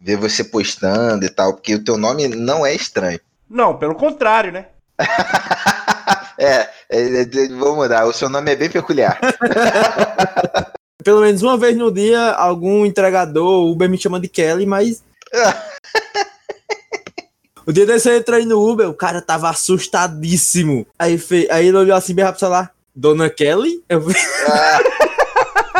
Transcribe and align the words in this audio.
ver 0.00 0.16
você 0.16 0.42
postando 0.42 1.24
e 1.24 1.28
tal, 1.28 1.54
porque 1.54 1.74
o 1.74 1.84
teu 1.84 1.98
nome 1.98 2.28
não 2.28 2.64
é 2.64 2.74
estranho. 2.74 3.20
Não, 3.48 3.76
pelo 3.76 3.94
contrário, 3.94 4.52
né? 4.52 4.66
é, 6.38 6.68
é, 6.88 7.22
é, 7.22 7.48
vou 7.58 7.76
mudar, 7.76 8.06
o 8.06 8.12
seu 8.12 8.28
nome 8.28 8.52
é 8.52 8.56
bem 8.56 8.70
peculiar. 8.70 9.18
Pelo 11.02 11.22
menos 11.22 11.42
uma 11.42 11.56
vez 11.56 11.76
no 11.76 11.90
dia, 11.90 12.32
algum 12.32 12.84
entregador, 12.84 13.70
Uber 13.70 13.88
me 13.88 13.96
chama 13.96 14.20
de 14.20 14.28
Kelly, 14.28 14.66
mas. 14.66 15.02
o 17.66 17.72
dia 17.72 17.86
desse 17.86 18.10
eu 18.10 18.18
entrei 18.18 18.44
no 18.44 18.70
Uber, 18.70 18.88
o 18.88 18.94
cara 18.94 19.22
tava 19.22 19.48
assustadíssimo. 19.48 20.86
Aí, 20.98 21.16
fe... 21.16 21.48
Aí 21.50 21.68
ele 21.68 21.78
olhou 21.78 21.96
assim 21.96 22.14
bem 22.14 22.24
rápido 22.24 22.50
lá. 22.50 22.70
Dona 22.94 23.30
Kelly? 23.30 23.82
Eu... 23.88 24.04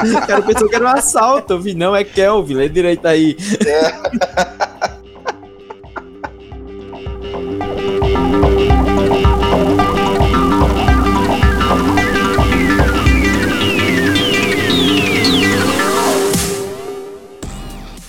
O 0.03 0.27
cara 0.27 0.43
pensou 0.43 0.69
que 0.69 0.75
era 0.75 0.85
um 0.85 0.89
assalto. 0.89 1.53
Eu 1.53 1.61
vi, 1.61 1.75
não, 1.75 1.95
é 1.95 2.03
Kelvin, 2.05 2.55
lê 2.55 2.69
direito 2.69 3.07
aí. 3.07 3.37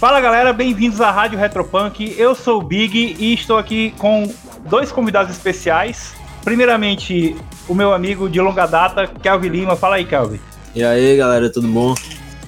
Fala 0.02 0.20
galera, 0.20 0.52
bem-vindos 0.52 1.00
à 1.00 1.12
Rádio 1.12 1.38
Retropunk. 1.38 2.16
Eu 2.17 2.34
sou 2.34 2.59
o 2.59 2.64
Big 2.64 3.17
e 3.20 3.36
estou 3.36 3.59
aqui 3.59 3.94
com 4.00 4.34
dois 4.66 4.92
convidados 4.92 5.31
especiais. 5.31 6.16
Primeiramente, 6.44 7.36
o 7.67 7.76
meu 7.76 7.94
amigo 7.94 8.28
de 8.28 8.42
longa 8.42 8.66
data, 8.66 9.05
Kelvin 9.05 9.50
Lima. 9.50 9.76
Fala 9.76 9.98
aí, 9.98 10.05
Kelvin. 10.05 10.39
E 10.73 10.84
aí, 10.84 11.17
galera, 11.17 11.49
tudo 11.49 11.67
bom? 11.67 11.93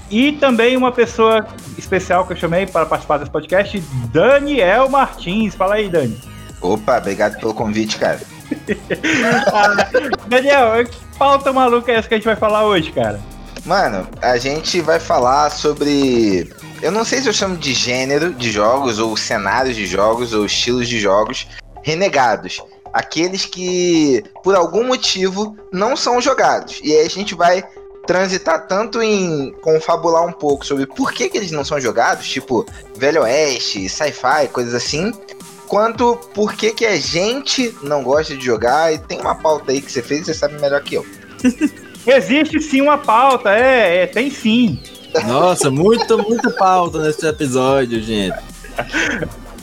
E 0.09 0.33
também 0.33 0.77
uma 0.77 0.91
pessoa 0.91 1.45
especial 1.77 2.25
que 2.25 2.33
eu 2.33 2.37
chamei 2.37 2.65
para 2.65 2.85
participar 2.85 3.17
desse 3.17 3.31
podcast, 3.31 3.79
Daniel 4.11 4.89
Martins. 4.89 5.55
Fala 5.55 5.75
aí, 5.75 5.89
Dani. 5.89 6.17
Opa, 6.61 6.97
obrigado 6.97 7.39
pelo 7.39 7.53
convite, 7.53 7.97
cara. 7.97 8.21
ah, 9.51 9.89
Daniel, 10.27 10.85
que 10.85 10.97
pauta 11.17 11.51
maluca 11.51 11.91
é 11.91 11.95
essa 11.95 12.07
que 12.07 12.13
a 12.13 12.17
gente 12.17 12.25
vai 12.25 12.35
falar 12.35 12.65
hoje, 12.65 12.91
cara? 12.91 13.19
Mano, 13.65 14.07
a 14.21 14.37
gente 14.37 14.81
vai 14.81 14.99
falar 14.99 15.49
sobre 15.49 16.49
eu 16.83 16.91
não 16.91 17.05
sei 17.05 17.21
se 17.21 17.29
eu 17.29 17.33
chamo 17.33 17.55
de 17.55 17.73
gênero 17.73 18.33
de 18.33 18.51
jogos, 18.51 18.99
ou 18.99 19.15
cenários 19.15 19.73
de 19.73 19.85
jogos, 19.85 20.33
ou 20.33 20.45
estilos 20.45 20.89
de 20.89 20.99
jogos 20.99 21.47
renegados. 21.81 22.61
Aqueles 22.91 23.45
que, 23.45 24.21
por 24.43 24.53
algum 24.53 24.85
motivo, 24.85 25.55
não 25.71 25.95
são 25.95 26.19
jogados. 26.19 26.81
E 26.83 26.91
aí 26.91 27.05
a 27.05 27.09
gente 27.09 27.33
vai 27.35 27.63
transitar 28.05 28.67
tanto 28.67 29.01
em 29.01 29.51
confabular 29.61 30.25
um 30.25 30.31
pouco 30.31 30.65
sobre 30.65 30.85
por 30.85 31.11
que, 31.11 31.29
que 31.29 31.37
eles 31.37 31.51
não 31.51 31.63
são 31.63 31.79
jogados, 31.79 32.27
tipo 32.27 32.65
Velho 32.95 33.21
Oeste, 33.21 33.87
sci-fi, 33.87 34.47
coisas 34.51 34.73
assim, 34.73 35.13
quanto 35.67 36.17
por 36.33 36.53
que, 36.53 36.71
que 36.71 36.85
a 36.85 36.97
gente 36.97 37.75
não 37.81 38.03
gosta 38.03 38.35
de 38.35 38.45
jogar. 38.45 38.93
E 38.93 38.97
tem 38.97 39.19
uma 39.19 39.35
pauta 39.35 39.71
aí 39.71 39.81
que 39.81 39.91
você 39.91 40.01
fez 40.01 40.21
e 40.21 40.25
você 40.25 40.33
sabe 40.33 40.59
melhor 40.59 40.81
que 40.81 40.95
eu. 40.95 41.05
Existe 42.05 42.59
sim 42.59 42.81
uma 42.81 42.97
pauta, 42.97 43.55
é, 43.55 44.03
é 44.03 44.07
tem 44.07 44.29
sim. 44.29 44.81
Nossa, 45.25 45.71
muito, 45.71 46.17
muito 46.17 46.51
pauta 46.55 46.99
nesse 46.99 47.25
episódio, 47.25 48.01
gente. 48.01 48.37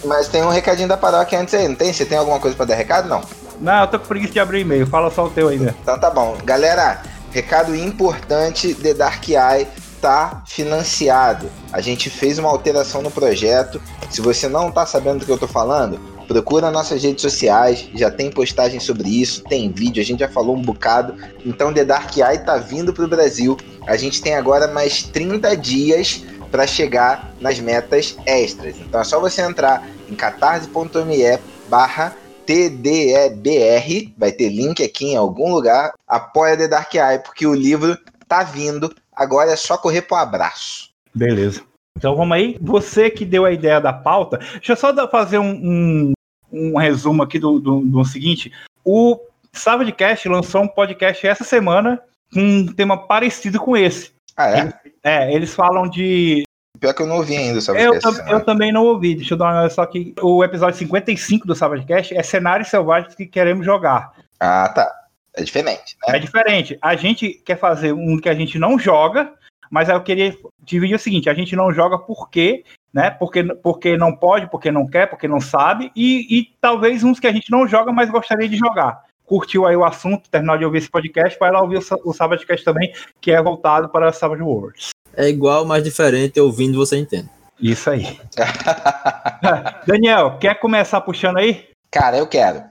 Mas 0.05 0.28
tem 0.28 0.42
um 0.42 0.48
recadinho 0.48 0.88
da 0.88 0.96
paróquia 0.96 1.38
antes 1.38 1.52
aí, 1.52 1.68
não 1.68 1.74
tem? 1.74 1.92
Você 1.92 2.06
tem 2.06 2.16
alguma 2.16 2.41
coisa 2.41 2.56
pra 2.56 2.64
dar 2.64 2.74
recado? 2.74 3.08
Não. 3.08 3.20
Não, 3.61 3.83
eu 3.83 3.86
tô 3.88 3.98
com 3.98 4.06
preguiça 4.06 4.33
de 4.33 4.41
abrir 4.41 4.61
e-mail. 4.61 4.86
Fala 4.86 5.11
só 5.11 5.27
o 5.27 5.30
teu 5.30 5.48
ainda. 5.48 5.74
Então 5.83 5.98
tá 5.98 6.08
bom. 6.08 6.38
Galera, 6.44 7.02
recado 7.31 7.75
importante: 7.75 8.75
The 8.75 8.95
Dark 8.95 9.28
Eye 9.28 9.67
tá 10.00 10.42
financiado. 10.47 11.50
A 11.73 11.81
gente 11.81 12.09
fez 12.09 12.39
uma 12.39 12.48
alteração 12.48 13.03
no 13.03 13.11
projeto. 13.11 13.81
Se 14.11 14.20
você 14.20 14.48
não 14.48 14.70
tá 14.70 14.86
sabendo 14.86 15.20
do 15.20 15.27
que 15.27 15.33
eu 15.33 15.39
tô 15.39 15.47
falando, 15.47 16.01
Procura 16.31 16.70
nossas 16.70 17.03
redes 17.03 17.23
sociais, 17.23 17.89
já 17.92 18.08
tem 18.08 18.31
postagem 18.31 18.78
sobre 18.78 19.08
isso, 19.08 19.42
tem 19.42 19.69
vídeo, 19.69 20.01
a 20.01 20.05
gente 20.05 20.20
já 20.20 20.28
falou 20.28 20.56
um 20.56 20.62
bocado. 20.62 21.17
Então 21.45 21.75
The 21.75 21.85
Dark 21.85 22.17
Eye 22.17 22.39
tá 22.39 22.57
vindo 22.57 22.92
pro 22.92 23.08
Brasil. 23.08 23.57
A 23.85 23.97
gente 23.97 24.23
tem 24.23 24.36
agora 24.36 24.68
mais 24.68 25.02
30 25.02 25.57
dias 25.57 26.23
para 26.48 26.68
chegar 26.68 27.35
nas 27.41 27.58
metas 27.58 28.17
extras. 28.24 28.77
Então 28.79 29.01
é 29.01 29.05
só 29.05 29.18
você 29.18 29.42
entrar 29.42 29.85
em 30.08 30.14
catarse.me 30.14 31.41
barra 31.68 32.14
TDEBR, 32.50 34.12
vai 34.18 34.33
ter 34.33 34.48
link 34.48 34.83
aqui 34.83 35.12
em 35.12 35.16
algum 35.16 35.52
lugar, 35.52 35.92
apoia 36.08 36.56
The 36.56 36.66
Dark 36.66 36.92
Eye, 36.92 37.20
porque 37.22 37.46
o 37.46 37.55
livro 37.55 37.96
tá 38.27 38.42
vindo, 38.42 38.92
agora 39.14 39.52
é 39.52 39.56
só 39.56 39.78
correr 39.78 40.02
pro 40.02 40.16
abraço. 40.16 40.90
Beleza. 41.14 41.62
Então 41.96 42.16
vamos 42.16 42.36
aí. 42.36 42.56
Você 42.61 43.08
que 43.08 43.24
deu 43.24 43.44
a 43.44 43.52
ideia 43.52 43.80
da 43.80 43.92
pauta, 43.92 44.38
deixa 44.38 44.72
eu 44.72 44.77
só 44.77 45.08
fazer 45.08 45.38
um, 45.38 45.52
um, 45.52 46.12
um 46.52 46.77
resumo 46.77 47.22
aqui 47.22 47.38
do, 47.38 47.61
do, 47.61 47.83
do 47.83 48.05
seguinte. 48.05 48.50
O 48.84 49.20
Savadcast 49.52 50.28
lançou 50.28 50.62
um 50.62 50.68
podcast 50.68 51.24
essa 51.24 51.44
semana 51.44 52.02
com 52.34 52.40
um 52.40 52.67
tema 52.67 52.96
parecido 52.96 53.61
com 53.61 53.77
esse. 53.77 54.11
Ah, 54.36 54.50
é? 54.50 54.72
É, 55.05 55.32
eles 55.32 55.55
falam 55.55 55.88
de. 55.88 56.42
Pior 56.80 56.95
que 56.95 57.02
eu 57.02 57.07
não 57.07 57.17
ouvi 57.17 57.36
ainda 57.36 57.58
o 57.58 57.63
Savagecast. 57.63 58.20
Eu, 58.20 58.39
eu, 58.39 58.45
também 58.45 58.73
não 58.73 58.85
ouvi. 58.85 59.14
Deixa 59.14 59.35
eu 59.35 59.39
dar 59.39 59.45
uma 59.45 59.52
olhada 59.52 59.70
só 59.70 59.85
que 59.85 60.14
o 60.20 60.42
episódio 60.42 60.79
55 60.79 61.46
do 61.46 61.55
Savagecast 61.55 62.17
é 62.17 62.23
cenários 62.23 62.68
selvagens 62.68 63.14
que 63.14 63.27
queremos 63.27 63.67
jogar. 63.67 64.13
Ah, 64.41 64.68
tá. 64.74 64.91
É 65.36 65.42
diferente, 65.42 65.96
né? 66.08 66.17
É 66.17 66.18
diferente. 66.18 66.79
A 66.80 66.96
gente 66.96 67.35
quer 67.45 67.57
fazer 67.57 67.92
um 67.92 68.18
que 68.18 68.29
a 68.29 68.35
gente 68.35 68.58
não 68.58 68.79
joga, 68.79 69.33
mas 69.70 69.89
eu 69.89 70.01
queria 70.01 70.35
dividir 70.64 70.96
o 70.96 70.98
seguinte: 70.98 71.29
a 71.29 71.35
gente 71.35 71.55
não 71.55 71.73
joga 71.73 71.98
porque 71.98 72.64
né? 72.92 73.11
Porque, 73.11 73.45
porque 73.45 73.97
não 73.97 74.14
pode, 74.14 74.51
porque 74.51 74.70
não 74.70 74.86
quer, 74.86 75.07
porque 75.07 75.29
não 75.29 75.41
sabe, 75.41 75.92
e, 75.95 76.39
e 76.39 76.48
talvez 76.61 77.05
uns 77.05 77.20
que 77.20 77.27
a 77.27 77.33
gente 77.33 77.51
não 77.51 77.67
joga, 77.67 77.92
mas 77.92 78.11
gostaria 78.11 78.48
de 78.48 78.57
jogar. 78.57 79.05
Curtiu 79.24 79.64
aí 79.64 79.77
o 79.77 79.85
assunto, 79.85 80.29
terminou 80.29 80.58
de 80.58 80.64
ouvir 80.64 80.79
esse 80.79 80.91
podcast, 80.91 81.39
vai 81.39 81.52
lá 81.52 81.62
ouvir 81.62 81.79
o, 81.79 81.83
o 82.05 82.12
Sabadcast 82.12 82.64
também, 82.64 82.92
que 83.20 83.30
é 83.30 83.41
voltado 83.41 83.89
para 83.89 84.12
Sabbath 84.12 84.41
Worlds. 84.41 84.91
É 85.17 85.29
igual, 85.29 85.65
mas 85.65 85.85
diferente, 85.85 86.41
ouvindo 86.41 86.79
você 86.79 86.97
entende. 86.97 87.29
Isso 87.61 87.91
aí. 87.91 88.19
Daniel, 89.87 90.39
quer 90.39 90.59
começar 90.59 91.01
puxando 91.01 91.39
aí? 91.39 91.69
Cara, 91.91 92.17
eu 92.17 92.27
quero. 92.27 92.63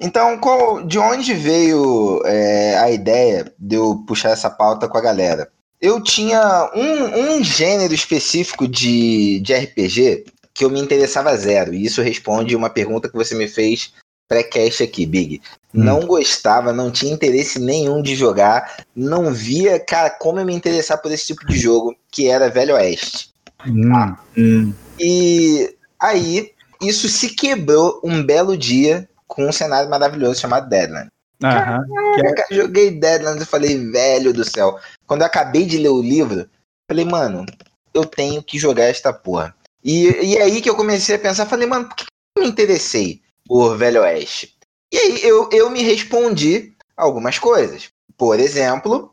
Então, 0.00 0.38
qual, 0.38 0.82
de 0.82 0.98
onde 0.98 1.34
veio 1.34 2.22
é, 2.24 2.78
a 2.78 2.90
ideia 2.90 3.52
de 3.58 3.76
eu 3.76 4.04
puxar 4.06 4.30
essa 4.30 4.48
pauta 4.48 4.88
com 4.88 4.96
a 4.96 5.02
galera? 5.02 5.48
eu 5.80 6.02
tinha 6.02 6.70
um, 6.74 7.36
um 7.36 7.44
gênero 7.44 7.94
específico 7.94 8.66
de, 8.66 9.40
de 9.40 9.54
RPG 9.54 10.24
que 10.52 10.64
eu 10.64 10.70
me 10.70 10.80
interessava 10.80 11.36
zero. 11.36 11.72
E 11.72 11.84
isso 11.84 12.02
responde 12.02 12.56
uma 12.56 12.68
pergunta 12.68 13.08
que 13.08 13.16
você 13.16 13.34
me 13.34 13.46
fez 13.46 13.92
pré-cast 14.28 14.82
aqui, 14.82 15.06
Big. 15.06 15.40
Hum. 15.74 15.82
Não 15.82 16.06
gostava, 16.06 16.72
não 16.72 16.90
tinha 16.90 17.12
interesse 17.12 17.58
nenhum 17.58 18.02
de 18.02 18.14
jogar, 18.14 18.84
não 18.94 19.32
via, 19.32 19.80
cara, 19.80 20.10
como 20.10 20.38
eu 20.38 20.44
me 20.44 20.54
interessar 20.54 21.00
por 21.00 21.10
esse 21.10 21.28
tipo 21.28 21.46
de 21.46 21.58
jogo, 21.58 21.96
que 22.10 22.28
era 22.28 22.50
Velho 22.50 22.74
Oeste. 22.74 23.30
Hum. 23.66 23.94
Ah. 23.94 24.18
Hum. 24.36 24.72
E 25.00 25.74
aí, 25.98 26.52
isso 26.80 27.08
se 27.08 27.30
quebrou 27.30 28.00
um 28.04 28.22
belo 28.22 28.56
dia 28.56 29.08
com 29.26 29.46
um 29.46 29.52
cenário 29.52 29.90
maravilhoso 29.90 30.40
chamado 30.40 30.68
Deadland. 30.68 31.08
Caraca, 31.40 32.46
é... 32.50 32.54
joguei 32.54 32.90
Deadlands 32.90 33.42
e 33.42 33.46
falei, 33.46 33.90
velho 33.90 34.32
do 34.32 34.44
céu. 34.44 34.78
Quando 35.06 35.20
eu 35.20 35.26
acabei 35.26 35.64
de 35.64 35.78
ler 35.78 35.90
o 35.90 36.02
livro, 36.02 36.48
falei, 36.90 37.04
mano, 37.04 37.46
eu 37.94 38.04
tenho 38.04 38.42
que 38.42 38.58
jogar 38.58 38.84
esta 38.84 39.12
porra. 39.12 39.54
E, 39.84 40.08
e 40.24 40.36
é 40.36 40.42
aí 40.42 40.60
que 40.60 40.68
eu 40.68 40.74
comecei 40.74 41.14
a 41.14 41.18
pensar, 41.18 41.46
falei, 41.46 41.66
mano, 41.66 41.88
por 41.88 41.96
que 41.96 42.04
eu 42.36 42.42
me 42.42 42.48
interessei 42.48 43.22
por 43.48 43.76
Velho 43.76 44.02
Oeste? 44.02 44.54
E 44.92 44.96
aí 44.96 45.24
eu, 45.24 45.48
eu 45.50 45.70
me 45.70 45.82
respondi 45.82 46.74
algumas 46.96 47.38
coisas. 47.38 47.90
Por 48.16 48.38
exemplo, 48.38 49.12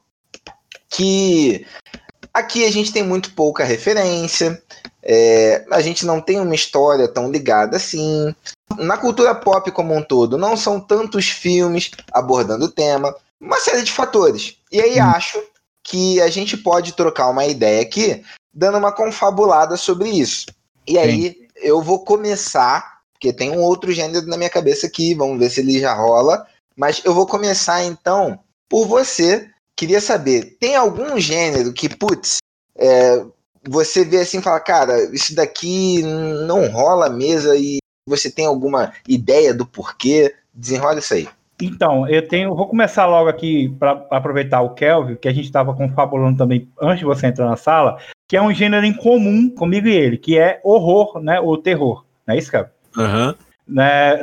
que 0.89 1.65
aqui 2.33 2.65
a 2.65 2.71
gente 2.71 2.91
tem 2.91 3.03
muito 3.03 3.33
pouca 3.33 3.63
referência, 3.63 4.61
é, 5.01 5.65
a 5.71 5.81
gente 5.81 6.05
não 6.05 6.19
tem 6.19 6.39
uma 6.39 6.55
história 6.55 7.07
tão 7.07 7.31
ligada 7.31 7.77
assim 7.77 8.35
na 8.77 8.97
cultura 8.97 9.33
pop 9.35 9.71
como 9.71 9.95
um 9.95 10.01
todo, 10.01 10.37
não 10.37 10.57
são 10.57 10.79
tantos 10.79 11.29
filmes 11.29 11.91
abordando 12.11 12.65
o 12.65 12.71
tema, 12.71 13.15
uma 13.39 13.59
série 13.59 13.83
de 13.83 13.91
fatores. 13.91 14.57
E 14.71 14.81
aí 14.81 14.99
hum. 14.99 15.03
acho 15.03 15.41
que 15.83 16.19
a 16.19 16.29
gente 16.29 16.57
pode 16.57 16.93
trocar 16.93 17.29
uma 17.29 17.45
ideia 17.45 17.81
aqui, 17.81 18.23
dando 18.53 18.77
uma 18.77 18.91
confabulada 18.91 19.77
sobre 19.77 20.09
isso. 20.09 20.47
E 20.87 20.97
aí 20.97 21.29
Sim. 21.29 21.47
eu 21.57 21.81
vou 21.81 22.03
começar, 22.03 22.94
porque 23.15 23.33
tem 23.33 23.51
um 23.51 23.61
outro 23.61 23.91
gênero 23.91 24.27
na 24.27 24.37
minha 24.37 24.49
cabeça 24.49 24.87
aqui, 24.87 25.15
vamos 25.15 25.39
ver 25.39 25.49
se 25.49 25.61
ele 25.61 25.79
já 25.79 25.93
rola. 25.93 26.45
Mas 26.75 27.01
eu 27.05 27.13
vou 27.13 27.25
começar 27.25 27.83
então 27.83 28.37
por 28.69 28.85
você. 28.85 29.49
Queria 29.75 29.99
saber, 29.99 30.57
tem 30.59 30.75
algum 30.75 31.19
gênero 31.19 31.73
que, 31.73 31.89
putz, 31.89 32.37
é, 32.77 33.25
você 33.67 34.05
vê 34.05 34.19
assim 34.19 34.39
e 34.39 34.41
fala, 34.41 34.59
cara, 34.59 35.03
isso 35.13 35.35
daqui 35.35 36.01
não 36.03 36.69
rola 36.69 37.07
a 37.07 37.09
mesa 37.09 37.57
e 37.57 37.79
você 38.07 38.31
tem 38.31 38.45
alguma 38.45 38.93
ideia 39.07 39.53
do 39.53 39.65
porquê? 39.65 40.33
Desenrola 40.53 40.99
isso 40.99 41.13
aí. 41.13 41.27
Então, 41.61 42.07
eu 42.07 42.27
tenho. 42.27 42.55
Vou 42.55 42.67
começar 42.67 43.05
logo 43.05 43.29
aqui 43.29 43.69
para 43.79 44.05
aproveitar 44.11 44.61
o 44.61 44.73
Kelvin, 44.73 45.15
que 45.15 45.27
a 45.27 45.33
gente 45.33 45.45
estava 45.45 45.73
confabulando 45.73 46.37
também 46.37 46.69
antes 46.81 46.99
de 46.99 47.05
você 47.05 47.27
entrar 47.27 47.49
na 47.49 47.55
sala, 47.55 47.97
que 48.27 48.35
é 48.35 48.41
um 48.41 48.53
gênero 48.53 48.85
em 48.85 48.93
comum 48.93 49.49
comigo 49.49 49.87
e 49.87 49.95
ele, 49.95 50.17
que 50.17 50.37
é 50.37 50.59
horror, 50.63 51.19
né? 51.21 51.39
O 51.39 51.57
terror. 51.57 52.05
Não 52.27 52.35
é 52.35 52.37
isso, 52.37 52.51
Kelvin? 52.51 52.74
Uhum. 52.97 53.35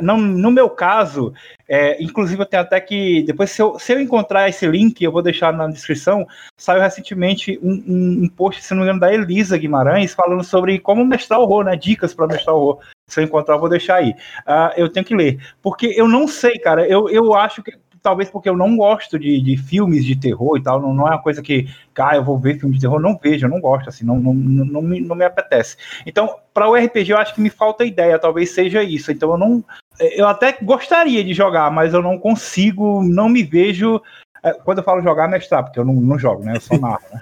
No 0.01 0.51
meu 0.51 0.69
caso, 0.69 1.33
é, 1.67 2.01
inclusive 2.01 2.41
eu 2.41 2.45
tenho 2.45 2.63
até 2.63 2.79
que. 2.79 3.23
Depois, 3.23 3.51
se 3.51 3.61
eu, 3.61 3.77
se 3.77 3.93
eu 3.93 3.99
encontrar 3.99 4.47
esse 4.47 4.65
link, 4.65 5.03
eu 5.03 5.11
vou 5.11 5.21
deixar 5.21 5.51
na 5.51 5.67
descrição. 5.67 6.25
Saiu 6.57 6.81
recentemente 6.81 7.59
um, 7.61 7.73
um, 7.87 8.23
um 8.23 8.29
post, 8.29 8.63
se 8.63 8.73
não 8.73 8.81
me 8.81 8.85
engano, 8.85 9.01
da 9.01 9.13
Elisa 9.13 9.57
Guimarães, 9.57 10.13
falando 10.13 10.43
sobre 10.43 10.79
como 10.79 11.03
mestrar 11.03 11.41
horror, 11.41 11.65
né? 11.65 11.75
Dicas 11.75 12.13
para 12.13 12.27
mestrar 12.27 12.55
horror. 12.55 12.79
Se 13.09 13.19
eu 13.19 13.25
encontrar, 13.25 13.55
eu 13.55 13.59
vou 13.59 13.69
deixar 13.69 13.95
aí. 13.95 14.11
Uh, 14.47 14.71
eu 14.77 14.89
tenho 14.89 15.05
que 15.05 15.15
ler. 15.15 15.37
Porque 15.61 15.87
eu 15.95 16.07
não 16.07 16.25
sei, 16.25 16.57
cara. 16.57 16.87
Eu, 16.87 17.09
eu 17.09 17.33
acho 17.33 17.61
que 17.61 17.73
talvez 18.03 18.29
porque 18.29 18.49
eu 18.49 18.57
não 18.57 18.75
gosto 18.75 19.17
de, 19.17 19.41
de 19.41 19.55
filmes 19.55 20.03
de 20.03 20.15
terror 20.17 20.57
e 20.57 20.61
tal, 20.61 20.81
não, 20.81 20.93
não 20.93 21.07
é 21.07 21.11
uma 21.11 21.21
coisa 21.21 21.41
que, 21.41 21.67
cara, 21.93 22.17
eu 22.17 22.23
vou 22.23 22.37
ver 22.37 22.59
filme 22.59 22.75
de 22.75 22.81
terror, 22.81 22.99
não 22.99 23.17
vejo, 23.17 23.45
eu 23.45 23.49
não 23.49 23.61
gosto, 23.61 23.87
assim, 23.87 24.05
não, 24.05 24.19
não, 24.19 24.33
não, 24.33 24.65
não, 24.65 24.81
me, 24.81 24.99
não 24.99 25.15
me 25.15 25.23
apetece. 25.23 25.77
Então, 26.05 26.35
para 26.53 26.69
o 26.69 26.75
RPG, 26.75 27.13
eu 27.13 27.17
acho 27.17 27.33
que 27.33 27.41
me 27.41 27.49
falta 27.49 27.85
ideia, 27.85 28.19
talvez 28.19 28.51
seja 28.51 28.83
isso. 28.83 29.11
Então, 29.11 29.31
eu 29.31 29.37
não. 29.37 29.63
Eu 29.99 30.27
até 30.27 30.57
gostaria 30.61 31.23
de 31.23 31.33
jogar, 31.33 31.71
mas 31.71 31.93
eu 31.93 32.01
não 32.01 32.19
consigo, 32.19 33.01
não 33.01 33.29
me 33.29 33.41
vejo. 33.41 34.01
É, 34.43 34.51
quando 34.53 34.79
eu 34.79 34.83
falo 34.83 35.01
jogar, 35.01 35.29
mestrar, 35.29 35.63
porque 35.63 35.79
eu 35.79 35.85
não, 35.85 35.93
não 35.93 36.19
jogo, 36.19 36.43
né? 36.43 36.57
Eu 36.57 36.61
só 36.61 36.77
narro, 36.77 37.03
né? 37.11 37.21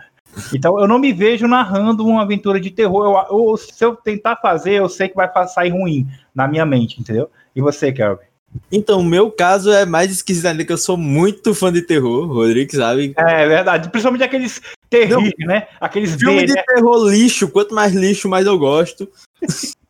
Então 0.53 0.79
eu 0.79 0.87
não 0.87 0.97
me 0.97 1.11
vejo 1.11 1.45
narrando 1.45 2.05
uma 2.07 2.21
aventura 2.21 2.59
de 2.59 2.71
terror. 2.71 3.05
Eu, 3.05 3.49
eu, 3.49 3.57
se 3.57 3.83
eu 3.83 3.95
tentar 3.95 4.37
fazer, 4.37 4.73
eu 4.73 4.89
sei 4.89 5.09
que 5.09 5.15
vai 5.15 5.29
sair 5.47 5.69
ruim 5.69 6.07
na 6.33 6.47
minha 6.47 6.65
mente, 6.65 6.99
entendeu? 6.99 7.29
E 7.55 7.61
você, 7.61 7.91
Kelvin? 7.91 8.30
Então, 8.71 8.99
o 8.99 9.05
meu 9.05 9.29
caso 9.29 9.71
é 9.71 9.85
mais 9.85 10.11
esquisito 10.11 10.45
ainda, 10.45 10.65
que 10.65 10.71
eu 10.71 10.77
sou 10.77 10.97
muito 10.97 11.53
fã 11.53 11.71
de 11.71 11.81
terror, 11.81 12.25
Rodrigo, 12.25 12.73
sabe? 12.75 13.13
É 13.17 13.47
verdade, 13.47 13.89
principalmente 13.89 14.23
aqueles 14.23 14.61
terríveis, 14.89 15.33
né? 15.39 15.67
Aqueles 15.79 16.15
filme 16.15 16.45
de 16.45 16.53
né? 16.53 16.63
terror 16.63 17.09
lixo, 17.09 17.49
quanto 17.49 17.75
mais 17.75 17.93
lixo, 17.93 18.29
mais 18.29 18.45
eu 18.45 18.57
gosto. 18.57 19.09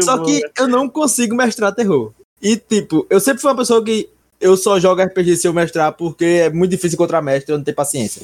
Só 0.00 0.16
bom, 0.16 0.24
que 0.24 0.40
né? 0.40 0.50
eu 0.58 0.68
não 0.68 0.88
consigo 0.88 1.34
mestrar 1.34 1.74
terror. 1.74 2.12
E, 2.42 2.56
tipo, 2.56 3.06
eu 3.10 3.20
sempre 3.20 3.40
fui 3.40 3.50
uma 3.50 3.56
pessoa 3.56 3.84
que 3.84 4.08
eu 4.40 4.56
só 4.56 4.78
jogo 4.78 5.02
RPG 5.02 5.36
se 5.36 5.48
eu 5.48 5.52
mestrar 5.52 5.92
porque 5.92 6.24
é 6.24 6.50
muito 6.50 6.70
difícil 6.70 6.96
encontrar 6.96 7.22
mestre, 7.22 7.52
eu 7.52 7.58
não 7.58 7.64
tenho 7.64 7.76
paciência. 7.76 8.22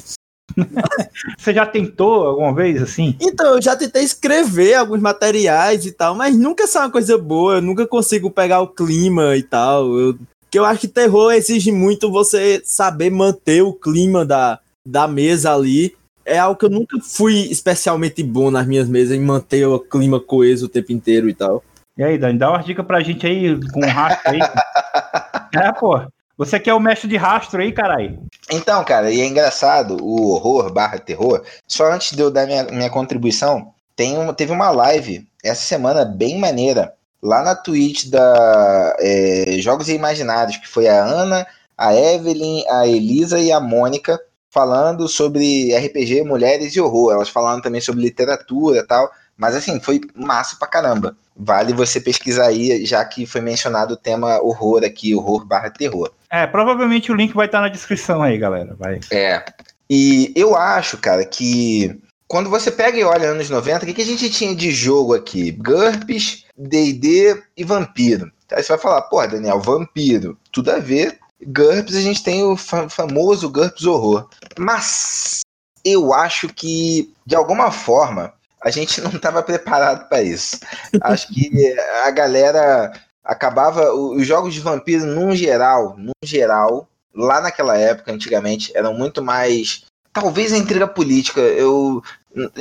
Você 1.37 1.53
já 1.53 1.65
tentou 1.65 2.25
alguma 2.25 2.53
vez 2.53 2.81
assim? 2.81 3.15
Então, 3.21 3.55
eu 3.55 3.61
já 3.61 3.75
tentei 3.75 4.03
escrever 4.03 4.75
alguns 4.75 5.01
materiais 5.01 5.85
e 5.85 5.91
tal, 5.91 6.15
mas 6.15 6.37
nunca 6.37 6.67
sai 6.67 6.83
uma 6.83 6.91
coisa 6.91 7.17
boa, 7.17 7.55
eu 7.55 7.61
nunca 7.61 7.87
consigo 7.87 8.29
pegar 8.29 8.61
o 8.61 8.67
clima 8.67 9.35
e 9.35 9.43
tal. 9.43 9.97
Eu, 9.97 10.17
que 10.49 10.59
eu 10.59 10.65
acho 10.65 10.81
que 10.81 10.87
terror 10.87 11.33
exige 11.33 11.71
muito 11.71 12.11
você 12.11 12.61
saber 12.63 13.09
manter 13.09 13.61
o 13.61 13.73
clima 13.73 14.25
da, 14.25 14.59
da 14.85 15.07
mesa 15.07 15.53
ali. 15.53 15.95
É 16.25 16.39
algo 16.39 16.57
que 16.57 16.65
eu 16.65 16.69
nunca 16.69 16.97
fui 17.01 17.47
especialmente 17.51 18.23
bom 18.23 18.49
nas 18.49 18.65
minhas 18.65 18.89
mesas, 18.89 19.15
em 19.15 19.21
manter 19.21 19.65
o 19.67 19.79
clima 19.79 20.19
coeso 20.19 20.65
o 20.65 20.69
tempo 20.69 20.91
inteiro 20.91 21.29
e 21.29 21.33
tal. 21.33 21.63
E 21.97 22.03
aí, 22.03 22.17
Dani, 22.17 22.37
dá 22.37 22.49
uma 22.49 22.61
dica 22.61 22.83
pra 22.83 22.99
gente 23.01 23.25
aí, 23.25 23.57
com 23.71 23.79
o 23.79 23.89
rastro 23.89 24.31
aí. 24.31 24.39
é, 25.55 25.71
pô. 25.73 26.01
Você 26.37 26.59
quer 26.59 26.73
o 26.73 26.79
mestre 26.79 27.07
de 27.07 27.15
rastro 27.15 27.61
aí, 27.61 27.71
caralho? 27.71 28.19
Então, 28.51 28.83
cara, 28.83 29.09
e 29.09 29.21
é 29.21 29.25
engraçado, 29.25 29.97
o 30.03 30.31
horror 30.31 30.71
barra 30.71 30.99
terror, 30.99 31.43
só 31.67 31.91
antes 31.91 32.15
de 32.15 32.21
eu 32.21 32.29
dar 32.29 32.45
minha, 32.45 32.63
minha 32.65 32.89
contribuição, 32.89 33.73
tem 33.95 34.17
uma, 34.17 34.33
teve 34.33 34.51
uma 34.51 34.69
live 34.69 35.27
essa 35.43 35.61
semana 35.61 36.03
bem 36.03 36.37
maneira, 36.37 36.93
lá 37.21 37.41
na 37.41 37.55
Twitch 37.55 38.07
da 38.09 38.95
é, 38.99 39.57
Jogos 39.59 39.87
Imaginários, 39.89 40.57
que 40.57 40.67
foi 40.67 40.87
a 40.87 41.03
Ana, 41.03 41.47
a 41.77 41.95
Evelyn, 41.95 42.63
a 42.69 42.87
Elisa 42.87 43.39
e 43.39 43.51
a 43.51 43.59
Mônica 43.59 44.19
falando 44.49 45.07
sobre 45.07 45.75
RPG, 45.75 46.23
mulheres 46.23 46.75
e 46.75 46.81
horror. 46.81 47.11
Elas 47.11 47.29
falaram 47.29 47.61
também 47.61 47.81
sobre 47.81 48.01
literatura 48.01 48.79
e 48.79 48.83
tal. 48.83 49.11
Mas 49.37 49.55
assim, 49.55 49.79
foi 49.79 50.01
massa 50.15 50.55
pra 50.57 50.67
caramba. 50.67 51.15
Vale 51.35 51.73
você 51.73 51.99
pesquisar 51.99 52.47
aí, 52.47 52.85
já 52.85 53.03
que 53.03 53.25
foi 53.25 53.41
mencionado 53.41 53.93
o 53.93 53.97
tema 53.97 54.41
horror 54.41 54.83
aqui, 54.85 55.13
horror 55.13 55.45
barra 55.45 55.69
terror. 55.69 56.11
É, 56.29 56.47
provavelmente 56.47 57.11
o 57.11 57.15
link 57.15 57.33
vai 57.33 57.45
estar 57.45 57.61
na 57.61 57.67
descrição 57.67 58.23
aí, 58.23 58.37
galera. 58.37 58.75
Vai. 58.79 58.99
É. 59.11 59.43
E 59.89 60.31
eu 60.35 60.55
acho, 60.55 60.97
cara, 60.97 61.25
que 61.25 61.99
quando 62.27 62.49
você 62.49 62.71
pega 62.71 62.97
e 62.97 63.03
olha 63.03 63.29
anos 63.29 63.49
90, 63.49 63.83
o 63.83 63.87
que, 63.87 63.93
que 63.93 64.01
a 64.01 64.05
gente 64.05 64.29
tinha 64.29 64.55
de 64.55 64.71
jogo 64.71 65.13
aqui? 65.13 65.51
GURPS, 65.51 66.45
D&D 66.57 67.43
e 67.55 67.63
Vampiro. 67.63 68.31
Aí 68.51 68.63
você 68.63 68.69
vai 68.69 68.81
falar, 68.81 69.01
pô, 69.03 69.25
Daniel, 69.27 69.59
Vampiro, 69.59 70.37
tudo 70.51 70.71
a 70.71 70.79
ver. 70.79 71.19
GURPS, 71.45 71.95
a 71.95 72.01
gente 72.01 72.23
tem 72.23 72.43
o 72.43 72.55
famoso 72.55 73.49
GURPS 73.49 73.85
Horror. 73.85 74.27
Mas 74.57 75.41
eu 75.83 76.13
acho 76.13 76.47
que, 76.49 77.13
de 77.25 77.35
alguma 77.35 77.71
forma, 77.71 78.33
a 78.65 78.71
gente 78.71 78.99
não 78.99 79.11
estava 79.11 79.43
preparado 79.43 80.09
para 80.09 80.23
isso. 80.23 80.59
Acho 81.01 81.27
que 81.27 81.75
a 82.03 82.09
galera 82.09 82.91
acabava. 83.23 83.93
Os 83.93 84.25
jogos 84.25 84.55
de 84.55 84.59
vampiro, 84.59 85.05
num 85.05 85.35
geral, 85.35 85.95
num 85.95 86.11
geral, 86.23 86.89
lá 87.13 87.39
naquela 87.39 87.77
época, 87.77 88.11
antigamente, 88.11 88.75
eram 88.75 88.91
muito 88.95 89.23
mais. 89.23 89.83
Talvez 90.11 90.51
a 90.51 90.57
intriga 90.57 90.87
política. 90.87 91.39
Eu. 91.39 92.01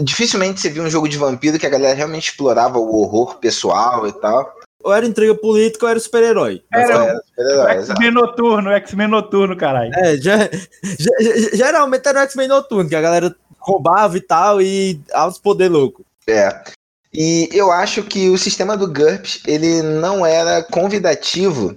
Dificilmente 0.03 0.61
você 0.61 0.69
viu 0.69 0.85
um 0.85 0.91
jogo 0.91 1.09
de 1.09 1.17
vampiro 1.17 1.59
que 1.59 1.67
a 1.67 1.71
galera 1.71 1.95
realmente 1.95 2.29
explorava 2.29 2.79
o 2.79 3.01
horror 3.01 3.39
pessoal 3.39 4.07
e 4.07 4.13
tal. 4.13 4.55
Ou 4.85 4.93
era 4.93 5.07
intriga 5.07 5.35
política 5.35 5.87
ou 5.87 5.91
era 5.91 5.99
super-herói. 5.99 6.63
Era, 6.71 7.19
era 7.39 7.73
X-Men 7.81 8.11
noturno, 8.11 8.71
X-Men 8.71 9.09
noturno, 9.09 9.57
caralho. 9.57 9.91
É, 9.95 10.19
já, 10.19 10.37
já, 10.39 11.57
geralmente 11.57 12.07
era 12.07 12.21
o 12.21 12.23
X-Men 12.25 12.49
noturno, 12.49 12.91
que 12.91 12.95
a 12.95 13.01
galera 13.01 13.35
roubava 13.65 14.17
e 14.17 14.21
tal, 14.21 14.61
e 14.61 15.01
altos 15.13 15.39
poder 15.39 15.69
louco. 15.69 16.05
É. 16.27 16.63
E 17.13 17.49
eu 17.53 17.71
acho 17.71 18.03
que 18.03 18.29
o 18.29 18.37
sistema 18.37 18.77
do 18.77 18.89
GURPS, 18.89 19.41
ele 19.47 19.83
não 19.83 20.27
era 20.27 20.63
convidativo 20.63 21.77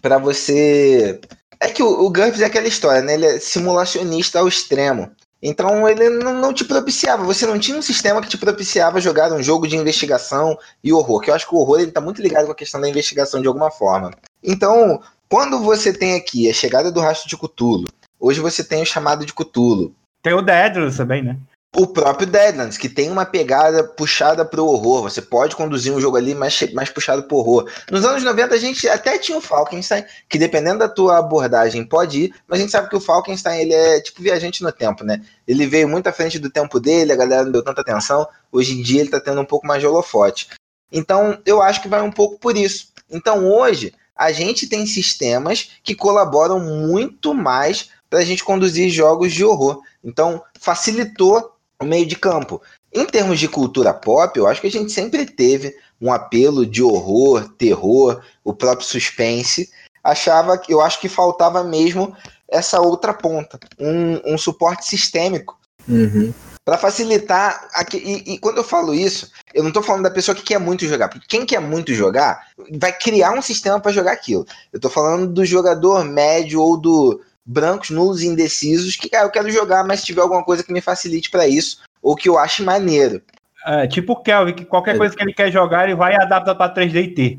para 0.00 0.18
você. 0.18 1.20
É 1.60 1.68
que 1.68 1.82
o, 1.82 2.04
o 2.04 2.10
GURPS 2.10 2.40
é 2.40 2.46
aquela 2.46 2.66
história, 2.66 3.02
né? 3.02 3.14
Ele 3.14 3.26
é 3.26 3.38
simulacionista 3.38 4.38
ao 4.40 4.48
extremo. 4.48 5.10
Então 5.40 5.88
ele 5.88 6.08
não, 6.10 6.34
não, 6.34 6.52
te 6.52 6.64
propiciava, 6.64 7.22
você 7.22 7.46
não 7.46 7.60
tinha 7.60 7.78
um 7.78 7.82
sistema 7.82 8.20
que 8.20 8.28
te 8.28 8.36
propiciava 8.36 9.00
jogar 9.00 9.32
um 9.32 9.40
jogo 9.40 9.68
de 9.68 9.76
investigação 9.76 10.58
e 10.82 10.92
horror, 10.92 11.20
que 11.20 11.30
eu 11.30 11.34
acho 11.34 11.48
que 11.48 11.54
o 11.54 11.58
horror 11.58 11.78
ele 11.78 11.92
tá 11.92 12.00
muito 12.00 12.20
ligado 12.20 12.46
com 12.46 12.52
a 12.52 12.56
questão 12.56 12.80
da 12.80 12.88
investigação 12.88 13.40
de 13.40 13.46
alguma 13.46 13.70
forma. 13.70 14.10
Então, 14.42 15.00
quando 15.28 15.60
você 15.60 15.92
tem 15.92 16.16
aqui 16.16 16.50
a 16.50 16.52
chegada 16.52 16.90
do 16.90 16.98
rastro 16.98 17.28
de 17.28 17.36
Cthulhu, 17.36 17.86
hoje 18.18 18.40
você 18.40 18.64
tem 18.64 18.82
o 18.82 18.86
chamado 18.86 19.24
de 19.24 19.32
Cthulhu, 19.32 19.94
tem 20.22 20.34
o 20.34 20.42
Deadlands 20.42 20.96
também, 20.96 21.22
né? 21.22 21.36
O 21.76 21.86
próprio 21.86 22.26
Deadlands, 22.26 22.78
que 22.78 22.88
tem 22.88 23.10
uma 23.10 23.26
pegada 23.26 23.84
puxada 23.84 24.42
pro 24.42 24.64
horror. 24.64 25.02
Você 25.02 25.20
pode 25.20 25.54
conduzir 25.54 25.92
um 25.92 26.00
jogo 26.00 26.16
ali 26.16 26.34
mais, 26.34 26.72
mais 26.72 26.88
puxado 26.88 27.24
pro 27.24 27.36
horror. 27.36 27.70
Nos 27.90 28.04
anos 28.06 28.24
90 28.24 28.54
a 28.54 28.58
gente 28.58 28.88
até 28.88 29.18
tinha 29.18 29.36
o 29.36 29.40
Falkenstein, 29.40 30.04
que 30.28 30.38
dependendo 30.38 30.78
da 30.78 30.88
tua 30.88 31.18
abordagem 31.18 31.84
pode 31.84 32.24
ir, 32.24 32.34
mas 32.48 32.58
a 32.58 32.62
gente 32.62 32.72
sabe 32.72 32.88
que 32.88 32.96
o 32.96 33.00
Falkenstein 33.00 33.60
ele 33.60 33.74
é 33.74 34.00
tipo 34.00 34.22
viajante 34.22 34.62
no 34.62 34.72
tempo, 34.72 35.04
né? 35.04 35.20
Ele 35.46 35.66
veio 35.66 35.86
muito 35.88 36.06
à 36.06 36.12
frente 36.12 36.38
do 36.38 36.50
tempo 36.50 36.80
dele, 36.80 37.12
a 37.12 37.16
galera 37.16 37.44
não 37.44 37.52
deu 37.52 37.62
tanta 37.62 37.82
atenção. 37.82 38.26
Hoje 38.50 38.72
em 38.72 38.82
dia 38.82 39.02
ele 39.02 39.10
tá 39.10 39.20
tendo 39.20 39.40
um 39.40 39.46
pouco 39.46 39.66
mais 39.66 39.80
de 39.80 39.86
holofote. 39.86 40.48
Então 40.90 41.38
eu 41.44 41.60
acho 41.60 41.82
que 41.82 41.88
vai 41.88 42.00
um 42.00 42.10
pouco 42.10 42.38
por 42.38 42.56
isso. 42.56 42.88
Então 43.10 43.46
hoje 43.46 43.92
a 44.16 44.32
gente 44.32 44.66
tem 44.66 44.84
sistemas 44.84 45.70
que 45.84 45.94
colaboram 45.94 46.58
muito 46.58 47.34
mais 47.34 47.90
para 48.08 48.20
a 48.20 48.24
gente 48.24 48.44
conduzir 48.44 48.90
jogos 48.90 49.32
de 49.32 49.44
horror. 49.44 49.80
Então, 50.02 50.42
facilitou 50.58 51.52
o 51.80 51.84
meio 51.84 52.06
de 52.06 52.16
campo. 52.16 52.60
Em 52.92 53.04
termos 53.04 53.38
de 53.38 53.48
cultura 53.48 53.92
pop, 53.92 54.38
eu 54.38 54.46
acho 54.46 54.60
que 54.60 54.66
a 54.66 54.70
gente 54.70 54.90
sempre 54.92 55.26
teve 55.26 55.74
um 56.00 56.12
apelo 56.12 56.64
de 56.64 56.82
horror, 56.82 57.48
terror, 57.58 58.22
o 58.42 58.54
próprio 58.54 58.86
suspense. 58.86 59.70
Achava 60.02 60.56
que 60.56 60.72
eu 60.72 60.80
acho 60.80 61.00
que 61.00 61.08
faltava 61.08 61.62
mesmo 61.64 62.16
essa 62.48 62.80
outra 62.80 63.12
ponta, 63.12 63.58
um, 63.78 64.34
um 64.34 64.38
suporte 64.38 64.86
sistêmico. 64.86 65.58
Uhum. 65.86 66.32
Para 66.64 66.78
facilitar. 66.78 67.68
E, 67.94 68.34
e, 68.34 68.38
quando 68.38 68.58
eu 68.58 68.64
falo 68.64 68.94
isso, 68.94 69.30
eu 69.54 69.62
não 69.62 69.68
estou 69.68 69.82
falando 69.82 70.02
da 70.02 70.10
pessoa 70.10 70.34
que 70.34 70.42
quer 70.42 70.58
muito 70.58 70.86
jogar, 70.86 71.08
porque 71.08 71.26
quem 71.26 71.46
quer 71.46 71.60
muito 71.60 71.94
jogar 71.94 72.46
vai 72.78 72.92
criar 72.92 73.32
um 73.32 73.42
sistema 73.42 73.80
para 73.80 73.92
jogar 73.92 74.12
aquilo. 74.12 74.46
Eu 74.72 74.76
estou 74.76 74.90
falando 74.90 75.26
do 75.26 75.44
jogador 75.46 76.04
médio 76.04 76.60
ou 76.60 76.76
do, 76.76 77.22
brancos, 77.48 77.88
nulos 77.88 78.22
e 78.22 78.26
indecisos, 78.26 78.94
que 78.94 79.08
ah, 79.16 79.22
eu 79.22 79.30
quero 79.30 79.50
jogar, 79.50 79.82
mas 79.82 80.00
se 80.00 80.06
tiver 80.06 80.20
alguma 80.20 80.44
coisa 80.44 80.62
que 80.62 80.72
me 80.72 80.82
facilite 80.82 81.30
para 81.30 81.48
isso, 81.48 81.78
ou 82.02 82.14
que 82.14 82.28
eu 82.28 82.38
ache 82.38 82.62
maneiro. 82.62 83.22
É, 83.66 83.86
tipo 83.86 84.12
o 84.12 84.22
Kelvin, 84.22 84.52
que 84.52 84.64
qualquer 84.66 84.94
é. 84.94 84.98
coisa 84.98 85.16
que 85.16 85.22
ele 85.22 85.32
quer 85.32 85.50
jogar, 85.50 85.84
ele 85.84 85.96
vai 85.96 86.12
e 86.12 86.20
adapta 86.20 86.54
para 86.54 86.74
3D 86.74 87.04
e 87.04 87.08
T. 87.08 87.38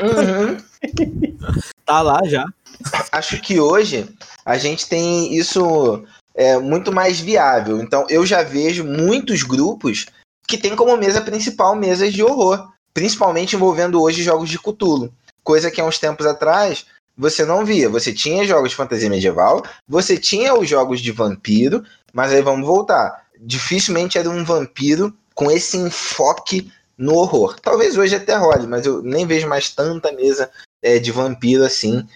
Uhum. 0.00 0.56
tá 1.84 2.00
lá 2.00 2.20
já. 2.24 2.44
Acho 3.12 3.40
que 3.40 3.60
hoje 3.60 4.08
a 4.44 4.56
gente 4.56 4.88
tem 4.88 5.36
isso 5.36 6.04
é, 6.34 6.58
muito 6.58 6.90
mais 6.90 7.20
viável. 7.20 7.80
Então 7.80 8.06
eu 8.08 8.24
já 8.24 8.42
vejo 8.42 8.84
muitos 8.84 9.42
grupos 9.42 10.06
que 10.46 10.56
tem 10.56 10.74
como 10.74 10.96
mesa 10.96 11.20
principal 11.20 11.76
mesas 11.76 12.12
de 12.12 12.22
horror, 12.22 12.70
principalmente 12.94 13.56
envolvendo 13.56 14.00
hoje 14.00 14.22
jogos 14.22 14.48
de 14.48 14.58
Cthulhu. 14.58 15.12
Coisa 15.44 15.70
que 15.70 15.80
há 15.80 15.84
uns 15.84 15.98
tempos 15.98 16.26
atrás 16.26 16.86
você 17.18 17.44
não 17.44 17.64
via. 17.64 17.88
Você 17.88 18.12
tinha 18.12 18.44
jogos 18.44 18.70
de 18.70 18.76
fantasia 18.76 19.10
medieval, 19.10 19.64
você 19.86 20.16
tinha 20.16 20.54
os 20.54 20.68
jogos 20.68 21.00
de 21.00 21.10
vampiro, 21.10 21.82
mas 22.12 22.32
aí 22.32 22.40
vamos 22.40 22.64
voltar. 22.64 23.24
Dificilmente 23.40 24.16
era 24.16 24.30
um 24.30 24.44
vampiro 24.44 25.12
com 25.34 25.50
esse 25.50 25.76
enfoque 25.76 26.70
no 26.96 27.14
horror. 27.14 27.58
Talvez 27.60 27.98
hoje 27.98 28.14
até 28.14 28.36
role, 28.36 28.66
mas 28.66 28.86
eu 28.86 29.02
nem 29.02 29.26
vejo 29.26 29.48
mais 29.48 29.70
tanta 29.70 30.12
mesa 30.12 30.50
é, 30.82 30.98
de 30.98 31.10
vampiro 31.10 31.64
assim 31.64 32.06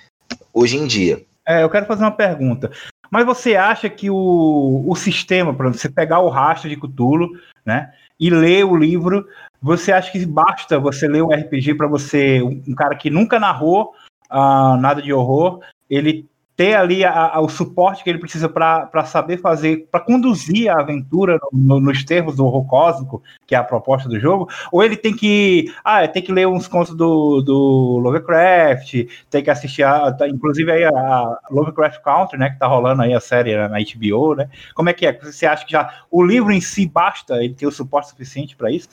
hoje 0.53 0.77
em 0.77 0.87
dia. 0.87 1.25
É, 1.47 1.63
eu 1.63 1.71
quero 1.71 1.87
fazer 1.87 2.05
uma 2.05 2.17
pergunta. 2.17 2.71
Mas 3.11 3.27
você 3.27 3.57
acha 3.57 3.91
que 3.91 4.09
o, 4.09 4.85
o 4.87 4.95
sistema, 4.97 5.53
para 5.53 5.69
você 5.69 5.89
pegar 5.89 6.21
o 6.21 6.31
rastro 6.31 6.71
de 6.71 6.77
Cthulhu, 6.77 7.29
né, 7.65 7.93
e 8.19 8.31
ler 8.31 8.65
o 8.65 8.77
livro, 8.77 9.27
você 9.61 9.93
acha 9.93 10.11
que 10.11 10.25
basta 10.25 10.79
você 10.79 11.07
ler 11.07 11.23
um 11.23 11.33
RPG 11.33 11.75
para 11.75 11.87
você, 11.87 12.41
um 12.41 12.75
cara 12.75 12.97
que 12.97 13.11
nunca 13.11 13.39
narrou 13.39 13.93
uh, 14.33 14.77
nada 14.77 15.03
de 15.03 15.13
horror, 15.13 15.61
ele 15.89 16.27
ter 16.57 16.75
ali 16.75 17.05
a, 17.05 17.13
a, 17.13 17.41
o 17.41 17.49
suporte 17.49 18.05
que 18.05 18.11
ele 18.11 18.19
precisa 18.19 18.49
para 18.49 19.05
saber 19.07 19.39
fazer, 19.39 19.89
para 19.91 20.01
conduzir 20.01 20.71
a 20.71 20.81
aventura 20.81 21.39
no, 21.53 21.81
no, 21.81 21.81
nos 21.81 22.05
termos 22.05 22.37
do 22.37 22.45
horror 22.45 22.67
cósmico, 22.67 23.23
que 23.47 23.55
é 23.55 23.59
a 23.59 23.65
proposta 23.65 24.09
do 24.09 24.21
jogo, 24.21 24.49
ou 24.71 24.83
ele 24.83 24.97
tem 24.97 25.15
que, 25.15 25.73
ah, 25.83 26.07
tem 26.07 26.23
que 26.23 26.33
ler 26.33 26.47
uns 26.47 26.69
contos 26.69 26.95
do, 26.95 27.41
do 27.41 27.99
Lovecraft, 28.03 29.09
tem 29.31 29.43
que 29.43 29.51
assistir, 29.51 29.83
a, 29.83 30.13
tá, 30.13 30.29
inclusive 30.29 30.71
aí 30.71 30.85
a, 30.85 31.39
Lovecraft 31.51 32.03
Country, 32.03 32.39
né, 32.39 32.51
que 32.51 32.59
tá 32.59 32.67
rolando 32.67 33.03
aí 33.03 33.15
a 33.15 33.21
série 33.21 33.57
na 33.57 33.79
HBO, 33.79 34.35
né? 34.35 34.49
Como 34.75 34.89
é 34.89 34.93
que 34.93 35.07
é? 35.07 35.19
Você 35.21 35.47
acha 35.47 35.65
que 35.65 35.73
já 35.73 36.03
o 36.11 36.23
livro 36.23 36.53
em 36.53 36.61
si 36.61 36.87
basta 36.87 37.43
ele 37.43 37.55
ter 37.55 37.67
o 37.67 37.73
suporte 37.73 38.11
suficiente 38.11 38.55
para 38.57 38.71
isso? 38.71 38.89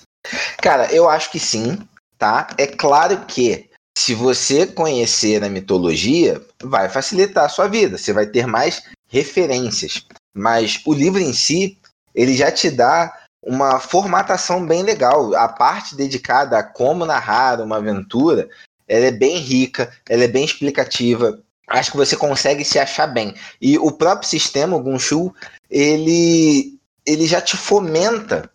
Cara, 0.62 0.91
eu 0.93 1.10
acho 1.10 1.31
que 1.31 1.39
sim, 1.39 1.77
tá? 2.17 2.48
É 2.58 2.67
claro 2.67 3.17
que 3.27 3.69
se 4.00 4.15
você 4.15 4.65
conhecer 4.65 5.44
a 5.44 5.50
mitologia, 5.50 6.41
vai 6.63 6.88
facilitar 6.88 7.44
a 7.44 7.50
sua 7.50 7.68
vida. 7.68 7.98
Você 7.98 8.13
vai 8.13 8.25
ter 8.25 8.48
mais 8.48 8.82
referências. 9.10 10.06
Mas 10.34 10.82
o 10.86 10.94
livro 10.94 11.20
em 11.20 11.34
si, 11.34 11.77
ele 12.15 12.34
já 12.34 12.50
te 12.50 12.72
dá 12.72 13.13
uma 13.44 13.77
formatação 13.77 14.65
bem 14.65 14.84
legal. 14.84 15.36
A 15.36 15.50
parte 15.50 15.98
dedicada 15.98 16.58
a 16.58 16.63
como 16.63 17.06
narrar 17.06 17.60
uma 17.60 17.75
aventura, 17.75 18.48
ela 18.88 19.08
é 19.08 19.12
bem 19.12 19.38
rica, 19.38 19.91
ela 20.08 20.24
é 20.24 20.29
bem 20.29 20.46
explicativa. 20.46 21.38
Acho 21.68 21.91
que 21.91 21.98
você 21.98 22.15
consegue 22.15 22.63
se 22.63 22.79
achar 22.79 23.06
bem. 23.06 23.36
E 23.62 23.77
o 23.77 23.91
próprio 23.91 24.29
sistema, 24.29 24.77
o 24.77 24.82
Gunshu, 24.82 25.36
ele, 25.70 26.79
ele 27.06 27.27
já 27.27 27.41
te 27.41 27.58
fomenta 27.58 28.50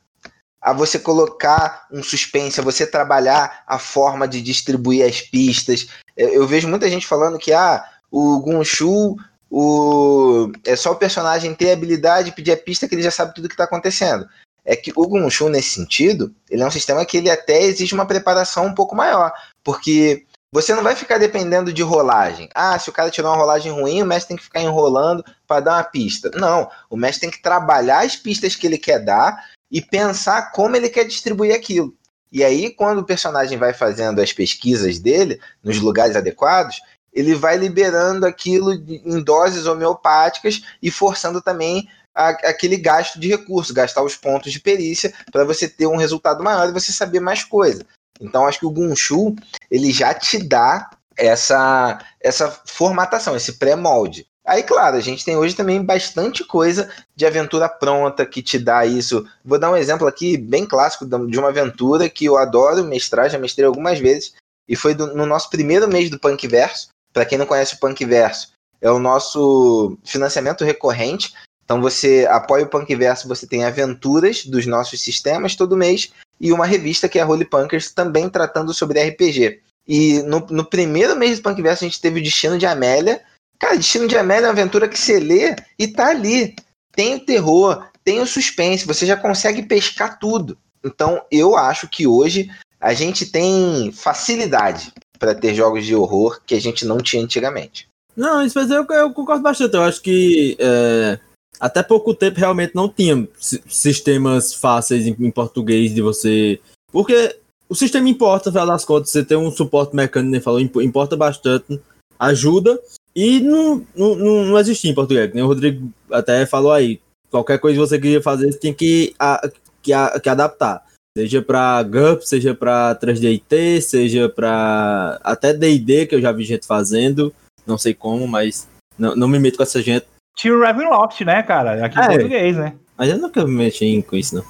a 0.65 0.73
você 0.73 0.99
colocar 0.99 1.87
um 1.93 2.03
suspense, 2.03 2.59
a 2.59 2.63
você 2.63 2.87
trabalhar 2.87 3.63
a 3.67 3.79
forma 3.79 4.27
de 4.27 4.41
distribuir 4.41 5.07
as 5.07 5.21
pistas. 5.21 5.87
Eu, 6.17 6.47
vejo 6.47 6.67
muita 6.67 6.89
gente 6.89 7.07
falando 7.07 7.39
que 7.39 7.53
ah, 7.53 7.85
o 8.11 8.41
Gunshu 8.41 9.15
o, 9.51 10.51
é 10.65 10.75
só 10.75 10.93
o 10.93 10.97
personagem 10.97 11.55
ter 11.55 11.69
a 11.69 11.73
habilidade 11.75 12.31
de 12.31 12.35
pedir 12.35 12.53
a 12.53 12.57
pista 12.57 12.89
que 12.89 12.95
ele 12.95 13.03
já 13.03 13.11
sabe 13.11 13.35
tudo 13.35 13.47
que 13.47 13.53
está 13.53 13.65
acontecendo. 13.65 14.27
É 14.65 14.75
que 14.75 14.91
o 14.97 15.07
Gunshu, 15.07 15.51
nesse 15.51 15.69
sentido, 15.69 16.35
ele 16.49 16.63
é 16.63 16.67
um 16.67 16.71
sistema 16.71 17.05
que 17.05 17.19
ele 17.19 17.31
até 17.31 17.63
exige 17.63 17.93
uma 17.93 18.07
preparação 18.07 18.65
um 18.65 18.75
pouco 18.75 18.97
maior, 18.97 19.35
porque 19.63 20.25
você 20.51 20.75
não 20.75 20.83
vai 20.83 20.97
ficar 20.97 21.19
dependendo 21.19 21.75
de 21.75 21.83
rolagem. 21.83 22.49
Ah, 22.55 22.79
se 22.79 22.89
o 22.89 22.93
cara 22.93 23.11
tirou 23.11 23.31
uma 23.31 23.37
rolagem 23.37 23.71
ruim, 23.71 24.03
o 24.03 24.07
mestre 24.07 24.29
tem 24.29 24.37
que 24.39 24.45
ficar 24.45 24.63
enrolando 24.63 25.23
para 25.47 25.61
dar 25.61 25.77
uma 25.77 25.85
pista. 25.85 26.31
Não, 26.37 26.71
o 26.89 26.97
mestre 26.97 27.21
tem 27.21 27.31
que 27.31 27.43
trabalhar 27.43 28.03
as 28.03 28.17
pistas 28.17 28.57
que 28.57 28.67
ele 28.67 28.79
quer 28.79 29.05
dar 29.05 29.53
e 29.71 29.81
pensar 29.81 30.53
como 30.53 30.77
ele 30.77 30.89
quer 30.89 31.05
distribuir 31.05 31.55
aquilo. 31.55 31.97
E 32.31 32.43
aí, 32.43 32.71
quando 32.71 32.99
o 32.99 33.05
personagem 33.05 33.57
vai 33.57 33.73
fazendo 33.73 34.21
as 34.21 34.33
pesquisas 34.33 34.99
dele 34.99 35.41
nos 35.63 35.79
lugares 35.79 36.17
adequados, 36.17 36.81
ele 37.13 37.35
vai 37.35 37.57
liberando 37.57 38.27
aquilo 38.27 38.73
em 38.73 39.23
doses 39.23 39.67
homeopáticas 39.67 40.63
e 40.83 40.91
forçando 40.91 41.41
também 41.41 41.89
a, 42.15 42.31
aquele 42.31 42.77
gasto 42.77 43.21
de 43.21 43.29
recursos, 43.29 43.71
gastar 43.71 44.03
os 44.03 44.17
pontos 44.17 44.53
de 44.53 44.61
perícia 44.61 45.15
para 45.31 45.45
você 45.45 45.69
ter 45.69 45.87
um 45.87 45.97
resultado 45.97 46.43
maior 46.43 46.69
e 46.69 46.73
você 46.73 46.93
saber 46.93 47.21
mais 47.21 47.45
coisa. 47.45 47.87
Então, 48.21 48.47
acho 48.47 48.59
que 48.59 48.67
o 48.67 48.71
Gunshu 48.71 49.35
ele 49.71 49.93
já 49.93 50.13
te 50.13 50.39
dá 50.39 50.91
essa, 51.17 51.99
essa 52.21 52.51
formatação, 52.67 53.37
esse 53.37 53.55
pré-molde. 53.55 54.27
Aí, 54.47 54.63
claro, 54.63 54.97
a 54.97 55.01
gente 55.01 55.25
tem 55.25 55.37
hoje 55.37 55.57
também 55.57 55.83
bastante 55.83 56.45
coisa 56.45 56.91
de 57.17 57.25
aventura 57.25 57.67
pronta 57.67 58.27
que 58.27 58.43
te 58.43 58.59
dá 58.59 58.85
isso. 58.85 59.27
Vou 59.43 59.59
dar 59.59 59.71
um 59.71 59.77
exemplo 59.77 60.07
aqui 60.07 60.37
bem 60.37 60.67
clássico 60.67 61.07
de 61.07 61.39
uma 61.39 61.49
aventura 61.49 62.11
que 62.11 62.27
eu 62.27 62.37
adoro 62.37 62.85
mestrar, 62.85 63.31
já 63.31 63.39
mestrei 63.39 63.67
algumas 63.67 63.99
vezes, 63.99 64.35
e 64.69 64.77
foi 64.77 64.95
do, 64.95 65.15
no 65.15 65.25
nosso 65.25 65.49
primeiro 65.49 65.89
mês 65.89 66.11
do 66.11 66.19
Punk 66.19 66.47
Verso. 66.47 66.89
Para 67.11 67.25
quem 67.25 67.39
não 67.39 67.47
conhece 67.47 67.75
o 67.75 67.79
Punk 67.79 68.05
Verso, 68.05 68.53
é 68.83 68.91
o 68.91 68.99
nosso 68.99 69.97
financiamento 70.05 70.63
recorrente. 70.63 71.33
Então 71.65 71.81
você 71.81 72.27
apoia 72.29 72.65
o 72.65 72.69
Punk 72.69 72.95
Verso, 72.95 73.27
você 73.27 73.47
tem 73.47 73.65
aventuras 73.65 74.45
dos 74.45 74.67
nossos 74.67 75.01
sistemas 75.01 75.57
todo 75.57 75.77
mês 75.77 76.13
e 76.39 76.53
uma 76.53 76.67
revista 76.67 77.09
que 77.09 77.19
é 77.19 77.23
a 77.23 77.27
Holy 77.27 77.47
Punkers 77.47 77.91
também 77.93 78.29
tratando 78.29 78.75
sobre 78.75 79.03
RPG. 79.03 79.63
E 79.89 80.21
no, 80.23 80.47
no 80.51 80.65
primeiro 80.67 81.17
mês 81.17 81.39
do 81.39 81.43
Punk 81.43 81.63
Verso 81.63 81.85
a 81.85 81.89
gente 81.89 82.01
teve 82.01 82.21
o 82.21 82.23
Destino 82.23 82.59
de 82.59 82.67
Amélia, 82.67 83.23
Cara, 83.59 83.77
Destino 83.77 84.09
de 84.09 84.17
Amélia 84.17 84.47
é 84.47 84.49
uma 84.49 84.53
aventura 84.53 84.89
que 84.89 84.99
você 84.99 85.19
lê 85.19 85.57
e 85.79 85.89
tá 85.89 86.09
ali. 86.09 86.55
Tem 86.93 87.15
o 87.15 87.21
terror, 87.21 87.87
tem 88.05 88.21
o 88.21 88.27
suspense, 88.27 88.87
você 88.87 89.07
já 89.07 89.17
consegue 89.17 89.63
pescar 89.63 90.19
tudo. 90.19 90.57
Então, 90.85 91.23
eu 91.31 91.57
acho 91.57 91.89
que 91.89 92.07
hoje 92.07 92.51
a 92.81 92.93
gente 92.93 93.27
tem 93.27 93.91
facilidade 93.93 94.93
para 95.19 95.35
ter 95.35 95.55
jogos 95.55 95.87
de 95.87 95.95
horror 95.95 96.41
que 96.45 96.55
a 96.55 96.61
gente 96.61 96.85
não 96.85 96.99
tinha 96.99 97.23
antigamente. 97.23 97.89
Não, 98.15 98.45
isso 98.45 98.59
eu, 98.59 98.87
eu 98.91 99.13
concordo 99.13 99.43
bastante. 99.43 99.75
Eu 99.75 99.83
acho 99.83 100.03
que 100.03 100.57
é, 100.59 101.19
até 101.59 101.83
pouco 101.83 102.15
tempo 102.15 102.39
realmente 102.39 102.75
não 102.75 102.89
tinha 102.89 103.27
sistemas 103.39 104.55
fáceis 104.55 105.07
em, 105.07 105.17
em, 105.19 105.31
português 105.31 105.95
de 105.95 106.03
você. 106.03 106.61
Porque 106.93 107.37
o 107.69 107.75
sistema 107.75 108.09
importa, 108.09 108.51
afinal 108.51 108.67
das 108.67 108.85
contas, 108.85 109.11
você 109.11 109.25
tem 109.25 109.37
um 109.37 109.51
suporte 109.51 109.97
mecânico, 109.97 110.31
nem 110.31 110.41
falou, 110.41 110.61
importa 110.61 111.17
bastante, 111.17 111.81
ajuda, 112.19 112.79
e 113.15 113.41
não, 113.41 113.87
não, 113.95 114.15
não 114.17 114.59
existia 114.59 114.91
em 114.91 114.95
português, 114.95 115.33
nem 115.33 115.43
o 115.43 115.47
Rodrigo 115.47 115.93
até 116.11 116.45
falou 116.47 116.73
aí. 116.73 117.01
Qualquer 117.31 117.59
coisa 117.59 117.81
que 117.81 117.89
você 117.89 117.99
queria 117.99 118.23
fazer, 118.23 118.53
você 118.53 118.59
tem 118.59 118.73
que, 118.73 119.15
a, 119.19 119.49
que, 119.83 119.93
a, 119.93 120.19
que 120.21 120.29
adaptar. 120.29 120.85
Seja 121.17 121.41
para 121.41 121.83
GURP, 121.85 122.23
seja 122.23 122.55
para 122.55 122.97
3DT, 122.97 123.81
seja 123.81 124.29
para 124.29 125.21
até 125.23 125.53
DD, 125.53 126.07
que 126.07 126.15
eu 126.17 126.21
já 126.21 126.33
vi 126.33 126.45
gente 126.45 126.67
fazendo. 126.67 127.33
Não 127.65 127.79
sei 127.79 127.95
como, 127.95 128.27
mas 128.27 128.69
não, 128.99 129.15
não 129.15 129.29
me 129.29 129.39
meto 129.39 129.57
com 129.57 129.63
essa 129.63 129.81
gente. 129.81 130.07
Tira 130.37 130.57
o 130.57 130.63
Ravenloft, 130.63 131.25
né, 131.25 131.43
cara? 131.45 131.85
Aqui 131.87 131.99
em 131.99 132.03
é, 132.03 132.09
português, 132.09 132.57
né? 132.57 132.77
Mas 132.97 133.11
eu 133.11 133.19
nunca 133.19 133.45
me 133.45 133.53
mexi 133.53 134.03
com 134.03 134.17
isso, 134.17 134.35
não. 134.35 134.45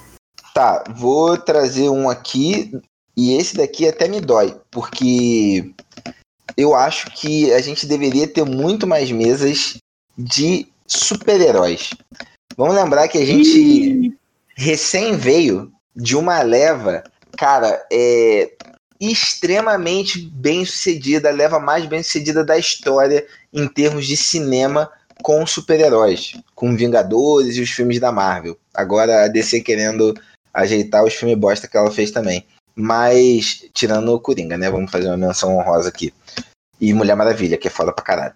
Tá, 0.54 0.84
vou 0.96 1.36
trazer 1.36 1.90
um 1.90 2.08
aqui. 2.08 2.72
E 3.16 3.34
esse 3.34 3.56
daqui 3.56 3.86
até 3.86 4.08
me 4.08 4.20
dói, 4.20 4.56
porque 4.70 5.72
eu 6.56 6.74
acho 6.74 7.10
que 7.10 7.52
a 7.52 7.60
gente 7.60 7.86
deveria 7.86 8.26
ter 8.26 8.44
muito 8.44 8.86
mais 8.86 9.10
mesas 9.10 9.76
de 10.16 10.66
super-heróis. 10.86 11.90
Vamos 12.56 12.74
lembrar 12.74 13.08
que 13.08 13.18
a 13.18 13.24
gente 13.24 14.12
recém 14.56 15.16
veio 15.16 15.72
de 15.94 16.16
uma 16.16 16.42
leva, 16.42 17.02
cara, 17.36 17.84
é 17.92 18.52
extremamente 19.00 20.20
bem 20.20 20.64
sucedida, 20.64 21.28
a 21.28 21.32
leva 21.32 21.58
mais 21.58 21.86
bem 21.86 22.02
sucedida 22.02 22.44
da 22.44 22.56
história 22.56 23.26
em 23.52 23.66
termos 23.66 24.06
de 24.06 24.16
cinema 24.16 24.90
com 25.22 25.46
super-heróis, 25.46 26.34
com 26.54 26.76
Vingadores 26.76 27.56
e 27.56 27.60
os 27.60 27.70
filmes 27.70 28.00
da 28.00 28.12
Marvel. 28.12 28.56
Agora 28.72 29.24
a 29.24 29.28
DC 29.28 29.60
querendo 29.60 30.14
ajeitar 30.52 31.04
os 31.04 31.14
filmes 31.14 31.36
bosta 31.36 31.66
que 31.66 31.76
ela 31.76 31.90
fez 31.90 32.10
também. 32.10 32.46
Mas, 32.76 33.64
tirando 33.72 34.12
o 34.12 34.20
Coringa, 34.20 34.58
né? 34.58 34.70
Vamos 34.70 34.90
fazer 34.90 35.08
uma 35.08 35.16
menção 35.16 35.56
honrosa 35.56 35.88
aqui. 35.88 36.12
E 36.80 36.92
Mulher 36.92 37.14
Maravilha, 37.14 37.56
que 37.56 37.68
é 37.68 37.70
foda 37.70 37.92
pra 37.92 38.04
caralho. 38.04 38.34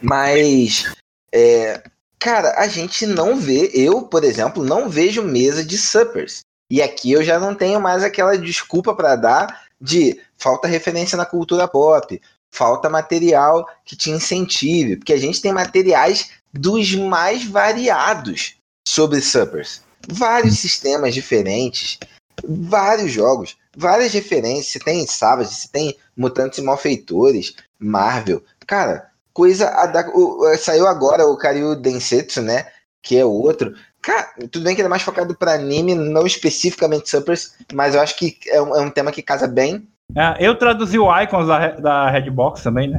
Mas, 0.00 0.92
é, 1.32 1.82
cara, 2.18 2.54
a 2.58 2.68
gente 2.68 3.06
não 3.06 3.36
vê, 3.36 3.70
eu, 3.74 4.02
por 4.02 4.22
exemplo, 4.24 4.64
não 4.64 4.88
vejo 4.88 5.22
mesa 5.22 5.64
de 5.64 5.76
suppers. 5.76 6.40
E 6.70 6.80
aqui 6.80 7.12
eu 7.12 7.22
já 7.22 7.38
não 7.38 7.54
tenho 7.54 7.80
mais 7.80 8.02
aquela 8.02 8.38
desculpa 8.38 8.94
para 8.94 9.16
dar 9.16 9.66
de 9.80 10.18
falta 10.38 10.68
referência 10.68 11.18
na 11.18 11.26
cultura 11.26 11.66
pop, 11.66 12.20
falta 12.50 12.88
material 12.88 13.68
que 13.84 13.96
te 13.96 14.10
incentive, 14.10 14.96
porque 14.96 15.12
a 15.12 15.18
gente 15.18 15.42
tem 15.42 15.52
materiais 15.52 16.30
dos 16.52 16.94
mais 16.94 17.44
variados 17.44 18.54
sobre 18.86 19.20
suppers. 19.20 19.82
Vários 20.08 20.58
sistemas 20.58 21.14
diferentes, 21.14 21.98
vários 22.46 23.10
jogos, 23.10 23.56
várias 23.76 24.12
referências. 24.12 24.68
Você 24.68 24.78
tem 24.78 25.06
Savage, 25.06 25.54
você 25.54 25.68
tem 25.68 25.96
Mutantes 26.16 26.58
e 26.58 26.62
Malfeitores, 26.62 27.54
Marvel. 27.78 28.42
Cara, 28.66 29.08
coisa. 29.32 29.70
O, 30.14 30.56
saiu 30.56 30.86
agora 30.86 31.26
o 31.26 31.36
Karyu 31.36 31.76
Densetsu, 31.76 32.42
né? 32.42 32.66
Que 33.02 33.18
é 33.18 33.24
outro. 33.24 33.74
Cara, 34.00 34.32
tudo 34.50 34.64
bem 34.64 34.74
que 34.74 34.80
ele 34.80 34.86
é 34.86 34.90
mais 34.90 35.02
focado 35.02 35.34
para 35.34 35.54
anime, 35.54 35.94
não 35.94 36.26
especificamente 36.26 37.08
Suppers, 37.08 37.54
mas 37.72 37.94
eu 37.94 38.00
acho 38.00 38.16
que 38.16 38.36
é 38.48 38.60
um, 38.60 38.76
é 38.76 38.80
um 38.80 38.90
tema 38.90 39.12
que 39.12 39.22
casa 39.22 39.46
bem. 39.46 39.86
É, 40.16 40.46
eu 40.46 40.58
traduzi 40.58 40.98
o 40.98 41.20
Icons 41.20 41.46
da, 41.46 41.68
da 41.70 42.10
Redbox 42.10 42.62
também, 42.62 42.90
né? 42.90 42.98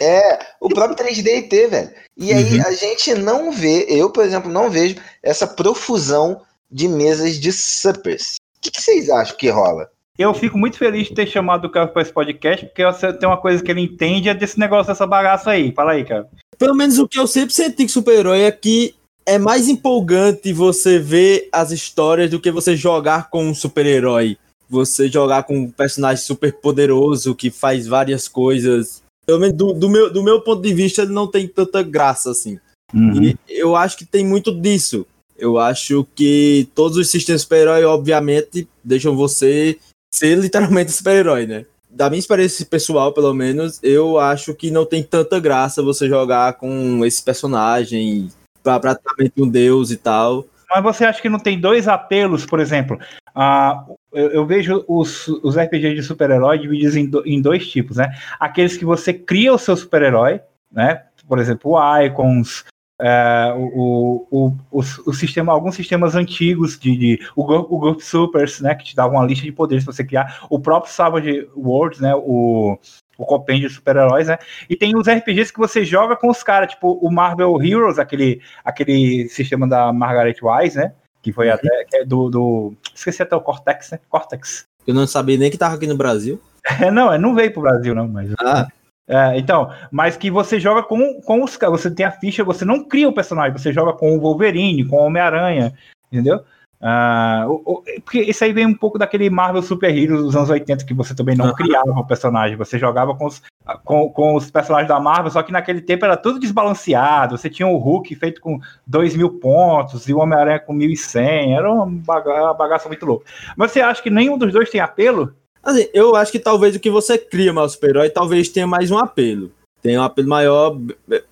É, 0.00 0.38
o 0.60 0.68
próprio 0.68 0.96
3D 0.96 1.48
velho. 1.68 1.90
E 2.16 2.32
aí 2.32 2.58
uhum. 2.58 2.66
a 2.66 2.72
gente 2.72 3.14
não 3.14 3.50
vê, 3.50 3.86
eu, 3.88 4.10
por 4.10 4.24
exemplo, 4.24 4.50
não 4.50 4.70
vejo 4.70 4.96
essa 5.22 5.46
profusão 5.46 6.42
de 6.70 6.88
mesas 6.88 7.36
de 7.36 7.52
suppers. 7.52 8.36
O 8.60 8.62
que, 8.62 8.70
que 8.70 8.82
vocês 8.82 9.08
acham 9.08 9.36
que 9.38 9.48
rola? 9.48 9.88
Eu 10.18 10.34
fico 10.34 10.58
muito 10.58 10.76
feliz 10.76 11.08
de 11.08 11.14
ter 11.14 11.26
chamado 11.26 11.64
o 11.64 11.70
Carlos 11.70 11.94
para 11.94 12.02
esse 12.02 12.12
podcast, 12.12 12.66
porque 12.66 12.82
tem 13.18 13.26
uma 13.26 13.40
coisa 13.40 13.64
que 13.64 13.70
ele 13.70 13.80
entende 13.80 14.28
é 14.28 14.34
desse 14.34 14.58
negócio, 14.58 14.92
dessa 14.92 15.06
bagaça 15.06 15.50
aí. 15.50 15.72
Fala 15.72 15.92
aí, 15.92 16.04
cara. 16.04 16.28
Pelo 16.58 16.74
menos 16.74 16.98
o 16.98 17.08
que 17.08 17.18
eu 17.18 17.26
sempre 17.26 17.54
senti 17.54 17.84
com 17.84 17.88
super-herói 17.88 18.42
é 18.42 18.52
que 18.52 18.94
é 19.24 19.38
mais 19.38 19.66
empolgante 19.66 20.52
você 20.52 20.98
ver 20.98 21.48
as 21.50 21.70
histórias 21.70 22.30
do 22.30 22.38
que 22.38 22.50
você 22.50 22.76
jogar 22.76 23.30
com 23.30 23.46
um 23.46 23.54
super-herói. 23.54 24.36
Você 24.68 25.08
jogar 25.08 25.44
com 25.44 25.56
um 25.56 25.70
personagem 25.70 26.22
super 26.22 26.52
poderoso 26.52 27.34
que 27.34 27.50
faz 27.50 27.86
várias 27.86 28.28
coisas. 28.28 29.02
Pelo 29.24 29.40
menos 29.40 29.56
do, 29.56 29.72
do, 29.72 29.88
meu, 29.88 30.12
do 30.12 30.22
meu 30.22 30.42
ponto 30.42 30.60
de 30.60 30.74
vista, 30.74 31.00
ele 31.00 31.12
não 31.12 31.26
tem 31.26 31.48
tanta 31.48 31.82
graça 31.82 32.30
assim. 32.30 32.58
Uhum. 32.92 33.22
E 33.22 33.36
eu 33.48 33.74
acho 33.74 33.96
que 33.96 34.04
tem 34.04 34.26
muito 34.26 34.52
disso. 34.52 35.06
Eu 35.40 35.58
acho 35.58 36.06
que 36.14 36.68
todos 36.74 36.96
os 36.96 37.10
sistemas 37.10 37.42
super-herói, 37.42 37.84
obviamente, 37.84 38.68
deixam 38.84 39.16
você 39.16 39.78
ser 40.12 40.36
literalmente 40.36 40.92
super-herói, 40.92 41.46
né? 41.46 41.64
Da 41.88 42.08
minha 42.08 42.20
experiência 42.20 42.64
pessoal, 42.66 43.12
pelo 43.12 43.34
menos, 43.34 43.80
eu 43.82 44.18
acho 44.18 44.54
que 44.54 44.70
não 44.70 44.86
tem 44.86 45.02
tanta 45.02 45.40
graça 45.40 45.82
você 45.82 46.08
jogar 46.08 46.52
com 46.54 47.04
esse 47.04 47.22
personagem 47.24 48.28
pra 48.62 48.78
praticamente 48.78 49.32
um 49.42 49.48
deus 49.48 49.90
e 49.90 49.96
tal. 49.96 50.46
Mas 50.70 50.82
você 50.84 51.04
acha 51.04 51.20
que 51.20 51.28
não 51.28 51.38
tem 51.40 51.58
dois 51.58 51.88
apelos, 51.88 52.46
por 52.46 52.60
exemplo? 52.60 52.96
Uh, 53.34 53.96
eu, 54.12 54.30
eu, 54.30 54.46
vejo 54.46 54.84
os, 54.86 55.26
os 55.26 55.56
RPGs 55.56 55.94
de 55.96 56.02
super-herói 56.02 56.58
divididos 56.58 56.96
em, 56.96 57.06
do, 57.06 57.26
em 57.26 57.40
dois 57.40 57.68
tipos, 57.68 57.96
né? 57.96 58.12
Aqueles 58.38 58.76
que 58.76 58.84
você 58.84 59.12
cria 59.12 59.52
o 59.52 59.58
seu 59.58 59.76
super-herói, 59.76 60.40
né? 60.70 61.04
Por 61.26 61.38
exemplo, 61.38 61.76
Icons, 62.04 62.64
é, 63.00 63.54
o, 63.56 64.26
o, 64.30 64.56
o, 64.70 64.80
o, 65.06 65.12
sistema, 65.14 65.52
alguns 65.52 65.74
sistemas 65.74 66.14
antigos 66.14 66.78
de, 66.78 66.96
de 66.96 67.26
o, 67.34 67.42
o 67.42 67.78
Group 67.78 68.00
Supers, 68.00 68.60
né, 68.60 68.74
que 68.74 68.84
te 68.84 68.94
davam 68.96 69.16
uma 69.16 69.26
lista 69.26 69.44
de 69.44 69.52
poderes 69.52 69.84
para 69.84 69.92
você 69.92 70.04
criar, 70.04 70.46
o 70.50 70.58
próprio 70.60 70.92
Savage 70.92 71.48
Worlds, 71.56 72.00
né, 72.00 72.14
o, 72.14 72.78
o 73.16 73.24
compêndio 73.24 73.68
de 73.68 73.74
super-heróis, 73.74 74.28
né, 74.28 74.38
e 74.68 74.76
tem 74.76 74.94
os 74.96 75.08
RPGs 75.08 75.52
que 75.52 75.58
você 75.58 75.84
joga 75.84 76.14
com 76.14 76.28
os 76.28 76.42
caras, 76.42 76.70
tipo 76.70 76.92
o 76.92 77.10
Marvel 77.10 77.60
Heroes, 77.62 77.98
aquele, 77.98 78.40
aquele 78.64 79.28
sistema 79.28 79.66
da 79.66 79.92
Margaret 79.92 80.36
Wise, 80.42 80.76
né, 80.76 80.92
que 81.22 81.32
foi 81.32 81.48
uhum. 81.48 81.54
até 81.54 81.84
que 81.84 81.96
é 81.96 82.04
do, 82.04 82.28
do, 82.28 82.74
esqueci 82.94 83.22
até 83.22 83.34
o 83.34 83.40
Cortex, 83.40 83.90
né, 83.92 84.00
Cortex. 84.08 84.66
Eu 84.86 84.94
não 84.94 85.06
sabia 85.06 85.38
nem 85.38 85.50
que 85.50 85.58
tava 85.58 85.74
aqui 85.74 85.86
no 85.86 85.96
Brasil. 85.96 86.40
É, 86.78 86.90
não, 86.90 87.16
não 87.18 87.34
veio 87.34 87.50
pro 87.50 87.62
Brasil, 87.62 87.94
não, 87.94 88.06
mas... 88.06 88.30
Ah. 88.38 88.68
É, 89.10 89.36
então, 89.36 89.72
mas 89.90 90.16
que 90.16 90.30
você 90.30 90.60
joga 90.60 90.84
com, 90.84 91.20
com 91.22 91.42
os 91.42 91.58
você 91.60 91.90
tem 91.90 92.06
a 92.06 92.12
ficha, 92.12 92.44
você 92.44 92.64
não 92.64 92.84
cria 92.84 93.08
o 93.08 93.12
personagem, 93.12 93.58
você 93.58 93.72
joga 93.72 93.92
com 93.92 94.16
o 94.16 94.20
Wolverine, 94.20 94.84
com 94.84 94.98
o 94.98 95.06
Homem-Aranha, 95.06 95.74
entendeu? 96.12 96.44
Uh, 96.80 97.50
o, 97.50 97.72
o, 97.72 97.82
porque 98.04 98.22
isso 98.22 98.42
aí 98.44 98.52
vem 98.52 98.66
um 98.66 98.74
pouco 98.74 98.98
daquele 98.98 99.28
Marvel 99.28 99.62
Super 99.62 99.94
Heroes 99.94 100.22
dos 100.22 100.36
anos 100.36 100.48
80, 100.48 100.86
que 100.86 100.94
você 100.94 101.12
também 101.12 101.36
não 101.36 101.46
uhum. 101.46 101.54
criava 101.54 101.90
o 101.90 102.06
personagem, 102.06 102.56
você 102.56 102.78
jogava 102.78 103.12
com 103.16 103.26
os, 103.26 103.42
com, 103.84 104.08
com, 104.10 104.36
os 104.36 104.48
personagens 104.48 104.88
da 104.88 105.00
Marvel, 105.00 105.32
só 105.32 105.42
que 105.42 105.50
naquele 105.50 105.80
tempo 105.80 106.04
era 106.04 106.16
tudo 106.16 106.38
desbalanceado. 106.38 107.36
Você 107.36 107.50
tinha 107.50 107.66
o 107.66 107.78
Hulk 107.78 108.14
feito 108.14 108.40
com 108.40 108.60
2 108.86 109.16
mil 109.16 109.40
pontos 109.40 110.08
e 110.08 110.14
o 110.14 110.20
Homem-Aranha 110.20 110.60
com 110.60 110.72
1.100, 110.72 111.56
era 111.56 111.70
uma 111.70 112.54
bagaça 112.54 112.88
muito 112.88 113.04
louca. 113.04 113.26
Mas 113.56 113.72
você 113.72 113.80
acha 113.80 114.00
que 114.00 114.08
nenhum 114.08 114.38
dos 114.38 114.52
dois 114.52 114.70
tem 114.70 114.80
apelo? 114.80 115.34
Assim, 115.62 115.86
eu 115.92 116.16
acho 116.16 116.32
que 116.32 116.38
talvez 116.38 116.74
o 116.74 116.80
que 116.80 116.90
você 116.90 117.18
cria 117.18 117.52
mais 117.52 117.72
super-herói 117.72 118.08
talvez 118.10 118.48
tenha 118.48 118.66
mais 118.66 118.90
um 118.90 118.98
apelo. 118.98 119.52
Tem 119.82 119.98
um 119.98 120.02
apelo 120.02 120.28
maior. 120.28 120.78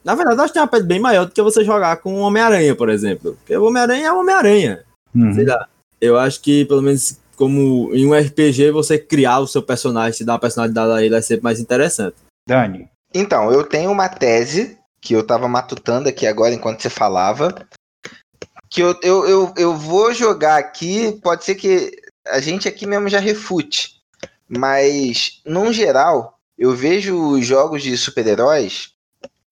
Na 0.05 0.15
verdade, 0.15 0.41
acho 0.41 0.49
que 0.49 0.53
tem 0.55 0.63
um 0.63 0.65
apelo 0.65 0.85
bem 0.85 1.01
maior 1.01 1.27
do 1.27 1.33
que 1.33 1.43
você 1.43 1.65
jogar 1.65 1.97
com 1.99 2.15
o 2.15 2.21
Homem-Aranha, 2.21 2.75
por 2.75 2.89
exemplo. 2.89 3.35
Porque 3.35 3.57
o 3.57 3.65
Homem-Aranha 3.65 4.09
é 4.09 4.13
o 4.13 4.21
Homem-Aranha. 4.21 4.85
Uhum. 5.15 5.33
Sei 5.35 5.45
lá. 5.45 5.69
Eu 6.01 6.17
acho 6.17 6.41
que, 6.41 6.65
pelo 6.65 6.81
menos, 6.81 7.19
como 7.37 7.95
em 7.95 8.07
um 8.07 8.19
RPG, 8.19 8.71
você 8.71 8.99
criar 8.99 9.41
o 9.41 9.47
seu 9.47 9.63
personagem, 9.63 10.17
se 10.17 10.25
dar 10.25 10.35
uma 10.35 10.39
personalidade 10.39 10.93
a 10.93 11.03
ele, 11.03 11.15
é 11.15 11.21
sempre 11.21 11.45
mais 11.45 11.61
interessante. 11.61 12.17
Dani. 12.47 12.89
Então, 13.13 13.51
eu 13.53 13.65
tenho 13.65 13.91
uma 13.91 14.09
tese 14.09 14.79
que 15.01 15.15
eu 15.15 15.27
tava 15.27 15.49
matutando 15.49 16.09
aqui 16.09 16.27
agora 16.27 16.55
enquanto 16.55 16.81
você 16.81 16.91
falava. 16.91 17.55
Que 18.71 18.83
eu, 18.83 18.95
eu, 19.03 19.27
eu, 19.27 19.55
eu 19.57 19.77
vou 19.77 20.13
jogar 20.13 20.59
aqui, 20.59 21.19
pode 21.23 21.45
ser 21.45 21.55
que 21.55 21.91
a 22.27 22.41
gente 22.41 22.69
aqui 22.69 22.87
mesmo 22.87 23.09
já 23.09 23.19
refute. 23.19 23.98
Mas, 24.49 25.41
no 25.45 25.73
geral, 25.73 26.39
eu 26.57 26.75
vejo 26.75 27.17
os 27.17 27.47
jogos 27.47 27.83
de 27.83 27.97
super-heróis 27.97 28.93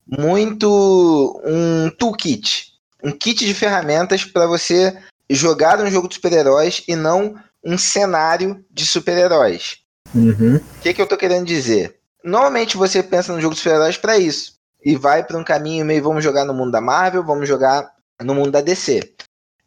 muito 0.06 1.40
um 1.44 1.90
toolkit, 1.90 2.72
um 3.02 3.10
kit 3.10 3.44
de 3.44 3.52
ferramentas 3.54 4.24
para 4.24 4.46
você 4.46 4.96
jogar 5.28 5.80
um 5.80 5.90
jogo 5.90 6.08
de 6.08 6.14
super-heróis 6.14 6.82
e 6.86 6.94
não 6.94 7.34
um 7.64 7.76
cenário 7.76 8.64
de 8.70 8.86
super-heróis. 8.86 9.78
Uhum. 10.14 10.56
O 10.56 10.80
que, 10.80 10.94
que 10.94 11.02
eu 11.02 11.06
tô 11.06 11.16
querendo 11.16 11.44
dizer? 11.44 11.98
Normalmente 12.22 12.76
você 12.76 13.02
pensa 13.02 13.32
no 13.32 13.40
jogo 13.40 13.54
de 13.54 13.60
super-heróis 13.60 13.96
para 13.96 14.16
isso 14.16 14.56
e 14.84 14.96
vai 14.96 15.24
para 15.24 15.36
um 15.36 15.44
caminho 15.44 15.84
meio 15.84 16.02
vamos 16.02 16.22
jogar 16.22 16.44
no 16.44 16.54
mundo 16.54 16.70
da 16.70 16.80
Marvel, 16.80 17.24
vamos 17.24 17.48
jogar 17.48 17.90
no 18.22 18.34
mundo 18.34 18.52
da 18.52 18.60
DC. 18.60 19.14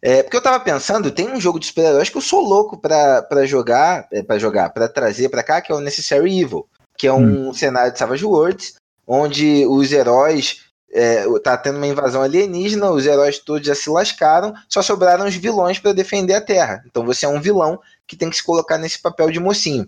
É, 0.01 0.23
porque 0.23 0.38
eu 0.38 0.41
tava 0.41 0.59
pensando, 0.59 1.12
tem 1.12 1.29
um 1.29 1.41
jogo 1.41 1.59
de 1.59 1.65
super-heróis 1.65 2.09
que 2.09 2.17
eu 2.17 2.21
sou 2.21 2.41
louco 2.41 2.77
pra, 2.77 3.21
pra 3.21 3.45
jogar, 3.45 4.07
é, 4.12 4.23
para 4.23 4.39
jogar, 4.39 4.69
para 4.69 4.88
trazer 4.88 5.29
pra 5.29 5.43
cá, 5.43 5.62
que 5.62 5.71
é 5.71 5.75
o 5.75 5.81
Necessary 5.81 6.39
Evil, 6.39 6.67
que 6.97 7.07
é 7.07 7.13
um 7.13 7.49
hum. 7.49 7.53
cenário 7.53 7.91
de 7.91 7.99
Savage 7.99 8.25
Worlds, 8.25 8.75
onde 9.07 9.65
os 9.67 9.91
heróis. 9.91 10.67
É, 10.91 11.23
tá 11.43 11.55
tendo 11.55 11.77
uma 11.77 11.85
invasão 11.85 12.19
alienígena, 12.19 12.89
os 12.89 13.05
heróis 13.05 13.38
todos 13.38 13.67
já 13.67 13.75
se 13.75 13.91
lascaram, 13.91 14.55
só 14.67 14.81
sobraram 14.81 15.27
os 15.27 15.35
vilões 15.35 15.77
para 15.77 15.93
defender 15.93 16.33
a 16.33 16.41
Terra. 16.41 16.83
Então 16.88 17.05
você 17.05 17.27
é 17.27 17.29
um 17.29 17.39
vilão 17.39 17.79
que 18.07 18.15
tem 18.15 18.27
que 18.27 18.38
se 18.38 18.43
colocar 18.43 18.75
nesse 18.79 18.99
papel 18.99 19.29
de 19.29 19.39
mocinho. 19.39 19.88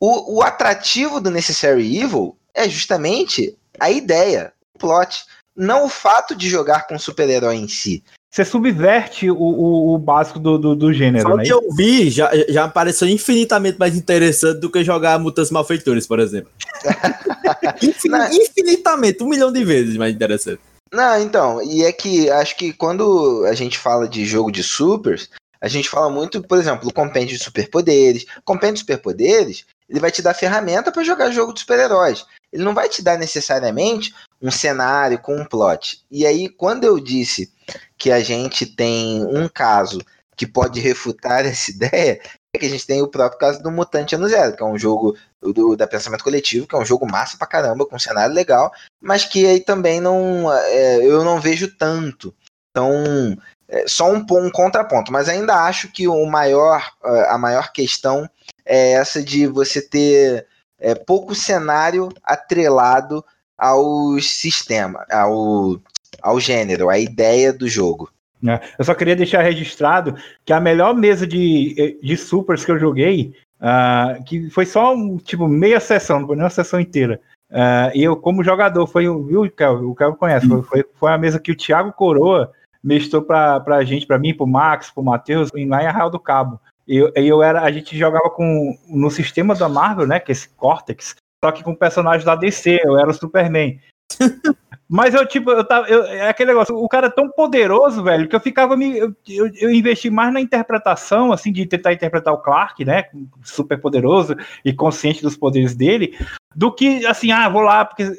O, 0.00 0.38
o 0.38 0.42
atrativo 0.42 1.20
do 1.20 1.30
Necessary 1.30 2.00
Evil 2.00 2.34
é 2.54 2.66
justamente 2.66 3.58
a 3.78 3.90
ideia, 3.90 4.52
o 4.74 4.78
plot, 4.78 5.26
não 5.54 5.84
o 5.84 5.88
fato 5.88 6.34
de 6.34 6.48
jogar 6.48 6.86
com 6.86 6.98
super-herói 6.98 7.56
em 7.56 7.68
si. 7.68 8.02
Você 8.30 8.44
subverte 8.44 9.30
o, 9.30 9.36
o, 9.36 9.94
o 9.94 9.98
básico 9.98 10.38
do, 10.38 10.58
do, 10.58 10.76
do, 10.76 10.92
gênero, 10.92 11.28
Só 11.28 11.36
né? 11.36 11.44
que 11.44 11.52
eu 11.52 11.62
vi 11.74 12.10
já, 12.10 12.30
já 12.48 12.68
pareceu 12.68 13.08
infinitamente 13.08 13.78
mais 13.78 13.96
interessante 13.96 14.60
do 14.60 14.70
que 14.70 14.84
jogar 14.84 15.18
Mutantes 15.18 15.50
Malfeitores, 15.50 16.06
por 16.06 16.20
exemplo. 16.20 16.50
Infin, 17.82 18.10
infinitamente, 18.32 19.22
um 19.22 19.28
milhão 19.28 19.50
de 19.50 19.64
vezes 19.64 19.96
mais 19.96 20.14
interessante. 20.14 20.60
Não, 20.92 21.20
então, 21.20 21.62
e 21.62 21.82
é 21.84 21.92
que 21.92 22.30
acho 22.30 22.56
que 22.56 22.72
quando 22.72 23.44
a 23.46 23.54
gente 23.54 23.78
fala 23.78 24.08
de 24.08 24.24
jogo 24.24 24.50
de 24.50 24.62
supers, 24.62 25.30
a 25.60 25.68
gente 25.68 25.88
fala 25.88 26.08
muito, 26.08 26.42
por 26.42 26.58
exemplo, 26.58 26.88
o 26.88 26.92
compêndio 26.92 27.36
de 27.36 27.42
superpoderes. 27.42 28.24
O 28.38 28.42
compêndio 28.42 28.74
de 28.74 28.80
superpoderes, 28.80 29.64
ele 29.88 30.00
vai 30.00 30.10
te 30.10 30.22
dar 30.22 30.34
ferramenta 30.34 30.92
para 30.92 31.02
jogar 31.02 31.30
jogo 31.30 31.52
de 31.52 31.60
super-heróis. 31.60 32.24
Ele 32.52 32.62
não 32.62 32.74
vai 32.74 32.88
te 32.88 33.02
dar 33.02 33.18
necessariamente 33.18 34.14
um 34.40 34.50
cenário 34.50 35.18
com 35.18 35.36
um 35.36 35.44
plot. 35.44 36.04
E 36.10 36.26
aí, 36.26 36.48
quando 36.48 36.84
eu 36.84 36.98
disse 37.00 37.52
que 37.96 38.10
a 38.10 38.20
gente 38.20 38.64
tem 38.66 39.24
um 39.24 39.48
caso 39.48 39.98
que 40.36 40.46
pode 40.46 40.80
refutar 40.80 41.44
essa 41.46 41.70
ideia, 41.70 42.20
é 42.54 42.58
que 42.58 42.66
a 42.66 42.70
gente 42.70 42.86
tem 42.86 43.02
o 43.02 43.08
próprio 43.08 43.38
caso 43.38 43.62
do 43.62 43.70
Mutante 43.70 44.14
Ano 44.14 44.28
Zero, 44.28 44.56
que 44.56 44.62
é 44.62 44.66
um 44.66 44.78
jogo 44.78 45.16
do, 45.40 45.76
da 45.76 45.86
Pensamento 45.86 46.24
Coletivo, 46.24 46.66
que 46.66 46.74
é 46.74 46.78
um 46.78 46.84
jogo 46.84 47.10
massa 47.10 47.36
pra 47.36 47.46
caramba, 47.46 47.84
com 47.86 47.96
um 47.96 48.00
cenário 48.00 48.34
legal, 48.34 48.72
mas 49.00 49.24
que 49.24 49.46
aí 49.46 49.60
também 49.60 50.00
não 50.00 50.52
é, 50.52 51.04
eu 51.04 51.24
não 51.24 51.40
vejo 51.40 51.76
tanto. 51.76 52.34
Então, 52.70 53.36
é 53.68 53.86
só 53.86 54.10
um, 54.10 54.24
um 54.30 54.50
contraponto, 54.50 55.12
mas 55.12 55.28
ainda 55.28 55.64
acho 55.64 55.92
que 55.92 56.08
o 56.08 56.24
maior, 56.24 56.90
a 57.28 57.36
maior 57.36 57.72
questão 57.72 58.28
é 58.64 58.92
essa 58.92 59.22
de 59.22 59.46
você 59.46 59.82
ter 59.82 60.46
é, 60.78 60.94
pouco 60.94 61.34
cenário 61.34 62.08
atrelado 62.22 63.24
ao 63.58 64.18
sistema, 64.20 65.04
ao, 65.10 65.80
ao 66.22 66.38
gênero, 66.38 66.88
à 66.88 66.98
ideia 66.98 67.52
do 67.52 67.68
jogo. 67.68 68.10
É, 68.46 68.60
eu 68.78 68.84
só 68.84 68.94
queria 68.94 69.16
deixar 69.16 69.42
registrado 69.42 70.14
que 70.44 70.52
a 70.52 70.60
melhor 70.60 70.94
mesa 70.94 71.26
de, 71.26 71.98
de 72.00 72.16
supers 72.16 72.64
que 72.64 72.70
eu 72.70 72.78
joguei, 72.78 73.34
uh, 73.60 74.22
que 74.24 74.48
foi 74.50 74.64
só 74.64 74.94
um, 74.94 75.16
tipo 75.16 75.48
meia 75.48 75.80
sessão, 75.80 76.20
não 76.20 76.26
foi 76.26 76.36
nem 76.36 76.44
uma 76.44 76.50
sessão 76.50 76.78
inteira. 76.78 77.20
Uh, 77.50 77.90
e 77.94 78.04
eu, 78.04 78.16
como 78.16 78.44
jogador, 78.44 78.86
foi 78.86 79.04
viu, 79.04 79.50
Kelvin, 79.50 79.86
o 79.86 79.94
Kelvin 79.94 80.16
conhece, 80.16 80.46
foi, 80.46 80.62
foi, 80.62 80.84
foi 80.94 81.12
a 81.12 81.18
mesa 81.18 81.40
que 81.40 81.50
o 81.50 81.56
Thiago 81.56 81.92
Coroa 81.92 82.52
mestrou 82.82 83.22
pra, 83.22 83.58
pra 83.58 83.84
gente, 83.84 84.06
pra 84.06 84.18
mim, 84.18 84.34
pro 84.34 84.46
Max, 84.46 84.90
pro 84.90 85.02
Matheus, 85.02 85.50
lá 85.52 85.82
em 85.82 85.86
Arraial 85.86 86.10
do 86.10 86.20
Cabo. 86.20 86.60
Eu, 86.86 87.12
eu 87.14 87.42
era, 87.42 87.62
a 87.62 87.70
gente 87.72 87.98
jogava 87.98 88.30
com 88.30 88.76
no 88.88 89.10
sistema 89.10 89.54
da 89.54 89.68
Marvel, 89.68 90.06
né? 90.06 90.20
Que 90.20 90.30
é 90.30 90.34
esse 90.34 90.48
Cortex, 90.50 91.14
só 91.44 91.52
que 91.52 91.62
com 91.62 91.74
personagens 91.74 92.24
da 92.24 92.34
DC, 92.34 92.80
eu 92.84 92.98
era 92.98 93.10
o 93.10 93.14
Superman. 93.14 93.78
Mas 94.88 95.12
eu, 95.12 95.26
tipo, 95.26 95.50
eu 95.50 95.62
tava. 95.64 95.86
Eu, 95.86 96.02
é 96.04 96.30
aquele 96.30 96.52
negócio, 96.52 96.74
o 96.74 96.88
cara 96.88 97.08
é 97.08 97.10
tão 97.10 97.28
poderoso, 97.30 98.02
velho, 98.02 98.26
que 98.26 98.34
eu 98.34 98.40
ficava 98.40 98.74
me. 98.74 98.96
Eu, 98.96 99.14
eu, 99.28 99.50
eu, 99.54 99.70
investi 99.70 100.08
mais 100.08 100.32
na 100.32 100.40
interpretação, 100.40 101.30
assim, 101.30 101.52
de 101.52 101.66
tentar 101.66 101.92
interpretar 101.92 102.32
o 102.32 102.38
Clark, 102.38 102.82
né? 102.86 103.04
Super 103.42 103.78
poderoso 103.78 104.34
e 104.64 104.72
consciente 104.72 105.20
dos 105.20 105.36
poderes 105.36 105.74
dele, 105.74 106.18
do 106.56 106.72
que, 106.72 107.04
assim, 107.04 107.30
ah, 107.30 107.50
vou 107.50 107.60
lá, 107.60 107.84
porque 107.84 108.10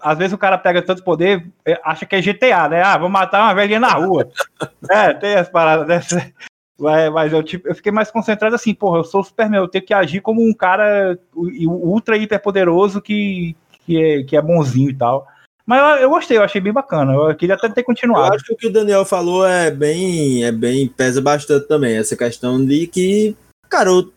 às 0.00 0.16
vezes 0.16 0.32
o 0.32 0.38
cara 0.38 0.56
pega 0.56 0.82
tanto 0.82 1.02
poder, 1.02 1.50
é, 1.66 1.80
acha 1.82 2.06
que 2.06 2.14
é 2.14 2.20
GTA, 2.20 2.68
né? 2.68 2.82
Ah, 2.82 2.96
vou 2.96 3.08
matar 3.08 3.42
uma 3.42 3.54
velhinha 3.54 3.80
na 3.80 3.94
rua. 3.94 4.30
é, 4.88 5.12
tem 5.14 5.34
as 5.34 5.48
paradas 5.48 5.86
dessas. 5.88 6.32
Mas 6.78 7.32
eu, 7.32 7.42
tipo, 7.42 7.68
eu 7.68 7.74
fiquei 7.74 7.92
mais 7.92 8.10
concentrado 8.10 8.54
assim, 8.54 8.74
porra, 8.74 8.98
eu 8.98 9.04
sou 9.04 9.20
o 9.20 9.24
Superman, 9.24 9.60
eu 9.60 9.68
tenho 9.68 9.84
que 9.84 9.94
agir 9.94 10.20
como 10.20 10.42
um 10.42 10.52
cara 10.52 11.18
ultra 11.34 12.16
hiper 12.16 12.42
poderoso 12.42 13.00
que, 13.00 13.54
que, 13.86 14.02
é, 14.02 14.22
que 14.24 14.36
é 14.36 14.42
bonzinho 14.42 14.90
e 14.90 14.94
tal. 14.94 15.26
Mas 15.66 15.80
eu, 15.80 16.02
eu, 16.02 16.10
gostei, 16.10 16.36
eu 16.36 16.42
achei 16.42 16.60
bem 16.60 16.72
bacana. 16.72 17.12
Eu 17.12 17.34
queria 17.34 17.54
até 17.54 17.68
ter 17.68 17.84
continuado. 17.84 18.28
Eu 18.28 18.34
acho 18.34 18.44
que 18.44 18.52
o 18.52 18.56
que 18.56 18.66
o 18.66 18.72
Daniel 18.72 19.04
falou 19.04 19.46
é 19.46 19.70
bem, 19.70 20.44
é 20.44 20.52
bem 20.52 20.88
pesa 20.88 21.22
bastante 21.22 21.66
também 21.66 21.96
essa 21.96 22.16
questão 22.16 22.64
de 22.64 22.86
que, 22.86 23.36
cara, 23.70 23.88
eu, 23.88 24.12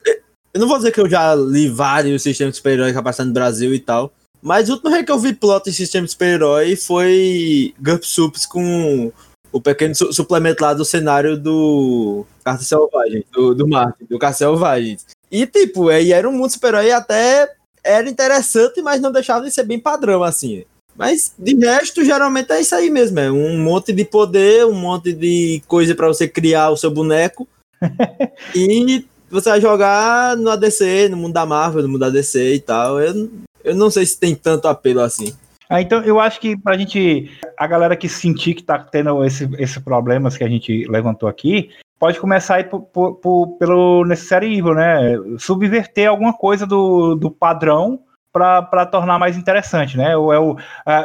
eu 0.54 0.60
não 0.60 0.67
vou 0.67 0.78
dizer 0.78 0.91
que 0.91 1.00
eu 1.00 1.10
já 1.10 1.36
li 1.36 1.70
vários 1.70 2.24
sistemas 2.24 2.54
de 2.54 2.58
super-herói 2.58 2.91
que 2.91 3.24
no 3.24 3.34
Brasil 3.34 3.74
e 3.74 3.80
tal, 3.80 4.12
mas 4.41 4.70
o 4.70 4.74
último 4.74 5.04
que 5.04 5.12
eu 5.12 5.20
vi 5.20 5.34
plot 5.34 5.70
em 5.70 5.74
sistema 5.74 6.06
de 6.06 6.12
super-herói 6.12 6.76
foi 6.76 7.74
Gump 7.80 8.04
Sups 8.04 8.46
com 8.46 9.12
o 9.58 9.62
pequeno 9.62 9.96
su 9.96 10.13
suplemento 10.13 10.63
lá 10.63 10.74
do 10.74 10.86
cenário 10.86 11.38
do 11.38 12.26
Carta 12.43 12.63
Selvagem, 12.63 13.26
do, 13.34 13.54
do 13.54 13.67
Martin, 13.67 14.06
do 14.06 14.20
Carta 14.20 14.38
Selvagem. 14.38 14.98
E, 15.32 15.46
tipo, 15.46 15.89
aí 15.89 16.13
era 16.13 16.28
um 16.30 16.32
mundo 16.32 16.52
super-herói 16.52 16.91
até 16.91 17.52
era 17.84 18.10
interessante, 18.10 18.82
mas 18.82 19.02
não 19.02 19.12
deixava 19.12 19.46
de 19.46 19.52
ser 19.52 19.63
bem 19.63 19.80
padrão, 19.80 20.24
assim. 20.24 20.63
Mas 20.96 21.34
de 21.38 21.56
resto, 21.56 22.04
geralmente 22.04 22.52
é 22.52 22.60
isso 22.60 22.76
aí 22.76 22.89
mesmo. 22.89 23.20
É 23.20 23.32
um 23.32 23.58
monte 23.58 23.93
de 23.93 24.04
poder, 24.04 24.65
um 24.65 24.74
monte 24.74 25.13
de 25.13 25.62
coisa 25.67 25.96
para 25.96 26.08
você 26.08 26.28
criar 26.28 26.70
o 26.70 26.78
seu 26.78 26.91
boneco. 26.91 27.48
e 28.56 29.06
você 29.30 29.50
vai 29.50 29.62
jogar 29.62 30.36
no 30.36 30.50
ADC, 30.50 31.10
no 31.10 31.17
mundo 31.17 31.34
da 31.34 31.46
Marvel, 31.46 31.84
no 31.84 31.89
mundo 31.89 32.00
da 32.00 32.10
DC 32.10 32.56
e 32.56 32.60
tal. 32.60 33.00
Eu, 33.00 33.30
eu 33.63 33.76
não 33.76 33.89
sei 33.89 34.06
se 34.06 34.17
tem 34.17 34.34
tanto 34.34 34.67
apelo 34.67 35.02
assim. 35.02 35.34
Ah, 35.69 35.82
então 35.82 36.01
eu 36.03 36.19
acho 36.19 36.39
que 36.39 36.58
pra 36.58 36.77
gente, 36.77 37.30
a 37.58 37.67
galera 37.67 37.95
que 37.95 38.08
sentir 38.08 38.53
que 38.53 38.63
tá 38.63 38.80
tendo 38.80 39.23
esses 39.25 39.49
esse 39.60 39.80
problemas 39.82 40.38
que 40.38 40.43
a 40.43 40.47
gente 40.47 40.86
levantou 40.88 41.27
aqui, 41.27 41.69
pode 41.99 42.19
começar 42.19 42.56
aí 42.56 42.63
por, 42.63 42.82
por, 42.82 43.15
por, 43.15 43.58
pelo 43.58 44.06
Necessary 44.06 44.58
Evil, 44.58 44.73
né? 44.73 45.15
Subverter 45.38 46.10
alguma 46.10 46.34
coisa 46.34 46.65
do, 46.65 47.15
do 47.15 47.30
padrão 47.30 47.99
para 48.32 48.86
tornar 48.86 49.17
mais 49.19 49.38
interessante, 49.38 49.97
né? 49.97 50.13
Eu, 50.13 50.32
eu, 50.32 50.58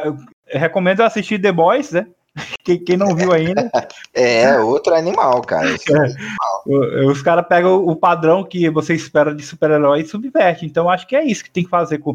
eu, 0.04 0.16
eu 0.48 0.60
recomendo 0.60 1.00
assistir 1.00 1.40
The 1.40 1.52
Boys, 1.52 1.92
né? 1.92 2.06
Quem, 2.64 2.82
quem, 2.82 2.96
não 2.96 3.14
viu 3.14 3.32
ainda. 3.32 3.70
É, 4.14 4.58
outro 4.58 4.94
animal, 4.94 5.40
cara. 5.42 5.68
É. 5.68 5.96
Animal. 5.96 7.10
Os 7.10 7.22
caras 7.22 7.46
pegam 7.48 7.76
o 7.86 7.96
padrão 7.96 8.44
que 8.44 8.68
você 8.68 8.94
espera 8.94 9.34
de 9.34 9.42
super-herói 9.42 10.00
e 10.02 10.06
subverte. 10.06 10.66
Então, 10.66 10.88
acho 10.88 11.06
que 11.06 11.16
é 11.16 11.24
isso 11.24 11.42
que 11.42 11.50
tem 11.50 11.64
que 11.64 11.70
fazer 11.70 11.98
com. 11.98 12.14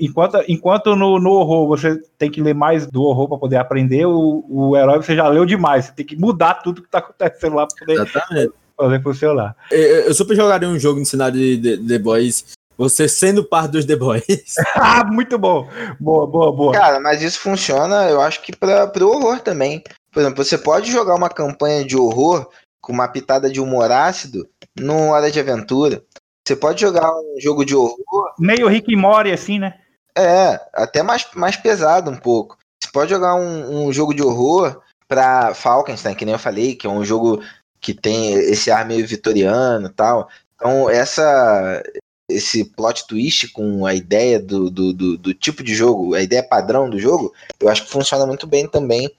Enquanto, 0.00 0.44
enquanto 0.48 0.96
no, 0.96 1.18
no 1.18 1.30
horror 1.30 1.66
você 1.66 2.00
tem 2.18 2.30
que 2.30 2.42
ler 2.42 2.54
mais 2.54 2.86
do 2.86 3.02
horror 3.02 3.28
para 3.28 3.38
poder 3.38 3.56
aprender, 3.56 4.04
o, 4.06 4.44
o 4.48 4.76
herói 4.76 4.98
você 4.98 5.16
já 5.16 5.26
leu 5.28 5.46
demais. 5.46 5.86
Você 5.86 5.92
tem 5.92 6.06
que 6.06 6.16
mudar 6.16 6.54
tudo 6.54 6.82
que 6.82 6.88
está 6.88 6.98
acontecendo 6.98 7.56
lá 7.56 7.66
para 7.66 7.78
poder 7.78 8.02
Exatamente. 8.02 8.52
fazer 8.76 9.02
funcionar. 9.02 9.56
Eu, 9.70 9.80
eu 9.80 10.14
super 10.14 10.36
jogaria 10.36 10.68
um 10.68 10.78
jogo 10.78 11.00
no 11.00 11.06
cenário 11.06 11.38
de 11.38 11.78
The 11.78 11.98
Boys 11.98 12.44
você 12.76 13.08
sendo 13.08 13.44
parte 13.44 13.72
dos 13.72 13.84
The 13.84 13.96
Boys. 13.96 14.54
ah, 14.74 15.04
muito 15.04 15.38
bom. 15.38 15.68
Boa, 15.98 16.26
boa, 16.26 16.52
boa. 16.52 16.72
Cara, 16.72 17.00
mas 17.00 17.22
isso 17.22 17.38
funciona, 17.38 18.08
eu 18.08 18.20
acho 18.20 18.42
que 18.42 18.54
para 18.54 18.90
o 19.00 19.08
horror 19.08 19.40
também. 19.40 19.82
Por 20.12 20.20
exemplo, 20.20 20.44
você 20.44 20.58
pode 20.58 20.90
jogar 20.90 21.14
uma 21.14 21.28
campanha 21.28 21.84
de 21.84 21.96
horror 21.96 22.48
com 22.80 22.92
uma 22.92 23.08
pitada 23.08 23.50
de 23.50 23.60
humor 23.60 23.90
ácido 23.90 24.48
no 24.78 25.10
Hora 25.10 25.30
de 25.30 25.40
Aventura. 25.40 26.02
Você 26.46 26.54
pode 26.54 26.80
jogar 26.80 27.10
um 27.10 27.36
jogo 27.40 27.64
de 27.64 27.74
horror. 27.74 28.34
Meio 28.38 28.68
Rick 28.68 28.92
e 28.92 28.96
Morty, 28.96 29.30
assim, 29.30 29.58
né? 29.58 29.78
É, 30.16 30.60
até 30.74 31.02
mais, 31.02 31.26
mais 31.34 31.56
pesado 31.56 32.10
um 32.10 32.16
pouco. 32.16 32.58
Você 32.82 32.90
pode 32.92 33.10
jogar 33.10 33.34
um, 33.34 33.86
um 33.86 33.92
jogo 33.92 34.14
de 34.14 34.22
horror 34.22 34.80
pra 35.08 35.54
Falkenstein, 35.54 36.14
que 36.14 36.24
nem 36.24 36.34
eu 36.34 36.38
falei, 36.38 36.74
que 36.74 36.86
é 36.86 36.90
um 36.90 37.04
jogo 37.04 37.42
que 37.80 37.94
tem 37.94 38.34
esse 38.34 38.70
ar 38.70 38.86
meio 38.86 39.06
vitoriano 39.06 39.86
e 39.86 39.92
tal. 39.92 40.28
Então, 40.54 40.88
essa, 40.88 41.82
esse 42.30 42.64
plot 42.64 43.06
twist 43.06 43.48
com 43.48 43.86
a 43.86 43.94
ideia 43.94 44.40
do, 44.40 44.70
do, 44.70 44.92
do, 44.92 45.18
do, 45.18 45.34
tipo 45.34 45.62
de 45.62 45.74
jogo, 45.74 46.14
a 46.14 46.22
ideia 46.22 46.42
padrão 46.42 46.88
do 46.88 46.98
jogo, 46.98 47.32
eu 47.60 47.68
acho 47.68 47.84
que 47.84 47.90
funciona 47.90 48.26
muito 48.26 48.46
bem 48.46 48.68
também 48.68 49.10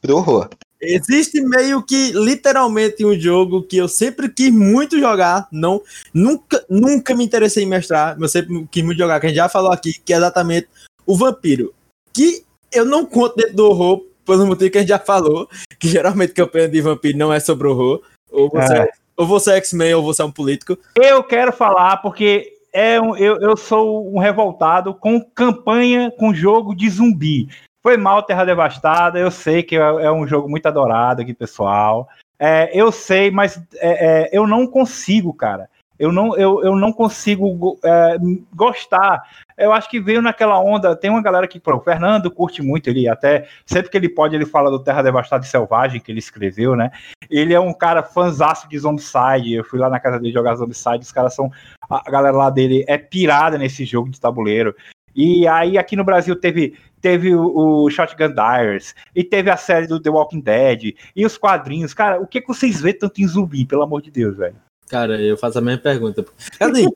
pro 0.00 0.16
horror. 0.16 0.48
Existe 0.82 1.40
meio 1.40 1.80
que 1.82 2.10
literalmente 2.12 3.06
um 3.06 3.18
jogo 3.18 3.62
que 3.62 3.76
eu 3.76 3.86
sempre 3.86 4.28
quis 4.28 4.52
muito 4.52 4.98
jogar, 4.98 5.46
não 5.52 5.80
nunca, 6.12 6.64
nunca 6.68 7.14
me 7.14 7.24
interessei 7.24 7.62
em 7.62 7.68
mestrar, 7.68 8.16
mas 8.18 8.34
eu 8.34 8.40
sempre 8.40 8.66
quis 8.68 8.82
muito 8.82 8.98
jogar, 8.98 9.20
que 9.20 9.26
a 9.26 9.28
gente 9.28 9.36
já 9.36 9.48
falou 9.48 9.70
aqui, 9.70 9.92
que 10.04 10.12
é 10.12 10.16
exatamente 10.16 10.68
o 11.06 11.16
Vampiro. 11.16 11.72
Que 12.12 12.44
eu 12.72 12.84
não 12.84 13.06
conto 13.06 13.36
dentro 13.36 13.54
do 13.54 13.66
horror, 13.66 14.04
pelo 14.24 14.46
motivo 14.46 14.70
que 14.70 14.78
a 14.78 14.80
gente 14.80 14.90
já 14.90 14.98
falou, 14.98 15.48
que 15.78 15.88
geralmente 15.88 16.32
campanha 16.32 16.68
de 16.68 16.80
vampiro 16.80 17.18
não 17.18 17.32
é 17.32 17.38
sobre 17.38 17.68
horror. 17.68 18.02
Ou 18.30 18.48
você 18.48 18.78
é. 18.78 18.88
Ou 19.16 19.26
você 19.26 19.52
é 19.52 19.56
X-Men 19.56 19.94
ou 19.94 20.02
você 20.02 20.22
é 20.22 20.24
um 20.24 20.32
político? 20.32 20.76
Eu 20.96 21.22
quero 21.22 21.52
falar 21.52 21.98
porque 21.98 22.54
é 22.72 23.00
um, 23.00 23.14
eu, 23.16 23.38
eu 23.40 23.56
sou 23.56 24.10
um 24.12 24.18
revoltado 24.18 24.94
com 24.94 25.20
campanha 25.20 26.10
com 26.10 26.34
jogo 26.34 26.74
de 26.74 26.88
zumbi. 26.88 27.48
Foi 27.82 27.96
mal 27.96 28.22
Terra 28.22 28.44
Devastada, 28.44 29.18
eu 29.18 29.30
sei 29.30 29.62
que 29.62 29.76
é, 29.76 29.80
é 29.80 30.12
um 30.12 30.26
jogo 30.26 30.48
muito 30.48 30.66
adorado 30.66 31.22
aqui, 31.22 31.34
pessoal. 31.34 32.08
É, 32.38 32.70
eu 32.72 32.92
sei, 32.92 33.30
mas 33.30 33.60
é, 33.76 34.24
é 34.24 34.30
eu 34.32 34.46
não 34.46 34.66
consigo, 34.66 35.32
cara 35.32 35.68
eu 36.02 36.10
não, 36.10 36.36
eu, 36.36 36.64
eu 36.64 36.74
não 36.74 36.92
consigo 36.92 37.78
é, 37.84 38.16
gostar. 38.52 39.22
Eu 39.56 39.72
acho 39.72 39.88
que 39.88 40.00
veio 40.00 40.20
naquela 40.20 40.58
onda. 40.58 40.96
Tem 40.96 41.08
uma 41.08 41.22
galera 41.22 41.46
que, 41.46 41.60
pô, 41.60 41.76
o 41.76 41.80
Fernando 41.80 42.28
curte 42.28 42.60
muito, 42.60 42.90
ele 42.90 43.08
até, 43.08 43.46
sempre 43.64 43.88
que 43.88 43.96
ele 43.96 44.08
pode, 44.08 44.34
ele 44.34 44.44
fala 44.44 44.68
do 44.68 44.82
Terra 44.82 45.02
Devastada 45.02 45.44
e 45.44 45.48
Selvagem, 45.48 46.00
que 46.00 46.10
ele 46.10 46.18
escreveu, 46.18 46.74
né? 46.74 46.90
Ele 47.30 47.54
é 47.54 47.60
um 47.60 47.72
cara 47.72 48.02
fanzaço 48.02 48.68
de 48.68 48.76
Zombicide. 48.76 49.52
Eu 49.52 49.62
fui 49.62 49.78
lá 49.78 49.88
na 49.88 50.00
casa 50.00 50.18
dele 50.18 50.32
jogar 50.32 50.56
Zombicide, 50.56 51.04
os 51.04 51.12
caras 51.12 51.34
são. 51.34 51.52
A 51.88 52.10
galera 52.10 52.36
lá 52.36 52.50
dele 52.50 52.84
é 52.88 52.98
pirada 52.98 53.56
nesse 53.56 53.84
jogo 53.84 54.10
de 54.10 54.20
tabuleiro. 54.20 54.74
E 55.14 55.46
aí 55.46 55.76
aqui 55.78 55.96
no 55.96 56.04
Brasil 56.04 56.34
teve 56.36 56.74
teve 57.00 57.34
o, 57.34 57.84
o, 57.84 57.90
Shotgun 57.90 58.32
Diaries, 58.32 58.94
e 59.14 59.24
teve 59.24 59.50
a 59.50 59.56
série 59.56 59.88
do 59.88 59.98
The 59.98 60.08
Walking 60.08 60.40
Dead, 60.40 60.94
e 61.16 61.26
os 61.26 61.36
quadrinhos. 61.36 61.92
Cara, 61.92 62.20
o 62.20 62.26
que, 62.28 62.40
que 62.40 62.46
vocês 62.46 62.80
vê 62.80 62.94
tanto 62.94 63.20
em 63.20 63.26
zumbi, 63.26 63.66
pelo 63.66 63.82
amor 63.82 64.00
de 64.00 64.10
Deus, 64.10 64.36
velho? 64.36 64.54
Cara, 64.88 65.20
eu 65.20 65.36
faço 65.36 65.58
a 65.58 65.60
mesma 65.60 65.82
pergunta. 65.82 66.24
Assim, 66.60 66.86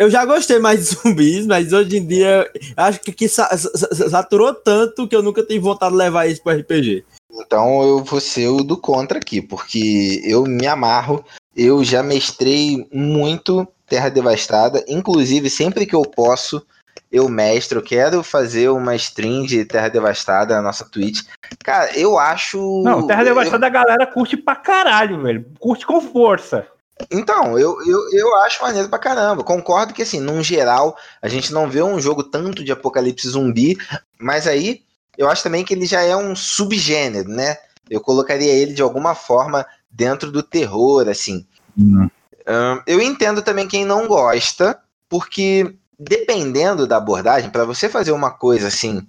eu 0.00 0.10
já 0.10 0.24
gostei 0.24 0.58
mais 0.58 0.80
de 0.80 0.96
zumbis, 0.96 1.46
mas 1.46 1.72
hoje 1.72 1.98
em 1.98 2.06
dia 2.06 2.50
acho 2.76 3.00
que, 3.00 3.12
que 3.12 3.28
saturou 3.28 4.54
tanto 4.54 5.06
que 5.06 5.14
eu 5.14 5.22
nunca 5.22 5.42
tive 5.42 5.60
vontade 5.60 5.92
de 5.92 5.98
levar 5.98 6.26
isso 6.26 6.42
para 6.42 6.58
RPG. 6.58 7.04
Então 7.30 7.82
eu 7.82 8.02
vou 8.02 8.18
ser 8.18 8.48
o 8.48 8.64
do 8.64 8.76
contra 8.76 9.18
aqui, 9.18 9.42
porque 9.42 10.22
eu 10.24 10.44
me 10.44 10.66
amarro. 10.66 11.22
Eu 11.54 11.84
já 11.84 12.02
mestrei 12.02 12.88
muito 12.90 13.68
Terra 13.86 14.08
Devastada, 14.08 14.82
inclusive 14.88 15.50
sempre 15.50 15.84
que 15.84 15.94
eu 15.94 16.02
posso, 16.02 16.64
eu 17.10 17.28
mestro, 17.28 17.78
eu 17.78 17.82
quero 17.82 18.22
fazer 18.22 18.68
uma 18.68 18.94
stream 18.94 19.44
de 19.44 19.64
Terra 19.64 19.88
Devastada 19.88 20.54
na 20.54 20.62
nossa 20.62 20.84
Twitch. 20.84 21.22
Cara, 21.64 21.98
eu 21.98 22.18
acho. 22.18 22.82
Não, 22.84 23.06
Terra 23.06 23.24
Devastada 23.24 23.66
eu... 23.66 23.68
a 23.68 23.72
galera 23.72 24.06
curte 24.06 24.36
pra 24.36 24.54
caralho, 24.54 25.20
velho. 25.22 25.46
Curte 25.58 25.84
com 25.84 26.00
força. 26.00 26.66
Então, 27.10 27.58
eu, 27.58 27.76
eu, 27.86 28.10
eu 28.12 28.34
acho 28.36 28.62
maneiro 28.62 28.88
pra 28.88 28.98
caramba. 28.98 29.42
Concordo 29.42 29.94
que, 29.94 30.02
assim, 30.02 30.20
num 30.20 30.42
geral, 30.42 30.96
a 31.22 31.28
gente 31.28 31.52
não 31.52 31.68
vê 31.68 31.82
um 31.82 32.00
jogo 32.00 32.22
tanto 32.22 32.62
de 32.62 32.72
apocalipse 32.72 33.28
zumbi, 33.28 33.78
mas 34.18 34.46
aí 34.46 34.82
eu 35.16 35.28
acho 35.28 35.42
também 35.42 35.64
que 35.64 35.74
ele 35.74 35.86
já 35.86 36.02
é 36.02 36.14
um 36.14 36.36
subgênero, 36.36 37.28
né? 37.28 37.56
Eu 37.88 38.00
colocaria 38.00 38.52
ele 38.52 38.72
de 38.72 38.82
alguma 38.82 39.14
forma 39.14 39.66
dentro 39.90 40.30
do 40.30 40.42
terror, 40.42 41.08
assim. 41.08 41.46
Uhum. 41.76 42.08
Um, 42.46 42.82
eu 42.86 43.00
entendo 43.00 43.42
também 43.42 43.66
quem 43.66 43.84
não 43.84 44.06
gosta, 44.06 44.78
porque 45.08 45.74
dependendo 46.00 46.86
da 46.86 46.96
abordagem, 46.96 47.50
para 47.50 47.66
você 47.66 47.86
fazer 47.88 48.12
uma 48.12 48.30
coisa 48.30 48.68
assim 48.68 49.06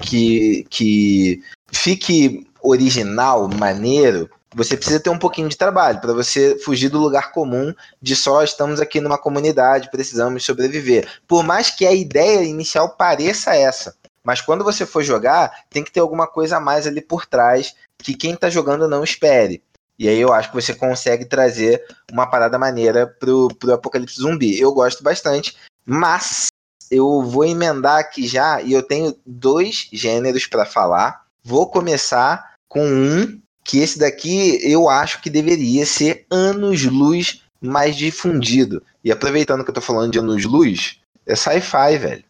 que, 0.00 0.66
que 0.68 1.40
fique 1.70 2.44
original, 2.60 3.48
maneiro, 3.48 4.28
você 4.52 4.76
precisa 4.76 4.98
ter 4.98 5.10
um 5.10 5.18
pouquinho 5.18 5.48
de 5.48 5.56
trabalho 5.56 6.00
para 6.00 6.12
você 6.12 6.58
fugir 6.58 6.88
do 6.88 6.98
lugar 6.98 7.30
comum 7.30 7.72
de 8.00 8.16
só 8.16 8.42
estamos 8.42 8.80
aqui 8.80 9.00
numa 9.00 9.16
comunidade, 9.16 9.90
precisamos 9.90 10.44
sobreviver. 10.44 11.08
Por 11.28 11.44
mais 11.44 11.70
que 11.70 11.86
a 11.86 11.92
ideia 11.92 12.42
inicial 12.42 12.96
pareça 12.96 13.54
essa, 13.54 13.94
mas 14.24 14.40
quando 14.40 14.64
você 14.64 14.84
for 14.84 15.02
jogar, 15.02 15.64
tem 15.70 15.84
que 15.84 15.92
ter 15.92 16.00
alguma 16.00 16.26
coisa 16.26 16.56
a 16.56 16.60
mais 16.60 16.86
ali 16.88 17.00
por 17.00 17.24
trás 17.24 17.74
que 17.98 18.14
quem 18.14 18.34
está 18.34 18.50
jogando 18.50 18.88
não 18.88 19.04
espere. 19.04 19.62
E 19.98 20.08
aí 20.08 20.18
eu 20.18 20.32
acho 20.32 20.48
que 20.48 20.54
você 20.54 20.74
consegue 20.74 21.24
trazer 21.24 21.84
uma 22.10 22.26
parada 22.26 22.58
maneira 22.58 23.06
pro, 23.06 23.48
pro 23.54 23.74
Apocalipse 23.74 24.20
Zumbi. 24.20 24.58
Eu 24.58 24.72
gosto 24.72 25.02
bastante. 25.02 25.56
Mas 25.84 26.48
eu 26.90 27.22
vou 27.22 27.44
emendar 27.44 27.98
aqui 27.98 28.26
já 28.26 28.60
e 28.60 28.72
eu 28.72 28.82
tenho 28.82 29.14
dois 29.24 29.88
gêneros 29.92 30.46
para 30.46 30.64
falar. 30.64 31.22
Vou 31.42 31.68
começar 31.68 32.52
com 32.68 32.84
um 32.84 33.40
que 33.64 33.78
esse 33.78 33.98
daqui 33.98 34.58
eu 34.62 34.88
acho 34.88 35.20
que 35.20 35.30
deveria 35.30 35.86
ser 35.86 36.26
anos-luz 36.30 37.42
mais 37.60 37.96
difundido. 37.96 38.82
E 39.04 39.10
aproveitando 39.10 39.64
que 39.64 39.70
eu 39.70 39.74
tô 39.74 39.80
falando 39.80 40.12
de 40.12 40.18
anos-luz, 40.18 41.00
é 41.26 41.34
sci-fi, 41.34 41.96
velho. 41.98 42.24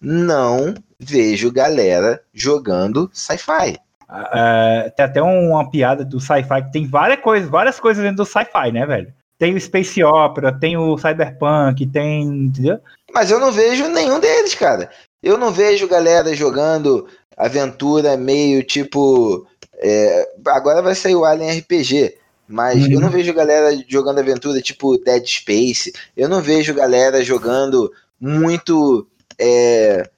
Não 0.00 0.74
vejo 0.98 1.50
galera 1.50 2.22
jogando 2.32 3.10
sci-fi. 3.12 3.78
Uh, 4.08 4.90
tem 4.94 5.04
até 5.04 5.22
uma 5.22 5.68
piada 5.70 6.04
do 6.04 6.20
sci-fi 6.20 6.62
que 6.62 6.72
tem 6.72 6.86
várias 6.86 7.20
coisas, 7.20 7.48
várias 7.48 7.80
coisas 7.80 8.02
dentro 8.02 8.18
do 8.18 8.26
sci-fi, 8.26 8.70
né, 8.70 8.86
velho? 8.86 9.12
Tem 9.38 9.54
o 9.54 9.60
Space 9.60 10.02
Opera, 10.02 10.52
tem 10.52 10.76
o 10.76 10.96
Cyberpunk, 10.96 11.86
tem. 11.86 12.22
Entendeu? 12.22 12.78
Mas 13.12 13.30
eu 13.30 13.40
não 13.40 13.52
vejo 13.52 13.88
nenhum 13.88 14.20
deles, 14.20 14.54
cara. 14.54 14.90
Eu 15.22 15.38
não 15.38 15.50
vejo 15.50 15.88
galera 15.88 16.34
jogando 16.34 17.06
aventura 17.36 18.16
meio 18.16 18.62
tipo. 18.62 19.46
É, 19.76 20.28
agora 20.46 20.82
vai 20.82 20.94
sair 20.94 21.14
o 21.14 21.24
Alien 21.24 21.58
RPG. 21.58 22.16
Mas 22.46 22.84
uhum. 22.84 22.92
eu 22.92 23.00
não 23.00 23.08
vejo 23.08 23.32
galera 23.32 23.70
jogando 23.88 24.18
aventura 24.18 24.60
tipo 24.60 24.98
Dead 24.98 25.26
Space. 25.26 25.92
Eu 26.16 26.28
não 26.28 26.42
vejo 26.42 26.74
galera 26.74 27.24
jogando 27.24 27.90
muito. 28.20 29.06
É, 29.38 30.08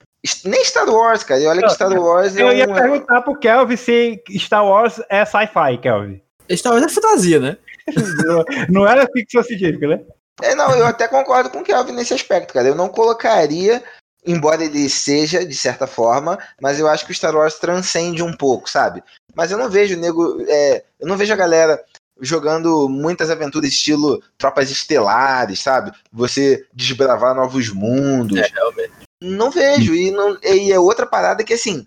nem 0.45 0.65
Star 0.65 0.89
Wars, 0.89 1.23
cara. 1.23 1.41
E 1.41 1.47
olha 1.47 1.63
que 1.63 1.71
Star 1.71 1.93
Wars 1.93 2.37
Eu 2.37 2.49
é 2.49 2.57
ia 2.59 2.69
um... 2.69 2.75
perguntar 2.75 3.23
pro 3.23 3.39
Kelvin 3.39 3.77
se 3.77 4.21
Star 4.39 4.65
Wars 4.65 5.01
é 5.09 5.25
sci-fi, 5.25 5.79
Kelvin. 5.81 6.21
Star 6.53 6.73
Wars 6.73 6.85
é 6.85 6.89
fantasia, 6.89 7.41
né? 7.41 7.57
não 8.69 8.87
era 8.87 9.09
ficção 9.13 9.43
científica, 9.43 9.87
né? 9.87 10.01
É, 10.43 10.55
não, 10.55 10.75
eu 10.75 10.87
até 10.87 11.09
concordo 11.09 11.51
com 11.51 11.61
o 11.61 11.65
Kelvin 11.65 11.93
nesse 11.93 12.13
aspecto, 12.13 12.53
cara. 12.53 12.69
Eu 12.69 12.75
não 12.75 12.89
colocaria, 12.89 13.83
embora 14.27 14.65
ele 14.65 14.89
seja, 14.89 15.45
de 15.45 15.55
certa 15.55 15.87
forma, 15.87 16.39
mas 16.61 16.79
eu 16.79 16.89
acho 16.89 17.07
que 17.07 17.13
o 17.13 17.15
Star 17.15 17.35
Wars 17.35 17.59
transcende 17.59 18.23
um 18.23 18.37
pouco, 18.37 18.69
sabe? 18.69 19.03
Mas 19.35 19.51
eu 19.51 19.59
não 19.59 19.71
vejo 19.71 19.97
nego. 19.97 20.43
É, 20.49 20.85
eu 21.01 21.09
não 21.09 21.17
vejo 21.17 21.33
a 21.33 21.37
galera 21.37 21.83
jogando 22.21 22.89
muitas 22.89 23.31
aventuras 23.31 23.71
estilo 23.71 24.23
tropas 24.39 24.71
estelares, 24.71 25.61
sabe? 25.61 25.93
Você 26.13 26.67
desbravar 26.73 27.35
novos 27.35 27.69
mundos. 27.69 28.39
É, 28.39 28.49
realmente. 28.49 28.93
Não 29.23 29.51
vejo. 29.51 29.95
E, 29.95 30.11
não, 30.11 30.39
e 30.43 30.73
é 30.73 30.79
outra 30.79 31.07
parada 31.07 31.45
que, 31.45 31.55
assim, 31.55 31.87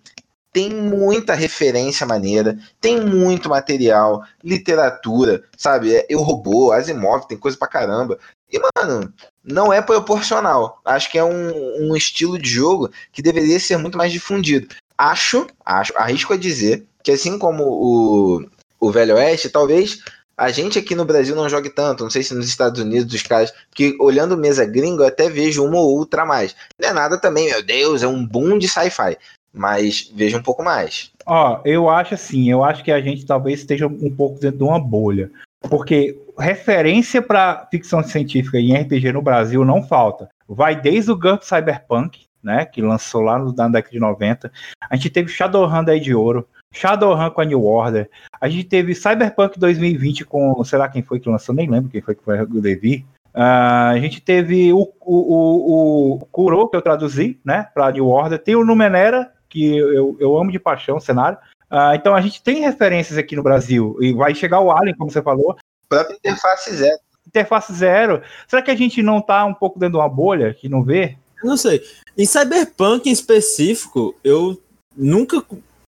tem 0.59 0.69
muita 0.69 1.33
referência 1.35 2.05
maneira, 2.05 2.59
tem 2.81 2.99
muito 2.99 3.47
material, 3.47 4.25
literatura, 4.43 5.41
sabe? 5.55 5.95
É, 5.95 6.05
eu 6.09 6.19
robô, 6.21 6.73
Asimov, 6.73 7.25
tem 7.29 7.37
coisa 7.37 7.55
pra 7.55 7.65
caramba. 7.65 8.19
E, 8.51 8.59
mano, 8.75 9.13
não 9.41 9.71
é 9.71 9.81
proporcional. 9.81 10.81
Acho 10.83 11.09
que 11.09 11.17
é 11.17 11.23
um, 11.23 11.87
um 11.87 11.95
estilo 11.95 12.37
de 12.37 12.49
jogo 12.49 12.91
que 13.13 13.21
deveria 13.21 13.57
ser 13.57 13.77
muito 13.77 13.97
mais 13.97 14.11
difundido. 14.11 14.67
Acho, 14.97 15.47
acho, 15.65 15.93
arrisco 15.95 16.33
a 16.33 16.37
dizer 16.37 16.85
que 17.01 17.11
assim 17.11 17.39
como 17.39 17.63
o, 17.63 18.45
o 18.81 18.91
Velho 18.91 19.15
Oeste, 19.15 19.47
talvez 19.47 20.03
a 20.35 20.51
gente 20.51 20.77
aqui 20.77 20.93
no 20.93 21.05
Brasil 21.05 21.37
não 21.37 21.47
jogue 21.47 21.69
tanto, 21.69 22.03
não 22.03 22.09
sei 22.09 22.21
se 22.21 22.33
nos 22.33 22.49
Estados 22.49 22.81
Unidos 22.81 23.13
os 23.13 23.23
caras, 23.23 23.53
porque 23.69 23.95
olhando 23.99 24.37
mesa 24.37 24.65
gringa 24.65 25.03
eu 25.03 25.07
até 25.07 25.29
vejo 25.29 25.65
uma 25.65 25.77
ou 25.77 25.97
outra 25.97 26.25
mais. 26.25 26.53
Não 26.77 26.89
é 26.89 26.93
nada 26.93 27.17
também, 27.17 27.47
meu 27.49 27.63
Deus, 27.63 28.03
é 28.03 28.07
um 28.07 28.25
boom 28.25 28.57
de 28.57 28.67
sci-fi, 28.67 29.17
mas 29.53 30.11
vejo 30.13 30.37
um 30.37 30.43
pouco 30.43 30.63
mais. 30.63 31.11
Ó, 31.25 31.61
eu 31.65 31.89
acho 31.89 32.13
assim, 32.13 32.49
eu 32.49 32.63
acho 32.63 32.83
que 32.83 32.91
a 32.91 33.01
gente 33.01 33.25
talvez 33.25 33.59
esteja 33.59 33.87
um 33.87 34.13
pouco 34.15 34.39
dentro 34.39 34.57
de 34.57 34.63
uma 34.63 34.79
bolha, 34.79 35.31
porque 35.61 36.17
referência 36.37 37.21
para 37.21 37.67
ficção 37.69 38.03
científica 38.03 38.57
em 38.57 38.75
RPG 38.75 39.11
no 39.11 39.21
Brasil 39.21 39.65
não 39.65 39.83
falta. 39.83 40.29
Vai 40.47 40.79
desde 40.79 41.11
o 41.11 41.17
GURP 41.17 41.43
Cyberpunk, 41.43 42.21
né, 42.41 42.65
que 42.65 42.81
lançou 42.81 43.21
lá 43.21 43.37
no, 43.37 43.53
na 43.53 43.67
década 43.67 43.91
de 43.91 43.99
90. 43.99 44.51
A 44.89 44.95
gente 44.95 45.09
teve 45.09 45.29
Shadowrun 45.29 45.83
da 45.83 45.95
de 45.97 46.15
Ouro, 46.15 46.47
Shadowrun 46.71 47.29
com 47.31 47.41
a 47.41 47.45
New 47.45 47.63
Order. 47.63 48.09
A 48.39 48.47
gente 48.47 48.63
teve 48.63 48.95
Cyberpunk 48.95 49.59
2020 49.59 50.25
com, 50.25 50.63
sei 50.63 50.79
lá 50.79 50.87
quem 50.87 51.03
foi 51.03 51.19
que 51.19 51.29
lançou, 51.29 51.53
nem 51.53 51.69
lembro 51.69 51.89
quem 51.89 52.01
foi 52.01 52.15
que 52.15 52.23
foi 52.23 52.41
o 52.41 52.61
Devi. 52.61 53.05
Uh, 53.35 53.91
a 53.91 53.99
gente 53.99 54.21
teve 54.21 54.73
o, 54.73 54.89
o, 55.01 55.15
o, 55.15 56.13
o 56.15 56.25
Kuro, 56.31 56.67
que 56.67 56.75
eu 56.75 56.81
traduzi, 56.81 57.39
né, 57.43 57.67
para 57.73 57.91
New 57.91 58.07
Order. 58.07 58.39
Tem 58.39 58.55
o 58.55 58.65
Numenera, 58.65 59.31
que 59.49 59.77
eu, 59.77 60.15
eu 60.19 60.37
amo 60.37 60.51
de 60.51 60.59
paixão 60.59 60.97
o 60.97 61.01
cenário. 61.01 61.37
Uh, 61.71 61.93
então 61.95 62.15
a 62.15 62.21
gente 62.21 62.41
tem 62.41 62.61
referências 62.61 63.17
aqui 63.17 63.35
no 63.35 63.43
Brasil. 63.43 63.97
E 63.99 64.13
vai 64.13 64.33
chegar 64.33 64.59
o 64.59 64.71
Alien, 64.71 64.95
como 64.95 65.11
você 65.11 65.21
falou. 65.21 65.57
Própria 65.87 66.15
interface 66.15 66.75
zero. 66.75 66.99
Interface 67.27 67.73
zero. 67.73 68.21
Será 68.47 68.61
que 68.61 68.71
a 68.71 68.75
gente 68.75 69.01
não 69.01 69.21
tá 69.21 69.45
um 69.45 69.53
pouco 69.53 69.79
dentro 69.79 69.93
de 69.93 69.99
uma 69.99 70.09
bolha 70.09 70.53
que 70.53 70.69
não 70.69 70.83
vê? 70.83 71.17
Não 71.43 71.57
sei. 71.57 71.81
Em 72.17 72.25
Cyberpunk 72.25 73.09
em 73.09 73.13
específico, 73.13 74.15
eu 74.23 74.61
nunca 74.95 75.43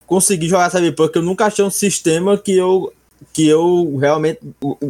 consegui 0.05 0.47
jogar 0.47 0.69
Cyberpunk, 0.69 1.15
eu 1.15 1.21
nunca 1.21 1.45
achei 1.45 1.63
um 1.63 1.69
sistema 1.69 2.37
que 2.37 2.55
eu, 2.55 2.93
que 3.33 3.47
eu 3.47 3.97
realmente 3.97 4.39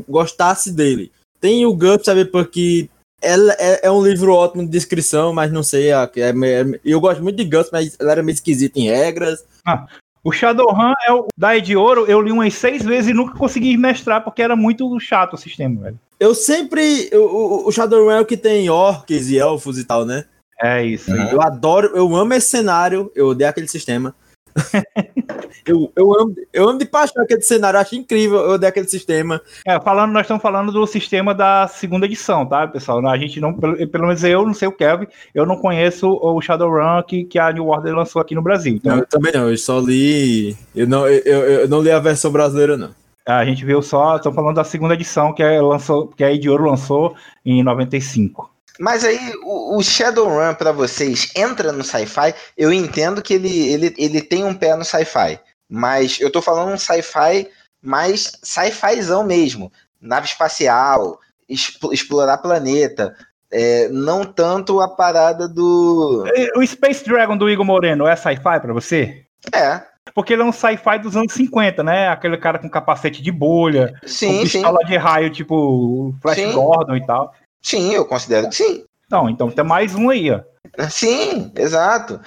gostasse 0.08 0.72
dele. 0.72 1.12
Tem 1.40 1.66
o 1.66 1.74
GURPS 1.74 2.06
Cyberpunk 2.06 2.90
que 3.20 3.28
é, 3.28 3.88
é, 3.88 3.92
um 3.92 4.04
livro 4.04 4.34
ótimo 4.34 4.64
de 4.64 4.70
descrição, 4.70 5.34
mas 5.34 5.52
não 5.52 5.64
sei. 5.64 5.92
É, 5.92 6.04
é, 6.16 6.80
eu 6.84 7.00
gosto 7.00 7.22
muito 7.22 7.38
de 7.38 7.46
GURPS, 7.46 7.70
mas 7.72 7.98
ela 8.00 8.12
era 8.12 8.24
meio 8.24 8.34
esquisita 8.34 8.80
em 8.80 8.88
regras. 8.90 9.44
Ah, 9.66 9.86
o 10.24 10.32
Shadowrun 10.32 10.94
é 11.08 11.14
o 11.14 11.28
da 11.38 11.58
de 11.58 11.76
Ouro, 11.76 12.06
eu 12.08 12.22
li 12.22 12.32
umas 12.32 12.54
seis 12.54 12.84
vezes 12.84 13.10
e 13.10 13.14
nunca 13.14 13.38
consegui 13.38 13.78
mestrar 13.78 14.24
porque 14.24 14.42
era 14.42 14.56
muito 14.56 15.00
chato 15.00 15.34
o 15.34 15.38
sistema, 15.38 15.82
velho. 15.82 16.00
Eu 16.20 16.36
sempre. 16.36 17.10
o, 17.14 17.68
o 17.68 17.72
Shadowrun 17.72 18.12
é 18.12 18.20
o 18.20 18.26
que 18.26 18.36
tem 18.36 18.70
orcs 18.70 19.30
e 19.30 19.38
elfos 19.38 19.78
e 19.78 19.86
tal, 19.86 20.06
né? 20.06 20.26
É 20.62 20.84
isso. 20.84 21.12
Uhum. 21.12 21.30
Eu 21.30 21.42
adoro, 21.42 21.92
eu 21.96 22.14
amo 22.16 22.34
esse 22.34 22.50
cenário, 22.50 23.10
eu 23.16 23.28
odeio 23.28 23.50
aquele 23.50 23.68
sistema. 23.68 24.14
eu, 25.66 25.92
eu, 25.96 26.20
amo, 26.20 26.36
eu 26.54 26.70
amo 26.70 26.80
de 26.80 26.86
paixão 26.86 27.24
aquele 27.24 27.42
cenário, 27.42 27.80
acho 27.80 27.96
incrível 27.96 28.40
eu 28.40 28.52
odeio 28.52 28.70
aquele 28.70 28.88
sistema. 28.88 29.42
É, 29.66 29.80
falando, 29.80 30.12
nós 30.12 30.24
estamos 30.24 30.42
falando 30.42 30.72
do 30.72 30.86
sistema 30.86 31.34
da 31.34 31.68
segunda 31.68 32.06
edição, 32.06 32.46
tá, 32.46 32.68
pessoal? 32.68 33.06
A 33.08 33.18
gente 33.18 33.40
não, 33.40 33.54
pelo, 33.54 33.88
pelo 33.88 34.08
menos 34.08 34.24
eu 34.24 34.46
não 34.46 34.54
sei 34.54 34.68
o 34.68 34.72
Kevin, 34.72 35.08
eu 35.34 35.46
não 35.46 35.58
conheço 35.58 36.08
o 36.10 36.42
Shadowrun 36.42 37.04
que, 37.04 37.24
que 37.24 37.40
a 37.40 37.52
New 37.52 37.68
Order 37.68 37.96
lançou 37.96 38.22
aqui 38.22 38.36
no 38.36 38.42
Brasil. 38.42 38.76
Então... 38.76 38.94
Não, 38.94 39.00
eu 39.00 39.08
também 39.08 39.32
não, 39.34 39.50
eu 39.50 39.58
só 39.58 39.80
li. 39.80 40.56
Eu 40.76 40.88
não, 40.88 41.08
eu, 41.08 41.20
eu, 41.20 41.44
eu 41.62 41.68
não 41.68 41.82
li 41.82 41.92
a 41.92 42.00
versão 42.00 42.32
brasileira, 42.32 42.78
não. 42.78 42.92
A 43.26 43.46
gente 43.46 43.64
viu 43.64 43.82
só, 43.82 44.16
estamos 44.16 44.36
falando 44.36 44.56
da 44.56 44.64
segunda 44.64 44.96
edição 44.96 45.34
que, 45.34 45.44
é, 45.44 45.62
lançou, 45.62 46.08
que 46.08 46.24
a 46.24 46.32
Idiouro 46.32 46.66
lançou 46.66 47.16
em 47.46 47.62
95. 47.62 48.50
Mas 48.80 49.04
aí, 49.04 49.34
o, 49.44 49.78
o 49.78 49.84
Shadowrun 49.84 50.54
para 50.54 50.72
vocês 50.72 51.32
entra 51.36 51.74
no 51.74 51.84
sci-fi? 51.84 52.34
Eu 52.58 52.72
entendo 52.72 53.22
que 53.22 53.34
ele, 53.34 53.68
ele, 53.68 53.94
ele 53.98 54.22
tem 54.22 54.46
um 54.46 54.54
pé 54.54 54.74
no 54.74 54.86
sci-fi. 54.86 55.38
Mas 55.70 56.20
eu 56.22 56.32
tô 56.32 56.42
falando 56.42 56.74
um 56.74 56.78
sci-fi 56.78 57.50
mais 57.82 58.32
sci-fizão 58.42 59.24
mesmo. 59.24 59.70
Nave 60.02 60.28
espacial, 60.28 61.20
explorar 61.50 62.38
planeta. 62.38 63.14
É, 63.52 63.90
não 63.90 64.24
tanto 64.24 64.80
a 64.80 64.88
parada 64.88 65.48
do. 65.48 66.24
O 66.56 66.66
Space 66.66 67.04
Dragon 67.04 67.36
do 67.36 67.50
Igor 67.50 67.66
Moreno 67.66 68.08
é 68.08 68.16
sci-fi 68.16 68.60
para 68.62 68.72
você? 68.72 69.26
É. 69.54 69.82
Porque 70.14 70.34
ele 70.34 70.42
é 70.42 70.46
um 70.46 70.52
sci-fi 70.52 71.00
dos 71.00 71.18
anos 71.18 71.34
50, 71.34 71.84
né? 71.84 72.08
Aquele 72.08 72.38
cara 72.38 72.60
com 72.60 72.70
capacete 72.70 73.22
de 73.22 73.32
bolha, 73.32 73.94
sim, 74.06 74.38
com 74.38 74.42
pistola 74.44 74.80
sim. 74.82 74.88
de 74.88 74.98
raio, 74.98 75.30
tipo 75.30 76.16
Flash 76.22 76.36
sim. 76.36 76.52
Gordon 76.54 76.96
e 76.96 77.06
tal. 77.06 77.34
Sim, 77.62 77.94
eu 77.94 78.06
considero 78.06 78.50
que 78.50 78.56
sim. 78.56 78.84
Não, 79.10 79.30
então 79.30 79.50
tem 79.50 79.66
mais 79.66 79.96
um 79.96 80.10
aí, 80.10 80.32
ó. 80.32 80.42
Sim, 80.90 81.52
exato. 81.56 82.20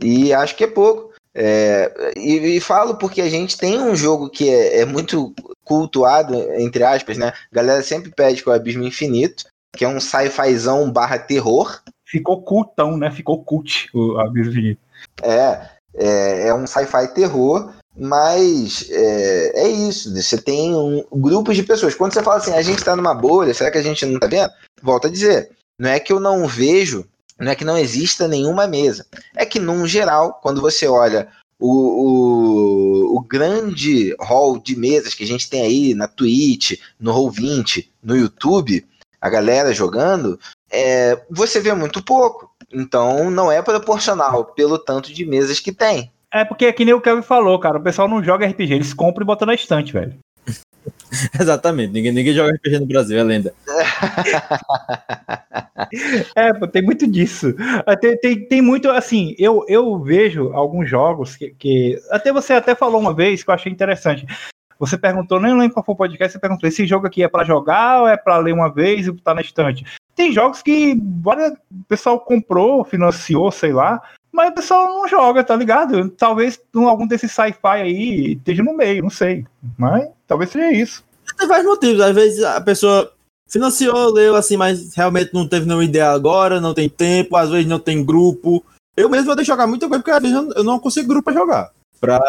E 0.00 0.32
acho 0.32 0.54
que 0.54 0.64
é 0.64 0.68
pouco. 0.68 1.08
É, 1.34 2.12
e, 2.16 2.56
e, 2.56 2.60
falo 2.60 2.96
porque 2.96 3.20
a 3.20 3.28
gente 3.28 3.56
tem 3.56 3.78
um 3.78 3.94
jogo 3.94 4.28
que 4.28 4.48
é, 4.48 4.80
é, 4.80 4.84
muito 4.84 5.32
cultuado, 5.62 6.34
entre 6.54 6.82
aspas, 6.82 7.16
né? 7.16 7.28
A 7.28 7.54
galera 7.54 7.82
sempre 7.82 8.10
pede 8.10 8.42
que 8.42 8.48
é 8.48 8.52
o 8.52 8.54
Abismo 8.54 8.82
Infinito, 8.82 9.44
que 9.76 9.84
é 9.84 9.88
um 9.88 10.00
sci-fizão 10.00 10.90
barra 10.90 11.18
terror. 11.18 11.80
Ficou 12.04 12.42
cultão, 12.42 12.96
né? 12.96 13.10
Ficou 13.10 13.44
cult 13.44 13.88
o 13.94 14.18
Abismo 14.18 14.52
Infinito. 14.52 14.80
É, 15.22 15.68
é, 15.94 16.48
é 16.48 16.54
um 16.54 16.66
sci-fi 16.66 17.06
terror, 17.14 17.72
mas 17.98 18.88
é, 18.90 19.62
é, 19.62 19.68
isso. 19.68 20.14
Você 20.14 20.38
tem 20.38 20.74
um, 20.74 21.04
grupos 21.12 21.56
de 21.56 21.62
pessoas. 21.64 21.94
Quando 21.94 22.14
você 22.14 22.22
fala 22.22 22.36
assim, 22.36 22.54
a 22.54 22.62
gente 22.62 22.84
tá 22.84 22.94
numa 22.94 23.14
bolha, 23.14 23.52
será 23.52 23.70
que 23.70 23.78
a 23.78 23.82
gente 23.82 24.06
não 24.06 24.20
tá 24.20 24.28
vendo? 24.28 24.50
Volto 24.80 25.08
a 25.08 25.10
dizer, 25.10 25.50
não 25.78 25.90
é 25.90 25.98
que 25.98 26.12
eu 26.12 26.20
não 26.20 26.46
vejo, 26.46 27.04
não 27.38 27.50
é 27.50 27.54
que 27.54 27.64
não 27.64 27.76
exista 27.76 28.28
nenhuma 28.28 28.66
mesa. 28.68 29.04
É 29.36 29.44
que, 29.44 29.58
num 29.58 29.86
geral, 29.86 30.38
quando 30.40 30.60
você 30.60 30.86
olha 30.86 31.28
o, 31.58 31.72
o, 31.72 33.16
o 33.16 33.20
grande 33.20 34.14
hall 34.20 34.58
de 34.58 34.76
mesas 34.76 35.14
que 35.14 35.24
a 35.24 35.26
gente 35.26 35.50
tem 35.50 35.62
aí 35.62 35.94
na 35.94 36.06
Twitch, 36.06 36.78
no 37.00 37.12
Roll20, 37.12 37.88
no 38.02 38.16
YouTube, 38.16 38.86
a 39.20 39.28
galera 39.28 39.72
jogando, 39.72 40.38
é, 40.70 41.20
você 41.28 41.58
vê 41.58 41.74
muito 41.74 42.02
pouco. 42.02 42.48
Então 42.72 43.30
não 43.30 43.50
é 43.50 43.60
proporcional 43.62 44.44
pelo 44.44 44.78
tanto 44.78 45.12
de 45.12 45.24
mesas 45.24 45.58
que 45.58 45.72
tem. 45.72 46.12
É 46.32 46.44
porque 46.44 46.66
é 46.66 46.72
que 46.72 46.84
nem 46.84 46.94
o 46.94 47.00
Kevin 47.00 47.22
falou, 47.22 47.58
cara. 47.58 47.78
O 47.78 47.82
pessoal 47.82 48.08
não 48.08 48.22
joga 48.22 48.46
RPG, 48.46 48.74
eles 48.74 48.92
compram 48.92 49.24
e 49.24 49.26
botam 49.26 49.46
na 49.46 49.54
estante, 49.54 49.92
velho. 49.92 50.18
Exatamente, 51.40 51.92
ninguém, 51.92 52.12
ninguém 52.12 52.34
joga 52.34 52.52
RPG 52.52 52.80
no 52.80 52.86
Brasil, 52.86 53.18
é 53.18 53.22
lenda. 53.22 53.54
é, 56.36 56.52
tem 56.68 56.82
muito 56.82 57.06
disso. 57.06 57.54
É, 57.86 57.96
tem, 57.96 58.18
tem, 58.18 58.46
tem, 58.46 58.62
muito, 58.62 58.90
assim, 58.90 59.34
eu, 59.38 59.64
eu 59.68 59.98
vejo 59.98 60.52
alguns 60.52 60.88
jogos 60.88 61.36
que, 61.36 61.54
que. 61.58 61.98
Até 62.10 62.32
você 62.32 62.54
até 62.54 62.74
falou 62.74 63.00
uma 63.00 63.14
vez 63.14 63.42
que 63.42 63.50
eu 63.50 63.54
achei 63.54 63.72
interessante. 63.72 64.26
Você 64.78 64.96
perguntou, 64.96 65.40
nem 65.40 65.58
lembro 65.58 65.74
qual 65.74 65.84
foi 65.84 65.94
o 65.94 65.98
podcast, 65.98 66.32
você 66.32 66.38
perguntou: 66.38 66.68
esse 66.68 66.86
jogo 66.86 67.06
aqui 67.06 67.22
é 67.22 67.28
para 67.28 67.44
jogar 67.44 68.02
ou 68.02 68.08
é 68.08 68.16
para 68.16 68.38
ler 68.38 68.52
uma 68.52 68.72
vez 68.72 69.06
e 69.06 69.12
botar 69.12 69.34
na 69.34 69.40
estante? 69.40 69.84
Tem 70.14 70.32
jogos 70.32 70.62
que 70.62 70.94
o 70.94 71.84
pessoal 71.88 72.20
comprou, 72.20 72.84
financiou, 72.84 73.50
sei 73.50 73.72
lá, 73.72 74.00
mas 74.32 74.50
o 74.50 74.54
pessoal 74.54 74.88
não 74.88 75.08
joga, 75.08 75.42
tá 75.42 75.56
ligado? 75.56 76.10
Talvez 76.10 76.60
algum 76.74 77.06
desses 77.06 77.32
sci-fi 77.32 77.58
aí 77.64 78.32
esteja 78.32 78.62
no 78.62 78.76
meio, 78.76 79.02
não 79.02 79.10
sei. 79.10 79.44
Mas 79.76 80.08
talvez 80.26 80.50
seja 80.50 80.70
isso. 80.70 81.04
Tem 81.38 81.48
vários 81.48 81.66
motivos. 81.66 82.00
Às 82.00 82.14
vezes 82.14 82.42
a 82.44 82.60
pessoa 82.60 83.12
financiou, 83.48 84.12
leu 84.12 84.36
assim, 84.36 84.56
mas 84.56 84.94
realmente 84.94 85.32
não 85.32 85.48
teve 85.48 85.66
nenhuma 85.66 85.84
ideia 85.84 86.10
agora, 86.10 86.60
não 86.60 86.74
tem 86.74 86.88
tempo, 86.88 87.36
às 87.36 87.50
vezes 87.50 87.66
não 87.66 87.78
tem 87.78 88.04
grupo. 88.04 88.64
Eu 88.96 89.08
mesmo 89.08 89.26
vou 89.26 89.36
ter 89.36 89.42
que 89.42 89.48
jogar 89.48 89.66
muita 89.66 89.88
coisa, 89.88 90.02
porque 90.02 90.10
às 90.10 90.22
vezes 90.22 90.56
eu 90.56 90.64
não 90.64 90.78
consigo 90.78 91.08
grupo 91.08 91.24
pra 91.24 91.32
jogar. 91.32 91.70
Pra, 92.00 92.20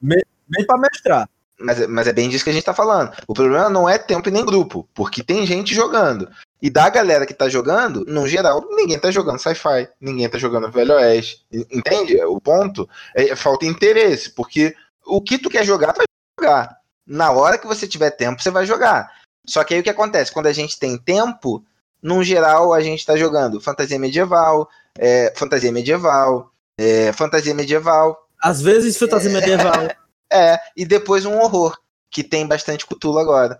bem 0.00 0.22
pra 0.66 0.78
mestrar. 0.78 1.28
Mas, 1.58 1.86
mas 1.86 2.06
é 2.06 2.12
bem 2.12 2.28
disso 2.28 2.44
que 2.44 2.50
a 2.50 2.52
gente 2.52 2.64
tá 2.64 2.74
falando. 2.74 3.12
O 3.26 3.34
problema 3.34 3.70
não 3.70 3.88
é 3.88 3.96
tempo 3.96 4.28
e 4.28 4.32
nem 4.32 4.44
grupo, 4.44 4.88
porque 4.94 5.22
tem 5.22 5.46
gente 5.46 5.74
jogando. 5.74 6.28
E 6.60 6.68
da 6.68 6.88
galera 6.88 7.26
que 7.26 7.34
tá 7.34 7.48
jogando, 7.48 8.04
no 8.06 8.26
geral, 8.28 8.66
ninguém 8.70 8.98
tá 8.98 9.10
jogando 9.10 9.38
sci-fi, 9.38 9.88
ninguém 10.00 10.28
tá 10.28 10.38
jogando 10.38 10.70
Velho 10.70 10.94
Oeste. 10.94 11.44
Entende? 11.70 12.22
O 12.24 12.40
ponto 12.40 12.88
é, 13.14 13.30
é 13.30 13.36
falta 13.36 13.66
interesse, 13.66 14.30
porque 14.30 14.74
o 15.04 15.20
que 15.20 15.38
tu 15.38 15.48
quer 15.48 15.64
jogar, 15.64 15.92
tu 15.92 15.98
vai 15.98 16.06
jogar. 16.40 16.76
Na 17.06 17.30
hora 17.30 17.56
que 17.56 17.66
você 17.66 17.86
tiver 17.86 18.10
tempo, 18.10 18.42
você 18.42 18.50
vai 18.50 18.66
jogar. 18.66 19.10
Só 19.46 19.62
que 19.62 19.74
aí 19.74 19.80
o 19.80 19.82
que 19.82 19.90
acontece? 19.90 20.32
Quando 20.32 20.46
a 20.46 20.52
gente 20.52 20.78
tem 20.78 20.98
tempo, 20.98 21.64
no 22.02 22.22
geral, 22.22 22.72
a 22.72 22.80
gente 22.80 23.06
tá 23.06 23.16
jogando 23.16 23.60
fantasia 23.60 23.98
medieval, 23.98 24.68
é, 24.98 25.32
fantasia 25.36 25.70
medieval, 25.70 26.50
é, 26.78 27.12
fantasia 27.12 27.54
medieval. 27.54 28.26
Às 28.42 28.60
vezes 28.60 28.98
fantasia 28.98 29.30
medieval. 29.30 29.88
É, 30.32 30.58
e 30.76 30.84
depois 30.84 31.24
um 31.24 31.38
horror, 31.38 31.76
que 32.10 32.24
tem 32.24 32.46
bastante 32.46 32.86
cutulo 32.86 33.18
agora. 33.18 33.58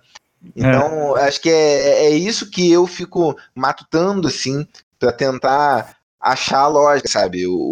Então, 0.54 1.16
é. 1.16 1.28
acho 1.28 1.40
que 1.40 1.50
é, 1.50 2.06
é 2.06 2.10
isso 2.10 2.50
que 2.50 2.70
eu 2.70 2.86
fico 2.86 3.36
matutando, 3.54 4.28
assim, 4.28 4.66
para 4.98 5.12
tentar 5.12 5.96
achar 6.20 6.60
a 6.60 6.68
lógica, 6.68 7.08
sabe? 7.08 7.46
O... 7.46 7.70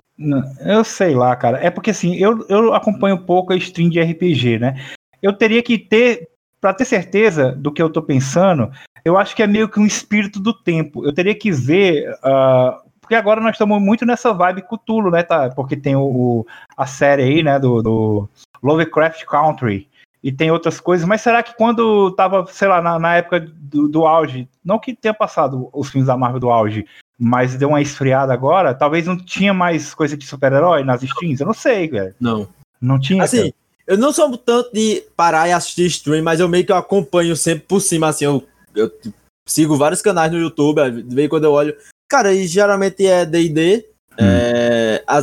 Eu 0.60 0.84
sei 0.84 1.14
lá, 1.14 1.34
cara. 1.36 1.58
É 1.58 1.70
porque, 1.70 1.90
assim, 1.90 2.16
eu, 2.16 2.44
eu 2.48 2.74
acompanho 2.74 3.18
pouco 3.18 3.52
a 3.52 3.56
stream 3.56 3.88
de 3.88 4.00
RPG, 4.00 4.58
né? 4.58 4.84
Eu 5.22 5.32
teria 5.32 5.62
que 5.62 5.78
ter, 5.78 6.28
para 6.60 6.74
ter 6.74 6.84
certeza 6.84 7.52
do 7.52 7.72
que 7.72 7.82
eu 7.82 7.90
tô 7.90 8.02
pensando, 8.02 8.70
eu 9.04 9.16
acho 9.18 9.34
que 9.34 9.42
é 9.42 9.46
meio 9.46 9.68
que 9.68 9.80
um 9.80 9.86
espírito 9.86 10.40
do 10.40 10.52
tempo. 10.52 11.04
Eu 11.04 11.12
teria 11.12 11.34
que 11.34 11.50
ver. 11.50 12.10
Uh, 12.16 12.84
porque 13.00 13.14
agora 13.14 13.40
nós 13.40 13.52
estamos 13.52 13.80
muito 13.82 14.06
nessa 14.06 14.32
vibe 14.32 14.62
Cthulhu, 14.62 15.10
né? 15.10 15.22
Tá? 15.22 15.50
Porque 15.50 15.76
tem 15.76 15.94
o, 15.94 16.04
o 16.04 16.46
a 16.76 16.86
série 16.86 17.22
aí, 17.22 17.42
né? 17.42 17.58
Do, 17.58 17.82
do 17.82 18.28
Lovecraft 18.64 19.24
Country 19.26 19.88
e 20.22 20.32
tem 20.32 20.50
outras 20.50 20.80
coisas, 20.80 21.06
mas 21.06 21.20
será 21.20 21.42
que 21.42 21.54
quando 21.54 22.10
tava, 22.12 22.46
sei 22.46 22.66
lá, 22.66 22.80
na, 22.80 22.98
na 22.98 23.16
época 23.16 23.40
do, 23.40 23.86
do, 23.86 24.06
auge, 24.06 24.48
não 24.64 24.78
que 24.78 24.94
tenha 24.94 25.12
passado 25.12 25.68
os 25.70 25.90
filmes 25.90 26.06
da 26.06 26.16
Marvel 26.16 26.40
do 26.40 26.48
auge, 26.48 26.86
mas 27.18 27.54
deu 27.56 27.68
uma 27.68 27.82
esfriada 27.82 28.32
agora, 28.32 28.74
talvez 28.74 29.06
não 29.06 29.18
tinha 29.18 29.52
mais 29.52 29.92
coisa 29.94 30.16
de 30.16 30.24
super-herói 30.24 30.82
nas 30.82 31.02
streams? 31.02 31.42
Eu 31.42 31.46
não 31.46 31.52
sei, 31.52 31.88
velho. 31.88 32.14
Não. 32.18 32.48
Não 32.80 32.98
tinha? 32.98 33.22
Assim, 33.22 33.42
cara. 33.42 33.54
eu 33.86 33.98
não 33.98 34.14
sou 34.14 34.34
tanto 34.38 34.72
de 34.72 35.04
parar 35.14 35.46
e 35.46 35.52
assistir 35.52 35.84
stream, 35.86 36.24
mas 36.24 36.40
eu 36.40 36.48
meio 36.48 36.64
que 36.64 36.72
eu 36.72 36.76
acompanho 36.76 37.36
sempre 37.36 37.66
por 37.66 37.80
cima, 37.80 38.08
assim, 38.08 38.24
eu, 38.24 38.42
eu 38.74 38.90
sigo 39.46 39.76
vários 39.76 40.00
canais 40.00 40.32
no 40.32 40.38
YouTube, 40.38 40.90
de 41.02 41.14
vez 41.14 41.26
em 41.26 41.28
quando 41.28 41.44
eu 41.44 41.52
olho. 41.52 41.76
Cara, 42.08 42.32
e 42.32 42.46
geralmente 42.46 43.06
é 43.06 43.26
D&D, 43.26 43.84
Hum. 44.14 44.24
É, 44.24 44.73
a, 45.06 45.22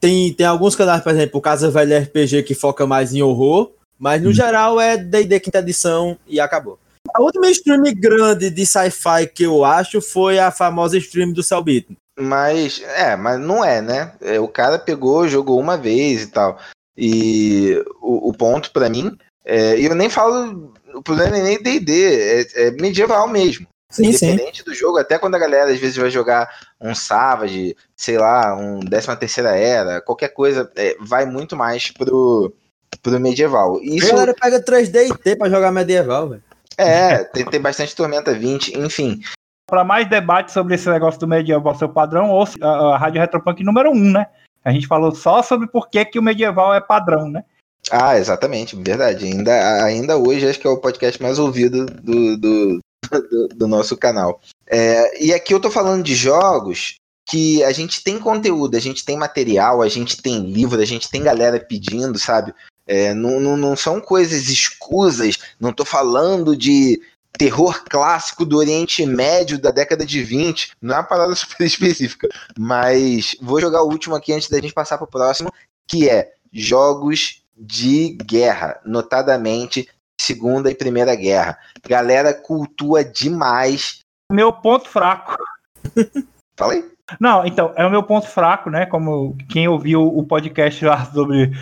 tem, 0.00 0.32
tem 0.32 0.46
alguns 0.46 0.74
canais, 0.74 1.02
por 1.02 1.12
exemplo, 1.12 1.38
o 1.38 1.42
Casa 1.42 1.70
Velha 1.70 2.00
RPG 2.00 2.42
que 2.42 2.54
foca 2.54 2.86
mais 2.86 3.14
em 3.14 3.22
horror, 3.22 3.72
mas 3.98 4.22
no 4.22 4.30
hum. 4.30 4.32
geral 4.32 4.80
é 4.80 4.96
D&D 4.96 5.40
quinta 5.40 5.58
edição 5.58 6.18
e 6.26 6.40
acabou. 6.40 6.78
A 7.14 7.22
última 7.22 7.48
stream 7.50 7.82
grande 7.94 8.50
de 8.50 8.66
sci-fi 8.66 9.26
que 9.26 9.44
eu 9.44 9.64
acho 9.64 10.00
foi 10.00 10.38
a 10.38 10.50
famosa 10.50 10.98
stream 10.98 11.32
do 11.32 11.42
Cellbit. 11.42 11.88
Mas, 12.18 12.82
é, 12.82 13.14
mas 13.14 13.38
não 13.38 13.64
é, 13.64 13.80
né? 13.80 14.12
É, 14.20 14.40
o 14.40 14.48
cara 14.48 14.78
pegou, 14.78 15.28
jogou 15.28 15.60
uma 15.60 15.76
vez 15.76 16.22
e 16.22 16.26
tal. 16.28 16.58
E 16.96 17.82
o, 18.00 18.30
o 18.30 18.32
ponto 18.32 18.70
para 18.70 18.88
mim, 18.88 19.16
é, 19.44 19.78
eu 19.78 19.94
nem 19.94 20.08
falo, 20.08 20.72
o 20.94 21.02
problema 21.02 21.36
é 21.36 21.42
nem 21.42 21.62
D&D, 21.62 22.04
é, 22.04 22.68
é 22.68 22.70
medieval 22.72 23.28
mesmo. 23.28 23.66
Sim, 23.88 24.08
Independente 24.08 24.58
sim. 24.58 24.64
do 24.64 24.74
jogo, 24.74 24.98
até 24.98 25.18
quando 25.18 25.36
a 25.36 25.38
galera 25.38 25.70
às 25.70 25.78
vezes 25.78 25.96
vai 25.96 26.10
jogar 26.10 26.48
um 26.80 26.94
Savage, 26.94 27.76
sei 27.94 28.18
lá, 28.18 28.54
um 28.54 28.80
13 28.80 29.16
terceira 29.16 29.56
era, 29.56 30.00
qualquer 30.00 30.28
coisa, 30.28 30.70
é, 30.74 30.96
vai 31.00 31.24
muito 31.24 31.56
mais 31.56 31.90
pro, 31.92 32.52
pro 33.00 33.20
medieval. 33.20 33.80
Isso... 33.80 34.08
A 34.08 34.10
galera 34.10 34.34
pega 34.34 34.62
3D 34.62 35.08
e 35.08 35.18
T 35.18 35.36
pra 35.36 35.48
jogar 35.48 35.70
medieval, 35.70 36.28
velho. 36.28 36.42
É, 36.76 37.24
tem, 37.24 37.44
tem 37.44 37.60
bastante 37.60 37.94
Tormenta 37.94 38.34
20, 38.34 38.78
enfim. 38.78 39.20
Para 39.68 39.84
mais 39.84 40.08
debate 40.08 40.52
sobre 40.52 40.74
esse 40.74 40.88
negócio 40.88 41.18
do 41.18 41.28
medieval 41.28 41.74
seu 41.74 41.88
padrão, 41.88 42.30
ou 42.30 42.46
a, 42.60 42.68
a 42.94 42.98
Rádio 42.98 43.20
Retropunk 43.20 43.62
número 43.64 43.90
1, 43.90 43.94
né? 43.94 44.26
A 44.64 44.72
gente 44.72 44.86
falou 44.86 45.14
só 45.14 45.42
sobre 45.42 45.68
por 45.68 45.88
que, 45.88 46.04
que 46.04 46.18
o 46.18 46.22
medieval 46.22 46.74
é 46.74 46.80
padrão, 46.80 47.30
né? 47.30 47.44
Ah, 47.90 48.18
exatamente, 48.18 48.74
verdade. 48.76 49.26
Ainda, 49.26 49.84
ainda 49.84 50.16
hoje 50.16 50.48
acho 50.48 50.58
que 50.58 50.66
é 50.66 50.70
o 50.70 50.80
podcast 50.80 51.22
mais 51.22 51.38
ouvido 51.38 51.86
do, 51.86 52.36
do, 52.36 52.80
do, 53.08 53.48
do 53.48 53.66
nosso 53.66 53.96
canal. 53.96 54.40
É, 54.66 55.24
e 55.24 55.32
aqui 55.32 55.52
eu 55.54 55.60
tô 55.60 55.70
falando 55.70 56.02
de 56.02 56.14
jogos 56.14 56.98
que 57.26 57.62
a 57.64 57.72
gente 57.72 58.02
tem 58.04 58.18
conteúdo, 58.18 58.76
a 58.76 58.80
gente 58.80 59.04
tem 59.04 59.16
material, 59.16 59.82
a 59.82 59.88
gente 59.88 60.22
tem 60.22 60.48
livro, 60.50 60.80
a 60.80 60.84
gente 60.84 61.10
tem 61.10 61.22
galera 61.22 61.58
pedindo, 61.58 62.18
sabe? 62.18 62.54
É, 62.86 63.12
não, 63.12 63.40
não, 63.40 63.56
não 63.56 63.76
são 63.76 64.00
coisas 64.00 64.48
escusas, 64.48 65.36
não 65.58 65.72
tô 65.72 65.84
falando 65.84 66.56
de 66.56 67.00
terror 67.36 67.82
clássico 67.84 68.44
do 68.44 68.56
Oriente 68.56 69.04
Médio 69.04 69.58
da 69.58 69.70
década 69.70 70.06
de 70.06 70.22
20, 70.22 70.72
não 70.80 70.94
é 70.94 70.98
uma 70.98 71.04
parada 71.04 71.34
super 71.36 71.66
específica, 71.66 72.28
mas 72.56 73.36
vou 73.40 73.60
jogar 73.60 73.82
o 73.82 73.90
último 73.90 74.14
aqui 74.14 74.32
antes 74.32 74.48
da 74.48 74.60
gente 74.60 74.72
passar 74.72 74.96
pro 74.96 75.06
próximo, 75.06 75.52
que 75.86 76.08
é 76.08 76.32
jogos 76.52 77.42
de 77.56 78.16
guerra, 78.24 78.80
notadamente 78.84 79.88
Segunda 80.26 80.70
e 80.70 80.74
Primeira 80.74 81.14
Guerra. 81.14 81.56
Galera 81.88 82.34
cultua 82.34 83.04
demais. 83.04 84.00
Meu 84.30 84.52
ponto 84.52 84.88
fraco. 84.88 85.36
Falei? 86.58 86.84
Não, 87.20 87.46
então, 87.46 87.72
é 87.76 87.86
o 87.86 87.90
meu 87.90 88.02
ponto 88.02 88.26
fraco, 88.26 88.68
né? 88.68 88.86
Como 88.86 89.36
quem 89.48 89.68
ouviu 89.68 90.02
o 90.02 90.26
podcast 90.26 90.84
lá 90.84 91.04
sobre, 91.06 91.52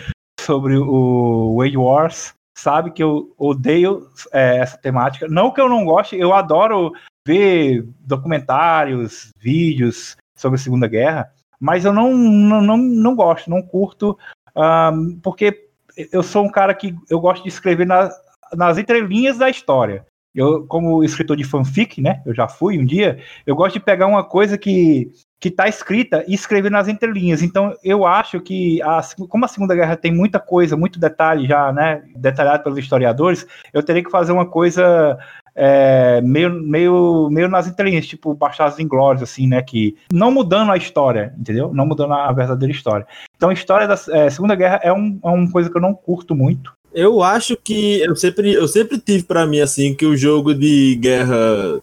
sobre 0.40 0.78
o 0.78 1.56
Wade 1.58 1.76
Wars 1.76 2.32
sabe 2.56 2.92
que 2.92 3.02
eu 3.02 3.34
odeio 3.36 4.08
é, 4.32 4.58
essa 4.58 4.78
temática. 4.78 5.28
Não 5.28 5.50
que 5.50 5.60
eu 5.60 5.68
não 5.68 5.84
goste, 5.84 6.16
eu 6.16 6.32
adoro 6.32 6.92
ver 7.26 7.86
documentários, 8.00 9.30
vídeos 9.36 10.16
sobre 10.36 10.56
a 10.56 10.62
Segunda 10.62 10.86
Guerra, 10.86 11.30
mas 11.60 11.84
eu 11.84 11.92
não, 11.92 12.14
não, 12.14 12.62
não, 12.62 12.76
não 12.76 13.14
gosto, 13.14 13.50
não 13.50 13.60
curto, 13.60 14.16
um, 14.56 15.18
porque 15.20 15.68
eu 16.12 16.22
sou 16.22 16.44
um 16.44 16.50
cara 16.50 16.74
que 16.74 16.94
eu 17.10 17.20
gosto 17.20 17.42
de 17.42 17.48
escrever 17.48 17.86
na, 17.86 18.10
nas 18.52 18.78
entrelinhas 18.78 19.38
da 19.38 19.48
história. 19.48 20.06
Eu, 20.34 20.66
como 20.66 21.04
escritor 21.04 21.36
de 21.36 21.44
fanfic, 21.44 22.00
né? 22.00 22.20
Eu 22.26 22.34
já 22.34 22.48
fui 22.48 22.76
um 22.76 22.84
dia. 22.84 23.20
Eu 23.46 23.54
gosto 23.54 23.74
de 23.74 23.84
pegar 23.84 24.06
uma 24.06 24.24
coisa 24.24 24.58
que 24.58 25.12
que 25.44 25.48
está 25.48 25.68
escrita 25.68 26.24
e 26.26 26.32
escrever 26.32 26.70
nas 26.70 26.88
entrelinhas. 26.88 27.42
Então, 27.42 27.76
eu 27.84 28.06
acho 28.06 28.40
que, 28.40 28.80
a, 28.80 29.02
como 29.28 29.44
a 29.44 29.48
Segunda 29.48 29.74
Guerra 29.74 29.94
tem 29.94 30.10
muita 30.10 30.40
coisa, 30.40 30.74
muito 30.74 30.98
detalhe 30.98 31.46
já, 31.46 31.70
né, 31.70 32.02
detalhado 32.16 32.62
pelos 32.62 32.78
historiadores, 32.78 33.46
eu 33.70 33.82
teria 33.82 34.02
que 34.02 34.10
fazer 34.10 34.32
uma 34.32 34.46
coisa 34.46 35.18
é, 35.54 36.22
meio, 36.22 36.50
meio, 36.50 37.28
meio 37.30 37.46
nas 37.46 37.66
entrelinhas, 37.66 38.06
tipo 38.06 38.34
Bastardos 38.34 38.78
Inglórios, 38.78 39.22
assim, 39.22 39.46
né, 39.46 39.60
que 39.60 39.94
não 40.10 40.30
mudando 40.30 40.72
a 40.72 40.78
história, 40.78 41.34
entendeu? 41.38 41.74
Não 41.74 41.84
mudando 41.84 42.14
a 42.14 42.32
verdadeira 42.32 42.72
história. 42.72 43.06
Então, 43.36 43.50
a 43.50 43.52
história 43.52 43.86
da 43.86 43.96
é, 44.12 44.30
Segunda 44.30 44.54
Guerra 44.54 44.80
é, 44.82 44.90
um, 44.94 45.20
é 45.22 45.28
uma 45.28 45.50
coisa 45.50 45.68
que 45.68 45.76
eu 45.76 45.82
não 45.82 45.92
curto 45.92 46.34
muito. 46.34 46.72
Eu 46.94 47.22
acho 47.22 47.56
que 47.56 48.00
eu 48.00 48.14
sempre, 48.14 48.52
eu 48.52 48.68
sempre 48.68 48.98
tive 48.98 49.24
para 49.24 49.44
mim 49.44 49.58
assim 49.58 49.92
que 49.92 50.06
o 50.06 50.16
jogo 50.16 50.54
de 50.54 50.94
guerra, 50.94 51.82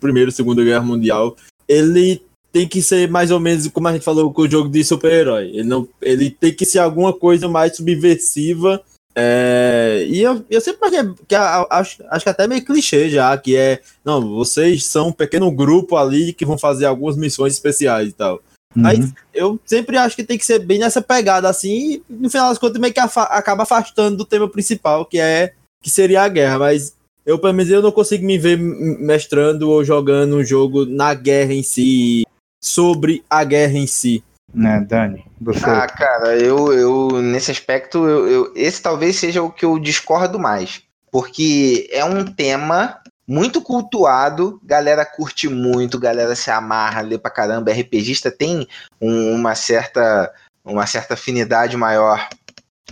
primeira 0.00 0.30
e 0.30 0.32
segunda 0.32 0.62
guerra 0.62 0.84
mundial, 0.84 1.36
ele 1.68 2.22
tem 2.52 2.68
que 2.68 2.80
ser 2.80 3.10
mais 3.10 3.32
ou 3.32 3.40
menos 3.40 3.66
como 3.68 3.88
a 3.88 3.92
gente 3.92 4.04
falou 4.04 4.32
com 4.32 4.42
o 4.42 4.50
jogo 4.50 4.68
de 4.68 4.84
super-herói. 4.84 5.48
Ele 5.48 5.64
não, 5.64 5.88
ele 6.00 6.30
tem 6.30 6.54
que 6.54 6.64
ser 6.64 6.78
alguma 6.78 7.12
coisa 7.12 7.48
mais 7.48 7.76
subversiva. 7.76 8.80
É, 9.16 10.06
e 10.08 10.22
eu, 10.22 10.44
eu 10.48 10.60
sempre 10.60 10.86
achei 10.86 11.12
que 11.26 11.34
acho, 11.34 12.04
acho 12.08 12.24
que 12.24 12.30
até 12.30 12.46
meio 12.46 12.64
clichê 12.64 13.10
já, 13.10 13.36
que 13.36 13.56
é 13.56 13.80
não, 14.04 14.36
vocês 14.36 14.86
são 14.86 15.08
um 15.08 15.12
pequeno 15.12 15.50
grupo 15.50 15.96
ali 15.96 16.32
que 16.32 16.46
vão 16.46 16.56
fazer 16.56 16.86
algumas 16.86 17.16
missões 17.16 17.52
especiais 17.52 18.10
e 18.10 18.12
tal. 18.12 18.40
Uhum. 18.74 18.86
Aí 18.86 19.12
eu 19.34 19.60
sempre 19.64 19.96
acho 19.96 20.16
que 20.16 20.24
tem 20.24 20.38
que 20.38 20.46
ser 20.46 20.58
bem 20.58 20.78
nessa 20.78 21.02
pegada 21.02 21.48
assim, 21.48 21.68
e 21.68 22.02
no 22.08 22.30
final 22.30 22.48
das 22.48 22.58
contas 22.58 22.80
meio 22.80 22.92
que 22.92 23.00
afa 23.00 23.22
acaba 23.24 23.64
afastando 23.64 24.16
do 24.16 24.24
tema 24.24 24.48
principal, 24.48 25.04
que 25.04 25.18
é 25.18 25.52
que 25.82 25.90
seria 25.90 26.22
a 26.22 26.28
guerra, 26.28 26.58
mas 26.58 26.94
eu 27.26 27.38
pelo 27.38 27.52
menos 27.52 27.70
eu 27.70 27.82
não 27.82 27.92
consigo 27.92 28.24
me 28.24 28.38
ver 28.38 28.56
mestrando 28.58 29.70
ou 29.70 29.84
jogando 29.84 30.36
um 30.36 30.44
jogo 30.44 30.86
na 30.86 31.12
guerra 31.14 31.52
em 31.52 31.62
si, 31.62 32.24
sobre 32.62 33.24
a 33.28 33.44
guerra 33.44 33.78
em 33.78 33.86
si. 33.86 34.22
Né, 34.54 34.84
Dani? 34.86 35.24
Você... 35.40 35.64
Ah, 35.64 35.86
cara, 35.86 36.36
eu, 36.36 36.72
eu 36.72 37.22
nesse 37.22 37.50
aspecto, 37.50 38.06
eu, 38.06 38.28
eu, 38.28 38.52
esse 38.54 38.82
talvez 38.82 39.16
seja 39.16 39.42
o 39.42 39.50
que 39.50 39.64
eu 39.64 39.78
discordo 39.78 40.38
mais. 40.38 40.82
Porque 41.10 41.88
é 41.90 42.04
um 42.04 42.24
tema 42.24 42.98
muito 43.26 43.62
cultuado, 43.62 44.60
galera 44.64 45.04
curte 45.04 45.48
muito, 45.48 45.98
galera 45.98 46.34
se 46.34 46.50
amarra, 46.50 47.02
lê 47.02 47.18
pra 47.18 47.30
caramba. 47.30 47.72
RPGista 47.72 48.30
tem 48.30 48.66
um, 49.00 49.34
uma 49.34 49.54
certa 49.54 50.32
uma 50.64 50.86
certa 50.86 51.14
afinidade 51.14 51.76
maior 51.76 52.28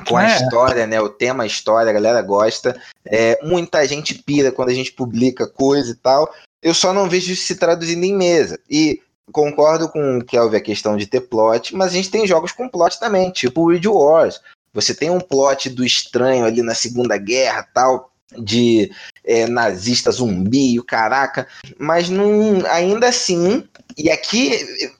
com 0.06 0.16
a 0.16 0.28
é. 0.28 0.36
história, 0.36 0.86
né? 0.86 1.00
O 1.00 1.08
tema 1.08 1.46
história, 1.46 1.90
a 1.90 1.92
galera 1.92 2.22
gosta. 2.22 2.80
É, 3.04 3.38
muita 3.44 3.86
gente 3.86 4.14
pira 4.14 4.52
quando 4.52 4.70
a 4.70 4.74
gente 4.74 4.92
publica 4.92 5.46
coisa 5.46 5.92
e 5.92 5.94
tal. 5.94 6.32
Eu 6.62 6.74
só 6.74 6.92
não 6.92 7.08
vejo 7.08 7.32
isso 7.32 7.46
se 7.46 7.56
traduzindo 7.56 8.04
em 8.04 8.16
mesa. 8.16 8.58
E 8.68 9.00
concordo 9.32 9.88
com 9.88 10.18
o 10.18 10.24
Kelvin 10.24 10.56
a 10.56 10.60
questão 10.60 10.96
de 10.96 11.06
ter 11.06 11.20
plot, 11.20 11.74
mas 11.74 11.92
a 11.92 11.94
gente 11.94 12.10
tem 12.10 12.26
jogos 12.26 12.52
com 12.52 12.68
plot 12.68 12.98
também, 12.98 13.30
tipo 13.30 13.62
o 13.62 13.70
Ridge 13.70 13.88
Wars. 13.88 14.40
Você 14.72 14.94
tem 14.94 15.10
um 15.10 15.20
plot 15.20 15.68
do 15.70 15.84
estranho 15.84 16.44
ali 16.44 16.62
na 16.62 16.74
Segunda 16.74 17.16
Guerra 17.16 17.66
tal, 17.74 18.09
de 18.38 18.90
é, 19.24 19.46
nazista 19.46 20.10
zumbi, 20.10 20.78
o 20.78 20.84
caraca, 20.84 21.46
mas 21.78 22.08
não, 22.08 22.64
ainda 22.70 23.08
assim, 23.08 23.64
e 23.96 24.10
aqui 24.10 24.58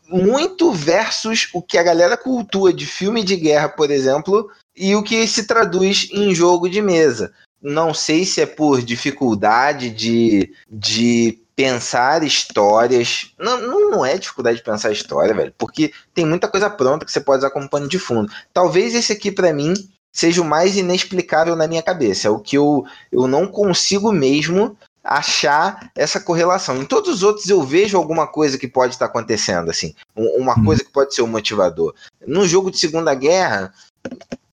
muito 0.08 0.72
versus 0.72 1.48
o 1.52 1.62
que 1.62 1.78
a 1.78 1.82
galera 1.82 2.16
cultua 2.16 2.72
de 2.72 2.86
filme 2.86 3.22
de 3.22 3.36
guerra, 3.36 3.68
por 3.68 3.90
exemplo, 3.90 4.50
e 4.76 4.94
o 4.94 5.02
que 5.02 5.26
se 5.26 5.46
traduz 5.46 6.08
em 6.12 6.34
jogo 6.34 6.68
de 6.68 6.82
mesa. 6.82 7.32
Não 7.62 7.92
sei 7.92 8.24
se 8.24 8.40
é 8.40 8.46
por 8.46 8.80
dificuldade 8.80 9.90
de, 9.90 10.50
de 10.70 11.38
pensar 11.54 12.22
histórias. 12.22 13.32
Não, 13.38 13.90
não 13.90 14.04
é 14.06 14.16
dificuldade 14.16 14.58
de 14.58 14.64
pensar 14.64 14.90
história, 14.90 15.34
velho, 15.34 15.52
porque 15.58 15.92
tem 16.14 16.24
muita 16.24 16.48
coisa 16.48 16.70
pronta 16.70 17.04
que 17.04 17.12
você 17.12 17.20
pode 17.20 17.44
usar 17.44 17.68
pano 17.68 17.86
de 17.86 17.98
fundo. 17.98 18.32
Talvez 18.52 18.94
esse 18.94 19.12
aqui, 19.12 19.30
para 19.30 19.52
mim, 19.52 19.74
seja 20.12 20.42
o 20.42 20.44
mais 20.44 20.76
inexplicável 20.76 21.56
na 21.56 21.66
minha 21.66 21.82
cabeça. 21.82 22.28
É 22.28 22.30
o 22.30 22.38
que 22.38 22.56
eu, 22.56 22.84
eu 23.10 23.26
não 23.26 23.46
consigo 23.46 24.12
mesmo 24.12 24.76
achar 25.02 25.90
essa 25.96 26.20
correlação. 26.20 26.76
Em 26.76 26.84
todos 26.84 27.16
os 27.16 27.22
outros 27.22 27.48
eu 27.48 27.62
vejo 27.62 27.96
alguma 27.96 28.26
coisa 28.26 28.58
que 28.58 28.68
pode 28.68 28.94
estar 28.94 29.06
acontecendo, 29.06 29.70
assim, 29.70 29.94
uma 30.14 30.58
hum. 30.58 30.64
coisa 30.64 30.84
que 30.84 30.92
pode 30.92 31.14
ser 31.14 31.22
um 31.22 31.26
motivador. 31.26 31.94
No 32.26 32.46
jogo 32.46 32.70
de 32.70 32.78
Segunda 32.78 33.14
Guerra, 33.14 33.72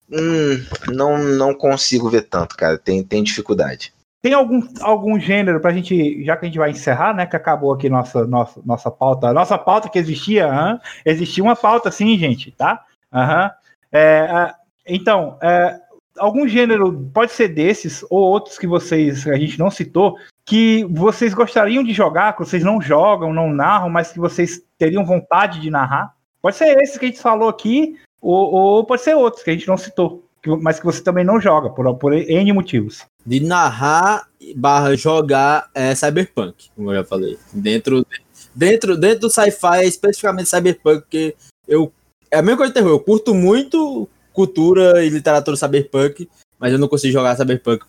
hum, 0.10 0.64
não, 0.88 1.18
não 1.18 1.54
consigo 1.54 2.10
ver 2.10 2.24
tanto, 2.24 2.56
cara. 2.56 2.78
Tem, 2.78 3.04
tem 3.04 3.24
dificuldade. 3.24 3.94
Tem 4.22 4.34
algum, 4.34 4.62
algum 4.82 5.20
gênero 5.20 5.60
pra 5.60 5.72
gente, 5.72 6.24
já 6.26 6.36
que 6.36 6.46
a 6.46 6.50
gente 6.50 6.58
vai 6.58 6.72
encerrar, 6.72 7.14
né? 7.14 7.26
Que 7.26 7.36
acabou 7.36 7.72
aqui 7.72 7.88
nossa, 7.88 8.26
nossa, 8.26 8.60
nossa 8.66 8.90
pauta. 8.90 9.32
Nossa 9.32 9.58
pauta 9.58 9.90
que 9.90 10.00
existia, 10.00 10.48
hein? 10.48 10.80
existia 11.06 11.44
uma 11.44 11.56
pauta 11.56 11.92
sim, 11.92 12.18
gente, 12.18 12.52
tá? 12.52 12.84
Uhum. 13.14 13.50
É, 13.92 14.54
então, 14.88 15.38
é, 15.42 15.80
algum 16.18 16.48
gênero, 16.48 17.10
pode 17.14 17.32
ser 17.32 17.50
desses, 17.50 18.04
ou 18.10 18.20
outros 18.20 18.58
que 18.58 18.68
vocês, 18.68 19.28
a 19.28 19.38
gente 19.38 19.58
não 19.60 19.70
citou, 19.70 20.18
que 20.46 20.86
vocês 20.90 21.34
gostariam 21.34 21.84
de 21.84 21.94
jogar, 21.94 22.34
que 22.34 22.40
vocês 22.40 22.64
não 22.64 22.82
jogam, 22.82 23.34
não 23.34 23.52
narram, 23.52 23.90
mas 23.90 24.12
que 24.12 24.20
vocês 24.20 24.62
teriam 24.78 25.06
vontade 25.06 25.60
de 25.60 25.70
narrar? 25.70 26.14
Pode 26.42 26.56
ser 26.56 26.78
esse 26.82 26.98
que 27.00 27.06
a 27.06 27.08
gente 27.10 27.22
falou 27.22 27.50
aqui, 27.50 27.96
ou, 28.22 28.54
ou 28.54 28.86
pode 28.86 29.02
ser 29.02 29.16
outros 29.16 29.44
que 29.44 29.50
a 29.50 29.54
gente 29.54 29.68
não 29.68 29.78
citou, 29.78 30.24
mas 30.62 30.80
que 30.80 30.86
você 30.86 31.04
também 31.04 31.26
não 31.26 31.40
joga, 31.40 31.70
por, 31.70 31.94
por 31.96 32.14
N 32.14 32.54
motivos. 32.54 33.06
De 33.26 33.40
narrar 33.40 34.28
barra 34.56 34.96
jogar 34.96 35.70
é 35.74 35.94
Cyberpunk, 35.94 36.70
como 36.76 36.92
eu 36.92 36.96
já 36.96 37.04
falei. 37.04 37.38
Dentro, 37.52 38.06
dentro, 38.56 38.98
dentro 38.98 39.22
do 39.22 39.30
sci-fi, 39.30 39.86
especificamente 39.86 40.50
Cyberpunk, 40.50 41.02
porque 41.02 41.36
eu. 41.68 41.92
É 42.30 42.40
a 42.40 42.42
mesma 42.42 42.58
coisa 42.58 42.74
de 42.74 42.80
terror, 42.80 42.92
eu 42.92 43.00
curto 43.00 43.34
muito 43.34 44.08
cultura 44.38 45.04
e 45.04 45.10
literatura 45.10 45.58
cyberpunk, 45.58 46.30
mas 46.60 46.72
eu 46.72 46.78
não 46.78 46.88
consigo 46.88 47.12
jogar 47.12 47.36
cyberpunk. 47.36 47.84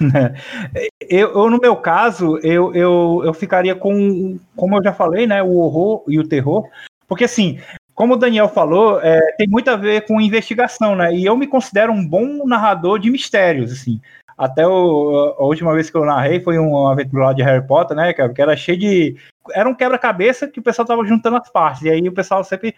eu, 1.08 1.30
eu, 1.30 1.48
no 1.48 1.58
meu 1.58 1.76
caso, 1.76 2.36
eu, 2.38 2.74
eu, 2.74 3.22
eu 3.24 3.32
ficaria 3.32 3.76
com, 3.76 4.36
como 4.56 4.76
eu 4.76 4.82
já 4.82 4.92
falei, 4.92 5.24
né, 5.24 5.40
o 5.40 5.54
horror 5.58 6.02
e 6.08 6.18
o 6.18 6.26
terror, 6.26 6.68
porque 7.06 7.22
assim, 7.22 7.60
como 7.94 8.14
o 8.14 8.16
Daniel 8.16 8.48
falou, 8.48 9.00
é, 9.00 9.20
tem 9.38 9.46
muito 9.46 9.70
a 9.70 9.76
ver 9.76 10.04
com 10.04 10.20
investigação, 10.20 10.96
né? 10.96 11.14
E 11.14 11.24
eu 11.24 11.36
me 11.36 11.46
considero 11.46 11.92
um 11.92 12.04
bom 12.04 12.44
narrador 12.44 12.98
de 12.98 13.08
mistérios, 13.08 13.70
assim. 13.70 14.00
Até 14.36 14.66
o, 14.66 15.34
a 15.38 15.44
última 15.44 15.72
vez 15.72 15.88
que 15.90 15.96
eu 15.96 16.04
narrei 16.04 16.40
foi 16.40 16.58
uma 16.58 16.92
aventura 16.92 17.26
lá 17.26 17.32
de 17.32 17.42
Harry 17.42 17.66
Potter, 17.66 17.96
né, 17.96 18.12
Que 18.12 18.42
era 18.42 18.56
cheio 18.56 18.78
de. 18.78 19.16
Era 19.52 19.68
um 19.68 19.74
quebra-cabeça 19.74 20.48
que 20.48 20.58
o 20.58 20.62
pessoal 20.62 20.86
tava 20.86 21.04
juntando 21.06 21.36
as 21.36 21.50
partes. 21.50 21.82
E 21.82 21.90
aí 21.90 22.08
o 22.08 22.12
pessoal 22.12 22.42
sempre 22.42 22.74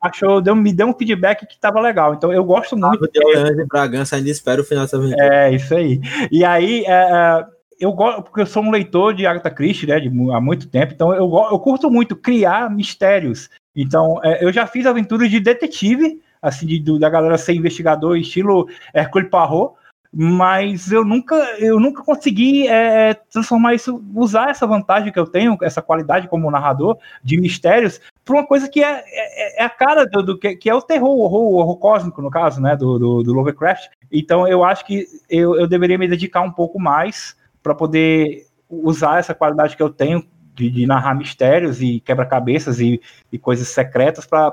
achou, 0.00 0.40
deu, 0.40 0.54
me 0.56 0.72
deu 0.72 0.88
um 0.88 0.94
feedback 0.94 1.46
que 1.46 1.58
tava 1.58 1.80
legal. 1.80 2.14
Então 2.14 2.32
eu 2.32 2.44
gosto 2.44 2.76
muito. 2.76 3.04
Ah, 3.04 3.48
de... 3.48 3.56
de 3.56 3.64
Bragança 3.66 4.16
ainda 4.16 4.28
espero 4.28 4.62
o 4.62 4.64
final 4.64 4.84
dessa 4.84 4.96
aventura. 4.96 5.24
É, 5.24 5.54
isso 5.54 5.74
aí. 5.74 6.00
E 6.30 6.44
aí. 6.44 6.84
É, 6.86 6.92
é, 6.92 7.46
eu 7.80 7.92
gosto, 7.92 8.22
porque 8.22 8.42
eu 8.42 8.46
sou 8.46 8.62
um 8.62 8.70
leitor 8.70 9.14
de 9.14 9.26
Agatha 9.26 9.50
Christie, 9.50 9.86
né, 9.86 9.98
de, 9.98 10.08
há 10.08 10.38
muito 10.38 10.68
tempo, 10.68 10.92
então 10.92 11.14
eu, 11.14 11.32
eu 11.50 11.58
curto 11.58 11.90
muito 11.90 12.14
criar 12.14 12.70
mistérios. 12.70 13.48
Então, 13.74 14.20
é, 14.22 14.44
eu 14.44 14.52
já 14.52 14.66
fiz 14.66 14.84
aventuras 14.84 15.30
de 15.30 15.40
detetive, 15.40 16.20
assim, 16.42 16.66
de, 16.66 16.98
da 16.98 17.08
galera 17.08 17.38
ser 17.38 17.54
investigador, 17.54 18.18
estilo 18.18 18.68
Hercule 18.94 19.30
Poirot, 19.30 19.72
mas 20.12 20.90
eu 20.90 21.04
nunca 21.04 21.36
eu 21.58 21.78
nunca 21.78 22.02
consegui 22.02 22.66
é, 22.66 23.14
transformar 23.14 23.74
isso 23.74 24.02
usar 24.12 24.50
essa 24.50 24.66
vantagem 24.66 25.12
que 25.12 25.18
eu 25.18 25.26
tenho 25.26 25.56
essa 25.62 25.80
qualidade 25.80 26.26
como 26.26 26.50
narrador 26.50 26.98
de 27.22 27.40
mistérios 27.40 28.00
para 28.24 28.34
uma 28.34 28.46
coisa 28.46 28.68
que 28.68 28.82
é, 28.82 29.04
é, 29.06 29.62
é 29.62 29.64
a 29.64 29.70
cara 29.70 30.04
do, 30.06 30.22
do 30.22 30.38
que, 30.38 30.56
que, 30.56 30.68
é 30.68 30.74
o 30.74 30.82
terror 30.82 31.10
o 31.10 31.20
horror, 31.20 31.42
o 31.42 31.54
horror 31.56 31.76
cósmico 31.76 32.20
no 32.20 32.30
caso 32.30 32.60
né 32.60 32.74
do, 32.74 32.98
do, 32.98 33.22
do, 33.22 33.32
Lovecraft. 33.32 33.88
Então 34.10 34.48
eu 34.48 34.64
acho 34.64 34.84
que 34.84 35.06
eu, 35.28 35.54
eu 35.56 35.68
deveria 35.68 35.98
me 35.98 36.08
dedicar 36.08 36.40
um 36.40 36.50
pouco 36.50 36.80
mais 36.80 37.36
para 37.62 37.74
poder 37.74 38.46
usar 38.68 39.20
essa 39.20 39.34
qualidade 39.34 39.76
que 39.76 39.82
eu 39.82 39.90
tenho 39.90 40.24
de, 40.56 40.68
de 40.70 40.86
narrar 40.86 41.14
mistérios 41.14 41.80
e 41.80 42.00
quebra-cabeças 42.00 42.80
e, 42.80 43.00
e, 43.30 43.38
coisas 43.38 43.68
secretas 43.68 44.26
para 44.26 44.52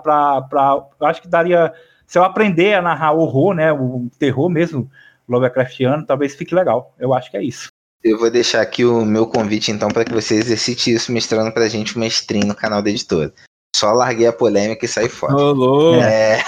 acho 1.02 1.22
que 1.22 1.28
daria 1.28 1.74
se 2.06 2.20
eu 2.20 2.24
aprender 2.24 2.76
a 2.76 2.82
narrar 2.82 3.14
horror 3.14 3.56
né 3.56 3.74
o 3.74 4.08
terror 4.20 4.50
mesmo 4.50 4.90
Lovecraftiano, 5.28 6.06
talvez 6.06 6.36
fique 6.36 6.56
legal. 6.56 6.96
Eu 6.98 7.14
acho 7.14 7.30
que 7.30 7.38
é 7.38 7.44
isso. 7.44 7.70
Eu 8.04 8.18
vou 8.18 8.30
deixar 8.30 8.62
aqui 8.62 8.86
o 8.86 9.04
meu 9.04 9.28
convite, 9.28 9.72
então, 9.72 9.90
para 9.90 10.06
que 10.06 10.14
você 10.14 10.36
exercite 10.36 10.94
isso, 10.94 11.12
mostrando 11.12 11.52
pra 11.52 11.68
gente 11.68 11.96
uma 11.96 12.06
stream 12.06 12.48
no 12.48 12.56
canal 12.56 12.82
da 12.82 12.90
editora. 12.90 13.34
Só 13.76 13.92
larguei 13.92 14.28
a 14.28 14.34
polêmica 14.34 14.86
e 14.86 14.88
saí 14.88 15.10
fora. 15.10 15.34
Rolou! 15.34 15.96
É. 15.96 16.42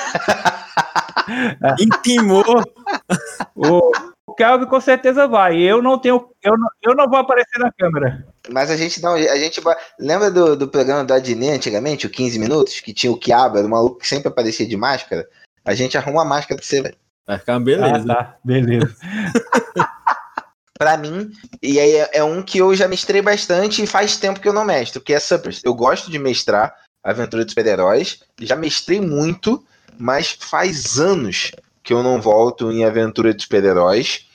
Intimou! 1.80 2.44
o, 3.56 3.92
o 4.26 4.34
Kelvin 4.34 4.66
com 4.66 4.80
certeza 4.80 5.28
vai. 5.28 5.60
Eu 5.60 5.82
não 5.82 6.00
tenho. 6.00 6.30
Eu 6.42 6.58
não, 6.58 6.70
eu 6.82 6.96
não 6.96 7.08
vou 7.10 7.20
aparecer 7.20 7.60
na 7.60 7.72
câmera. 7.72 8.26
Mas 8.50 8.72
a 8.72 8.78
gente 8.78 9.02
não. 9.02 9.14
A 9.14 9.36
gente 9.38 9.62
Lembra 10.00 10.32
do, 10.32 10.56
do 10.56 10.68
programa 10.68 11.04
do 11.04 11.14
Adnet 11.14 11.56
antigamente, 11.56 12.08
o 12.08 12.10
15 12.10 12.40
minutos? 12.40 12.80
Que 12.80 12.94
tinha 12.94 13.12
o 13.12 13.18
Kiaba, 13.18 13.62
o 13.62 13.70
maluco 13.70 14.00
que 14.00 14.08
sempre 14.08 14.30
aparecia 14.30 14.68
de 14.68 14.78
máscara? 14.78 15.28
A 15.64 15.76
gente 15.76 15.98
arruma 15.98 16.22
a 16.22 16.26
máscara 16.26 16.56
pra 16.56 16.66
você, 16.66 16.82
velho. 16.82 16.96
Vai 17.30 17.38
ficar 17.38 17.54
uma 17.54 17.60
beleza. 17.60 18.12
Ah, 18.12 18.16
tá. 18.16 18.38
Beleza. 18.44 18.96
pra 20.80 20.98
mim, 20.98 21.30
e 21.62 21.80
aí 21.80 21.96
é, 21.96 22.10
é, 22.14 22.24
um 22.24 22.42
que 22.42 22.58
eu 22.58 22.74
já 22.74 22.88
mestrei 22.88 23.22
bastante 23.22 23.84
e 23.84 23.88
faz 23.88 24.18
tempo 24.18 24.40
que 24.40 24.48
eu 24.48 24.54
não 24.54 24.66
mestro, 24.66 25.00
que 25.00 25.14
é 25.14 25.20
Suppers. 25.20 25.62
Eu 25.64 25.76
gosto 25.76 26.10
de 26.10 26.18
mestrar 26.18 26.74
Aventura 27.04 27.46
dos 27.46 27.52
Super-Heróis, 27.52 28.24
já 28.42 28.56
mestrei 28.56 29.00
muito, 29.00 29.64
mas 29.96 30.32
faz 30.40 31.00
anos 31.00 31.52
que 31.84 31.94
eu 31.94 32.02
não 32.02 32.20
volto 32.20 32.72
em 32.72 32.84
Aventura 32.84 33.32
dos 33.32 33.44
Super-Heróis. 33.44 34.26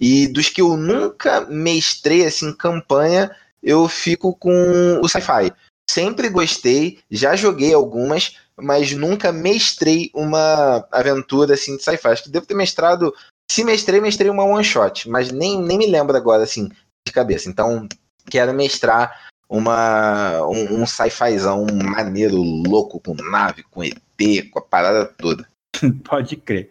E 0.00 0.26
dos 0.26 0.48
que 0.48 0.62
eu 0.62 0.78
nunca 0.78 1.42
mestrei 1.42 2.24
assim 2.24 2.54
campanha, 2.54 3.30
eu 3.62 3.86
fico 3.86 4.34
com 4.34 4.98
o 5.02 5.06
sci-fi. 5.06 5.52
Sempre 5.90 6.30
gostei, 6.30 7.00
já 7.10 7.36
joguei 7.36 7.74
algumas, 7.74 8.38
mas 8.62 8.92
nunca 8.92 9.32
mestrei 9.32 10.10
uma 10.14 10.86
aventura 10.90 11.54
assim 11.54 11.76
de 11.76 11.82
sci-fi. 11.82 12.08
Acho 12.08 12.24
que 12.24 12.30
devo 12.30 12.46
ter 12.46 12.54
mestrado. 12.54 13.14
Se 13.50 13.64
mestrei, 13.64 14.00
mestrei 14.00 14.30
uma 14.30 14.44
one 14.44 14.64
shot, 14.64 15.08
mas 15.08 15.30
nem, 15.30 15.60
nem 15.60 15.78
me 15.78 15.86
lembro 15.86 16.16
agora 16.16 16.42
assim 16.42 16.68
de 17.06 17.12
cabeça. 17.12 17.48
Então, 17.48 17.88
quero 18.28 18.54
mestrar 18.54 19.28
uma 19.48 20.46
um, 20.46 20.82
um 20.82 20.86
sci-fizão 20.86 21.66
maneiro, 21.66 22.36
louco, 22.36 23.00
com 23.00 23.14
nave, 23.14 23.64
com 23.64 23.82
ET, 23.82 23.96
com 24.50 24.58
a 24.60 24.62
parada 24.62 25.06
toda. 25.06 25.48
Pode 26.08 26.36
crer. 26.36 26.70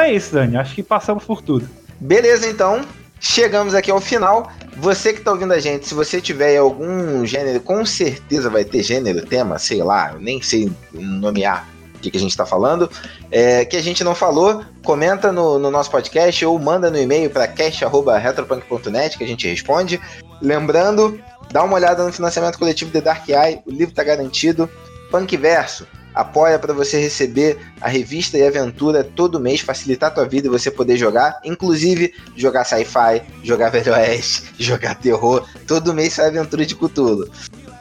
Então 0.00 0.08
é 0.08 0.14
isso, 0.14 0.32
Dani. 0.32 0.56
Acho 0.56 0.74
que 0.74 0.82
passamos 0.82 1.24
por 1.24 1.42
tudo. 1.42 1.68
Beleza, 2.00 2.48
então. 2.48 2.80
Chegamos 3.20 3.74
aqui 3.74 3.90
ao 3.90 4.00
final. 4.00 4.50
Você 4.78 5.12
que 5.12 5.18
está 5.18 5.30
ouvindo 5.30 5.52
a 5.52 5.60
gente, 5.60 5.86
se 5.86 5.92
você 5.92 6.22
tiver 6.22 6.56
algum 6.56 7.26
gênero, 7.26 7.60
com 7.60 7.84
certeza 7.84 8.48
vai 8.48 8.64
ter 8.64 8.82
gênero, 8.82 9.26
tema, 9.26 9.58
sei 9.58 9.82
lá, 9.82 10.16
nem 10.18 10.40
sei 10.40 10.72
nomear 10.90 11.68
o 11.94 11.98
que, 11.98 12.10
que 12.10 12.16
a 12.16 12.20
gente 12.20 12.30
está 12.30 12.46
falando, 12.46 12.90
é, 13.30 13.66
que 13.66 13.76
a 13.76 13.82
gente 13.82 14.02
não 14.02 14.14
falou, 14.14 14.64
comenta 14.82 15.30
no, 15.30 15.58
no 15.58 15.70
nosso 15.70 15.90
podcast 15.90 16.46
ou 16.46 16.58
manda 16.58 16.90
no 16.90 16.96
e-mail 16.96 17.28
para 17.28 17.46
cast.retropunk.net 17.46 19.18
que 19.18 19.24
a 19.24 19.28
gente 19.28 19.46
responde. 19.46 20.00
Lembrando, 20.40 21.20
dá 21.52 21.62
uma 21.62 21.74
olhada 21.74 22.02
no 22.06 22.10
financiamento 22.10 22.58
coletivo 22.58 22.90
de 22.90 23.02
Dark 23.02 23.28
Eye, 23.28 23.60
o 23.66 23.70
livro 23.70 23.90
está 23.90 24.02
garantido. 24.02 24.66
Punkverso, 25.10 25.86
apoia 26.14 26.58
para 26.58 26.72
você 26.72 27.00
receber 27.00 27.58
a 27.80 27.88
revista 27.88 28.36
e 28.36 28.46
aventura 28.46 29.04
todo 29.04 29.40
mês, 29.40 29.60
facilitar 29.60 30.10
a 30.10 30.14
tua 30.14 30.26
vida 30.26 30.46
e 30.46 30.50
você 30.50 30.70
poder 30.70 30.96
jogar, 30.96 31.40
inclusive 31.44 32.14
jogar 32.36 32.64
sci-fi, 32.64 33.22
jogar 33.42 33.70
Velho 33.70 33.92
Oeste, 33.92 34.52
jogar 34.58 34.94
terror, 34.96 35.46
todo 35.66 35.94
mês 35.94 36.14
sai 36.14 36.28
aventura 36.28 36.64
de 36.66 36.74
Cthulhu. 36.74 37.30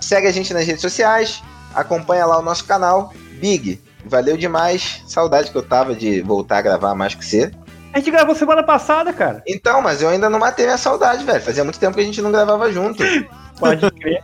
Segue 0.02 0.28
a 0.28 0.32
gente 0.32 0.54
nas 0.54 0.66
redes 0.66 0.82
sociais, 0.82 1.42
acompanha 1.74 2.26
lá 2.26 2.40
o 2.40 2.44
nosso 2.44 2.66
canal, 2.66 3.14
Big, 3.40 3.80
valeu 4.06 4.38
demais, 4.38 5.02
saudade 5.08 5.52
que 5.52 5.58
eu 5.58 5.64
tava 5.64 5.96
de 5.96 6.22
voltar 6.22 6.58
a 6.58 6.62
gravar 6.62 6.96
mais 6.96 7.16
que 7.16 7.26
você. 7.26 7.52
A 7.92 8.00
gente 8.00 8.12
gravou 8.12 8.36
semana 8.36 8.62
passada, 8.62 9.12
cara. 9.12 9.42
Então, 9.48 9.82
mas 9.82 10.02
eu 10.02 10.10
ainda 10.10 10.30
não 10.30 10.38
matei 10.38 10.66
minha 10.66 10.78
saudade, 10.78 11.24
velho. 11.24 11.42
Fazia 11.42 11.64
muito 11.64 11.80
tempo 11.80 11.96
que 11.96 12.02
a 12.02 12.06
gente 12.06 12.22
não 12.22 12.32
gravava 12.32 12.72
junto. 12.72 13.04
Pode 13.60 13.90
crer. 13.92 14.24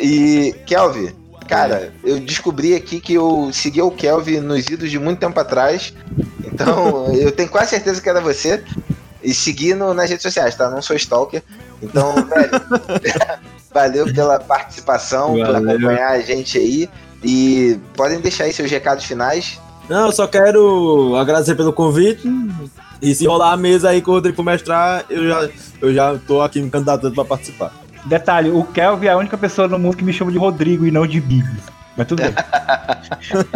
E, 0.00 0.54
Kelvin, 0.66 1.12
cara, 1.46 1.92
eu 2.04 2.18
descobri 2.20 2.74
aqui 2.74 3.00
que 3.00 3.14
eu 3.14 3.50
segui 3.52 3.80
o 3.80 3.90
Kelvin 3.90 4.40
nos 4.40 4.66
idos 4.66 4.90
de 4.90 4.98
muito 4.98 5.18
tempo 5.18 5.38
atrás. 5.38 5.94
Então, 6.44 7.12
eu 7.16 7.32
tenho 7.32 7.48
quase 7.48 7.70
certeza 7.70 8.00
que 8.00 8.08
era 8.08 8.20
você. 8.20 8.62
E 9.22 9.34
segui 9.34 9.74
no, 9.74 9.92
nas 9.92 10.08
redes 10.08 10.22
sociais, 10.22 10.54
tá? 10.54 10.70
Não 10.70 10.80
sou 10.80 10.94
stalker. 10.94 11.42
Então, 11.82 12.14
velho, 12.14 12.50
valeu 13.74 14.14
pela 14.14 14.38
participação, 14.38 15.36
valeu. 15.36 15.46
por 15.46 15.56
acompanhar 15.56 16.10
a 16.10 16.20
gente 16.20 16.58
aí. 16.58 16.88
E 17.24 17.78
podem 17.94 18.20
deixar 18.20 18.44
aí 18.44 18.52
seus 18.52 18.70
recados 18.70 19.04
finais. 19.04 19.58
Não, 19.88 20.06
eu 20.06 20.12
só 20.12 20.26
quero 20.26 21.16
agradecer 21.16 21.54
pelo 21.54 21.72
convite. 21.72 22.28
E 23.00 23.14
se 23.14 23.26
rolar 23.26 23.52
a 23.52 23.56
mesa 23.56 23.90
aí 23.90 24.00
com 24.00 24.10
o 24.12 24.14
Rodrigo 24.14 24.42
mestrar, 24.42 25.04
eu 25.08 25.28
já, 25.28 25.48
eu 25.80 25.94
já 25.94 26.18
tô 26.26 26.40
aqui 26.40 26.60
me 26.60 26.70
candidatando 26.70 27.14
pra 27.14 27.24
participar. 27.24 27.72
Detalhe, 28.06 28.50
o 28.50 28.62
Kelvin 28.64 29.06
é 29.06 29.10
a 29.10 29.16
única 29.16 29.36
pessoa 29.36 29.66
no 29.66 29.78
mundo 29.78 29.96
que 29.96 30.04
me 30.04 30.12
chama 30.12 30.30
de 30.30 30.38
Rodrigo 30.38 30.86
e 30.86 30.90
não 30.90 31.06
de 31.06 31.20
Big. 31.20 31.46
Mas 31.96 32.06
tudo 32.06 32.22
bem. 32.22 32.34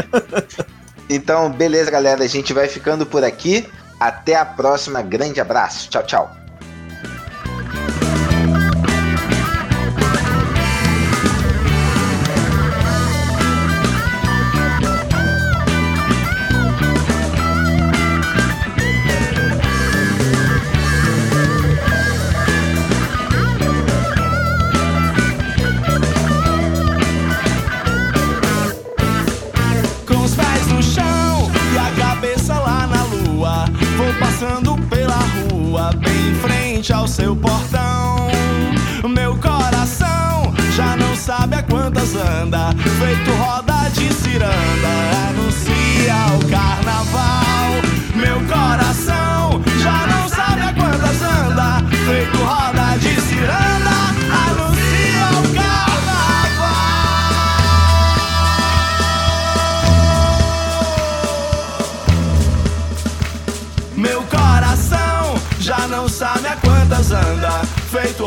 então, 1.08 1.50
beleza, 1.50 1.90
galera. 1.90 2.24
A 2.24 2.28
gente 2.28 2.52
vai 2.52 2.66
ficando 2.66 3.06
por 3.06 3.22
aqui. 3.22 3.68
Até 3.98 4.34
a 4.34 4.44
próxima. 4.44 5.02
Grande 5.02 5.40
abraço. 5.40 5.88
Tchau, 5.90 6.02
tchau. 6.02 6.39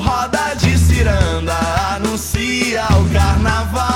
Roda 0.03 0.55
de 0.55 0.77
ciranda, 0.77 1.57
anuncia 1.95 2.85
o 2.99 3.13
carnaval. 3.13 3.92